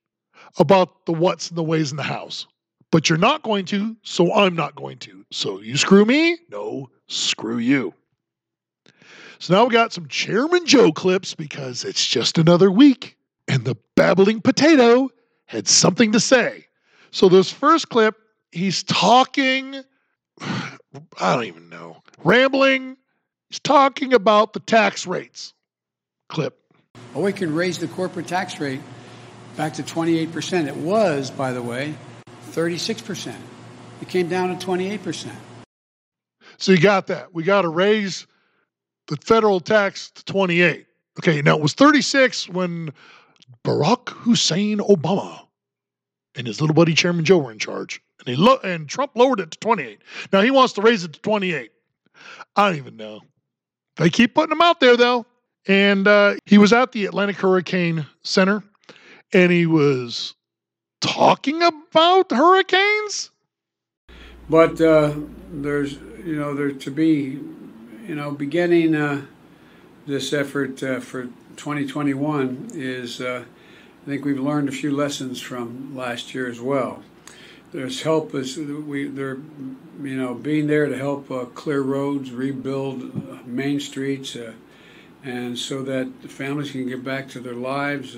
about 0.58 1.06
the 1.06 1.12
what's 1.12 1.48
and 1.48 1.58
the 1.58 1.62
ways 1.62 1.90
in 1.90 1.96
the 1.96 2.02
house. 2.02 2.46
But 2.90 3.08
you're 3.08 3.18
not 3.18 3.42
going 3.42 3.64
to, 3.66 3.96
so 4.02 4.32
I'm 4.32 4.54
not 4.54 4.76
going 4.76 4.98
to. 4.98 5.24
So 5.30 5.60
you 5.60 5.76
screw 5.76 6.04
me? 6.04 6.38
No, 6.50 6.88
screw 7.08 7.58
you. 7.58 7.92
So 9.38 9.54
now 9.54 9.64
we 9.64 9.70
got 9.70 9.92
some 9.92 10.08
Chairman 10.08 10.66
Joe 10.66 10.92
clips 10.92 11.34
because 11.34 11.84
it's 11.84 12.06
just 12.06 12.38
another 12.38 12.70
week 12.70 13.16
and 13.48 13.64
the 13.64 13.76
babbling 13.94 14.40
potato 14.40 15.10
had 15.46 15.68
something 15.68 16.12
to 16.12 16.20
say. 16.20 16.66
So 17.10 17.28
this 17.28 17.50
first 17.50 17.88
clip, 17.88 18.16
he's 18.50 18.82
talking, 18.82 19.82
I 20.40 21.34
don't 21.34 21.44
even 21.44 21.68
know, 21.68 22.02
rambling. 22.24 22.96
He's 23.48 23.60
talking 23.60 24.12
about 24.12 24.52
the 24.52 24.60
tax 24.60 25.06
rates. 25.06 25.54
Clip. 26.28 26.58
Well, 27.14 27.24
we 27.24 27.32
can 27.32 27.54
raise 27.54 27.78
the 27.78 27.88
corporate 27.88 28.26
tax 28.26 28.58
rate 28.58 28.80
back 29.56 29.74
to 29.74 29.82
28%. 29.82 30.66
It 30.66 30.76
was, 30.76 31.30
by 31.30 31.52
the 31.52 31.62
way, 31.62 31.94
36%. 32.50 33.34
It 34.02 34.08
came 34.08 34.28
down 34.28 34.56
to 34.56 34.66
28%. 34.66 35.30
So 36.58 36.72
you 36.72 36.80
got 36.80 37.06
that. 37.08 37.32
We 37.34 37.42
got 37.42 37.62
to 37.62 37.68
raise 37.68 38.26
the 39.08 39.16
federal 39.18 39.60
tax 39.60 40.10
to 40.10 40.24
28. 40.24 40.86
Okay, 41.18 41.42
now 41.42 41.56
it 41.56 41.62
was 41.62 41.74
36 41.74 42.48
when 42.48 42.92
Barack 43.64 44.08
Hussein 44.10 44.78
Obama 44.78 45.46
and 46.36 46.46
his 46.46 46.60
little 46.60 46.74
buddy 46.74 46.94
Chairman 46.94 47.24
Joe 47.24 47.38
were 47.38 47.50
in 47.50 47.58
charge. 47.58 48.02
And 48.20 48.28
he 48.28 48.36
lo- 48.36 48.60
and 48.62 48.88
Trump 48.88 49.12
lowered 49.14 49.40
it 49.40 49.50
to 49.52 49.58
28. 49.58 50.00
Now 50.32 50.42
he 50.42 50.50
wants 50.50 50.74
to 50.74 50.82
raise 50.82 51.04
it 51.04 51.12
to 51.14 51.20
28. 51.20 51.70
I 52.56 52.68
don't 52.68 52.78
even 52.78 52.96
know. 52.96 53.20
They 53.96 54.10
keep 54.10 54.34
putting 54.34 54.50
them 54.50 54.62
out 54.62 54.80
there 54.80 54.96
though. 54.96 55.26
And 55.66 56.06
uh, 56.06 56.36
he 56.44 56.58
was 56.58 56.72
at 56.72 56.92
the 56.92 57.06
Atlantic 57.06 57.36
Hurricane 57.36 58.06
Center 58.22 58.62
and 59.32 59.50
he 59.50 59.66
was 59.66 60.34
talking 61.00 61.62
about 61.62 62.30
hurricanes. 62.30 63.30
But 64.48 64.80
uh, 64.80 65.14
there's, 65.50 65.94
you 66.24 66.36
know, 66.38 66.54
there 66.54 66.70
to 66.70 66.90
be, 66.90 67.40
you 68.06 68.14
know, 68.14 68.30
beginning 68.30 68.94
uh, 68.94 69.22
this 70.06 70.32
effort 70.32 70.82
uh, 70.82 71.00
for 71.00 71.24
2021 71.56 72.70
is 72.74 73.20
uh, 73.20 73.44
I 74.02 74.08
think 74.08 74.24
we've 74.24 74.38
learned 74.38 74.68
a 74.68 74.72
few 74.72 74.94
lessons 74.94 75.40
from 75.40 75.96
last 75.96 76.34
year 76.34 76.48
as 76.48 76.60
well. 76.60 77.02
There's 77.72 78.02
help 78.02 78.32
us 78.34 78.56
we 78.56 79.08
they're 79.08 79.38
you 80.02 80.16
know 80.16 80.34
being 80.34 80.68
there 80.68 80.86
to 80.86 80.96
help 80.96 81.30
uh, 81.30 81.46
clear 81.46 81.82
roads, 81.82 82.30
rebuild 82.30 83.02
uh, 83.02 83.38
main 83.44 83.80
streets, 83.80 84.36
uh, 84.36 84.52
and 85.24 85.58
so 85.58 85.82
that 85.82 86.22
the 86.22 86.28
families 86.28 86.70
can 86.70 86.88
get 86.88 87.02
back 87.02 87.28
to 87.30 87.40
their 87.40 87.54
lives. 87.54 88.16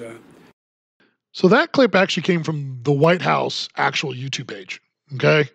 So 1.33 1.49
that 1.49 1.73
clip 1.73 1.95
actually 1.95 2.25
came 2.25 2.43
from 2.43 2.81
the 2.83 2.93
White 2.93 3.23
House 3.23 3.69
actual 3.77 4.13
YouTube 4.13 4.49
page. 4.49 4.83
Okay. 5.15 5.49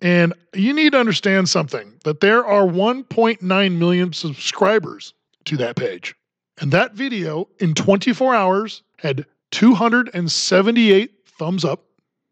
And 0.00 0.32
you 0.54 0.72
need 0.72 0.92
to 0.92 0.98
understand 0.98 1.48
something 1.48 1.92
that 2.04 2.20
there 2.20 2.44
are 2.44 2.64
1.9 2.64 3.78
million 3.78 4.12
subscribers 4.12 5.14
to 5.44 5.56
that 5.58 5.76
page. 5.76 6.14
And 6.60 6.72
that 6.72 6.94
video 6.94 7.48
in 7.58 7.74
24 7.74 8.34
hours 8.34 8.82
had 8.98 9.26
278 9.50 11.10
thumbs 11.26 11.64
up 11.64 11.84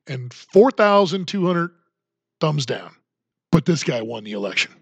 and 0.06 0.32
4,200 0.32 1.70
thumbs 2.40 2.66
down. 2.66 2.94
But 3.50 3.64
this 3.64 3.84
guy 3.84 4.02
won 4.02 4.24
the 4.24 4.32
election. 4.32 4.72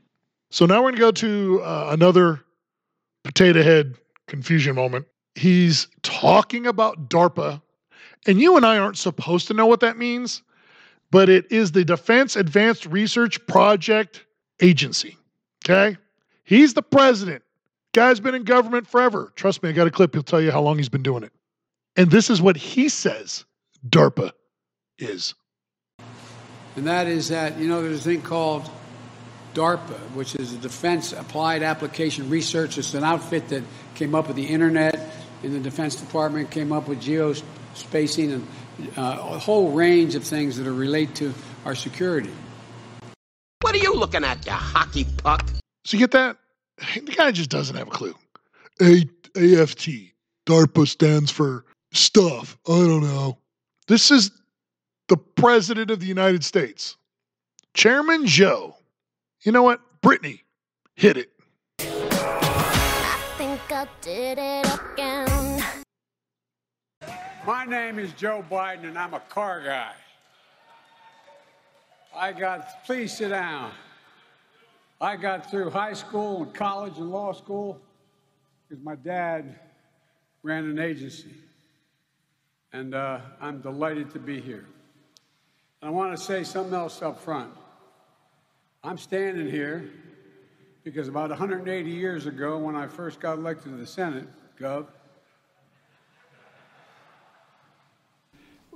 So 0.50 0.66
now 0.66 0.76
we're 0.76 0.92
going 0.92 0.94
to 0.94 1.00
go 1.00 1.10
to 1.12 1.62
uh, 1.62 1.88
another 1.90 2.40
potato 3.24 3.62
head 3.62 3.94
confusion 4.26 4.74
moment. 4.74 5.06
He's 5.34 5.88
talking 6.02 6.66
about 6.66 7.08
DARPA, 7.08 7.60
and 8.26 8.40
you 8.40 8.56
and 8.56 8.64
I 8.64 8.78
aren't 8.78 8.96
supposed 8.96 9.48
to 9.48 9.54
know 9.54 9.66
what 9.66 9.80
that 9.80 9.98
means, 9.98 10.42
but 11.10 11.28
it 11.28 11.50
is 11.50 11.72
the 11.72 11.84
Defense 11.84 12.36
Advanced 12.36 12.86
Research 12.86 13.44
Project 13.46 14.24
Agency. 14.60 15.16
Okay? 15.64 15.96
He's 16.44 16.74
the 16.74 16.82
president. 16.82 17.42
Guy's 17.92 18.20
been 18.20 18.34
in 18.34 18.44
government 18.44 18.86
forever. 18.86 19.32
Trust 19.36 19.62
me, 19.62 19.68
I 19.68 19.72
got 19.72 19.86
a 19.86 19.90
clip. 19.90 20.14
He'll 20.14 20.22
tell 20.22 20.40
you 20.40 20.50
how 20.50 20.60
long 20.60 20.76
he's 20.76 20.88
been 20.88 21.02
doing 21.02 21.22
it. 21.22 21.32
And 21.96 22.10
this 22.10 22.28
is 22.28 22.42
what 22.42 22.56
he 22.56 22.88
says 22.88 23.44
DARPA 23.88 24.32
is. 24.98 25.34
And 26.76 26.86
that 26.86 27.06
is 27.06 27.28
that, 27.28 27.58
you 27.58 27.68
know, 27.68 27.82
there's 27.82 28.00
a 28.00 28.04
thing 28.04 28.20
called 28.20 28.68
DARPA, 29.54 29.98
which 30.12 30.34
is 30.34 30.52
a 30.52 30.58
Defense 30.58 31.14
Applied 31.14 31.62
Application 31.62 32.28
Research. 32.28 32.76
It's 32.76 32.92
an 32.92 33.02
outfit 33.02 33.48
that 33.48 33.62
came 33.94 34.14
up 34.14 34.26
with 34.26 34.36
the 34.36 34.46
internet 34.46 35.10
in 35.42 35.54
the 35.54 35.60
Defense 35.60 35.94
Department, 35.94 36.50
came 36.50 36.72
up 36.72 36.88
with 36.88 37.00
geospacing 37.76 38.34
and 38.34 38.98
uh, 38.98 39.18
a 39.20 39.38
whole 39.38 39.72
range 39.72 40.14
of 40.14 40.24
things 40.24 40.56
that 40.56 40.66
are 40.66 40.74
relate 40.74 41.14
to 41.16 41.32
our 41.64 41.74
security. 41.74 42.30
What 43.60 43.74
are 43.74 43.78
you 43.78 43.94
looking 43.94 44.24
at, 44.24 44.44
you 44.46 44.52
hockey 44.52 45.06
puck? 45.22 45.44
So 45.84 45.96
you 45.96 45.98
get 45.98 46.12
that? 46.12 46.36
The 46.94 47.12
guy 47.12 47.30
just 47.32 47.50
doesn't 47.50 47.76
have 47.76 47.88
a 47.88 47.90
clue. 47.90 48.14
A- 48.82 49.08
AFT. 49.36 49.88
DARPA 50.46 50.86
stands 50.86 51.30
for 51.30 51.64
stuff. 51.92 52.56
I 52.68 52.72
don't 52.72 53.02
know. 53.02 53.38
This 53.88 54.10
is 54.10 54.30
the 55.08 55.16
President 55.16 55.90
of 55.90 56.00
the 56.00 56.06
United 56.06 56.44
States. 56.44 56.96
Chairman 57.74 58.26
Joe. 58.26 58.76
You 59.42 59.52
know 59.52 59.62
what? 59.62 59.80
Brittany, 60.02 60.44
hit 60.94 61.16
it. 61.16 61.32
I 61.80 63.18
think 63.38 63.60
I 63.72 63.88
did 64.02 64.38
it 64.38 64.80
again. 64.92 65.84
My 67.46 67.64
name 67.64 68.00
is 68.00 68.12
Joe 68.14 68.44
Biden, 68.50 68.86
and 68.86 68.98
I'm 68.98 69.14
a 69.14 69.20
car 69.20 69.62
guy. 69.62 69.92
I 72.12 72.32
got, 72.32 72.84
please 72.84 73.16
sit 73.16 73.28
down. 73.28 73.70
I 75.00 75.14
got 75.14 75.48
through 75.48 75.70
high 75.70 75.92
school 75.92 76.42
and 76.42 76.52
college 76.52 76.98
and 76.98 77.08
law 77.08 77.32
school 77.32 77.80
because 78.68 78.82
my 78.82 78.96
dad 78.96 79.60
ran 80.42 80.64
an 80.64 80.80
agency. 80.80 81.34
And 82.72 82.96
uh, 82.96 83.20
I'm 83.40 83.60
delighted 83.60 84.10
to 84.14 84.18
be 84.18 84.40
here. 84.40 84.66
And 85.80 85.88
I 85.88 85.90
want 85.90 86.18
to 86.18 86.20
say 86.20 86.42
something 86.42 86.74
else 86.74 87.00
up 87.00 87.20
front. 87.20 87.52
I'm 88.82 88.98
standing 88.98 89.48
here 89.48 89.88
because 90.82 91.06
about 91.06 91.28
180 91.28 91.88
years 91.88 92.26
ago, 92.26 92.58
when 92.58 92.74
I 92.74 92.88
first 92.88 93.20
got 93.20 93.38
elected 93.38 93.70
to 93.70 93.78
the 93.78 93.86
Senate, 93.86 94.26
Gov, 94.58 94.86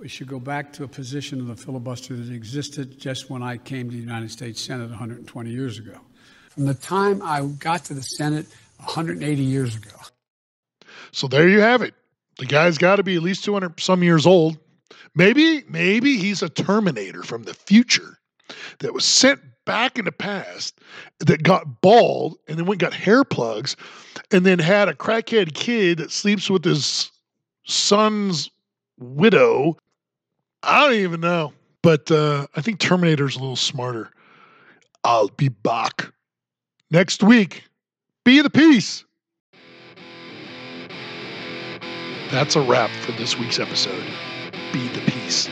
we 0.00 0.08
should 0.08 0.28
go 0.28 0.40
back 0.40 0.72
to 0.72 0.84
a 0.84 0.88
position 0.88 1.40
of 1.40 1.46
the 1.46 1.56
filibuster 1.56 2.16
that 2.16 2.32
existed 2.32 2.98
just 2.98 3.28
when 3.28 3.42
I 3.42 3.58
came 3.58 3.90
to 3.90 3.94
the 3.94 4.00
United 4.00 4.30
States 4.30 4.58
Senate 4.58 4.88
120 4.88 5.50
years 5.50 5.78
ago. 5.78 6.00
From 6.48 6.64
the 6.64 6.74
time 6.74 7.20
I 7.22 7.42
got 7.58 7.84
to 7.84 7.94
the 7.94 8.02
Senate 8.02 8.46
180 8.78 9.42
years 9.42 9.76
ago. 9.76 9.90
So 11.12 11.28
there 11.28 11.48
you 11.48 11.60
have 11.60 11.82
it. 11.82 11.94
The 12.38 12.46
guy's 12.46 12.78
got 12.78 12.96
to 12.96 13.02
be 13.02 13.16
at 13.16 13.22
least 13.22 13.44
200 13.44 13.78
some 13.78 14.02
years 14.02 14.26
old. 14.26 14.56
Maybe, 15.14 15.64
maybe 15.68 16.16
he's 16.16 16.42
a 16.42 16.48
Terminator 16.48 17.22
from 17.22 17.42
the 17.42 17.52
future 17.52 18.18
that 18.78 18.94
was 18.94 19.04
sent 19.04 19.40
back 19.66 19.98
in 19.98 20.06
the 20.06 20.12
past 20.12 20.80
that 21.18 21.42
got 21.42 21.82
bald 21.82 22.38
and 22.48 22.58
then 22.58 22.64
went 22.64 22.80
got 22.80 22.94
hair 22.94 23.22
plugs 23.22 23.76
and 24.30 24.46
then 24.46 24.58
had 24.58 24.88
a 24.88 24.94
crackhead 24.94 25.52
kid 25.52 25.98
that 25.98 26.10
sleeps 26.10 26.48
with 26.48 26.64
his 26.64 27.10
son's 27.66 28.50
widow. 28.98 29.76
I 30.62 30.84
don't 30.84 30.98
even 30.98 31.20
know. 31.20 31.52
But 31.82 32.10
uh, 32.10 32.46
I 32.54 32.60
think 32.60 32.78
Terminator's 32.78 33.36
a 33.36 33.40
little 33.40 33.56
smarter. 33.56 34.10
I'll 35.02 35.28
be 35.28 35.48
back 35.48 36.12
next 36.90 37.22
week. 37.22 37.64
Be 38.24 38.42
the 38.42 38.50
peace. 38.50 39.04
That's 42.30 42.54
a 42.54 42.60
wrap 42.60 42.90
for 43.04 43.12
this 43.12 43.38
week's 43.38 43.58
episode. 43.58 44.04
Be 44.72 44.86
the 44.88 45.00
peace. 45.10 45.48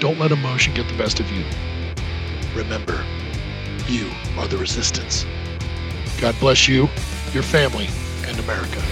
Don't 0.00 0.18
let 0.18 0.32
emotion 0.32 0.74
get 0.74 0.88
the 0.88 0.96
best 0.96 1.20
of 1.20 1.30
you. 1.30 1.44
Remember, 2.54 3.04
you 3.86 4.10
are 4.38 4.48
the 4.48 4.56
resistance. 4.56 5.26
God 6.20 6.34
bless 6.40 6.66
you, 6.66 6.88
your 7.32 7.42
family, 7.42 7.88
and 8.26 8.38
America. 8.38 8.82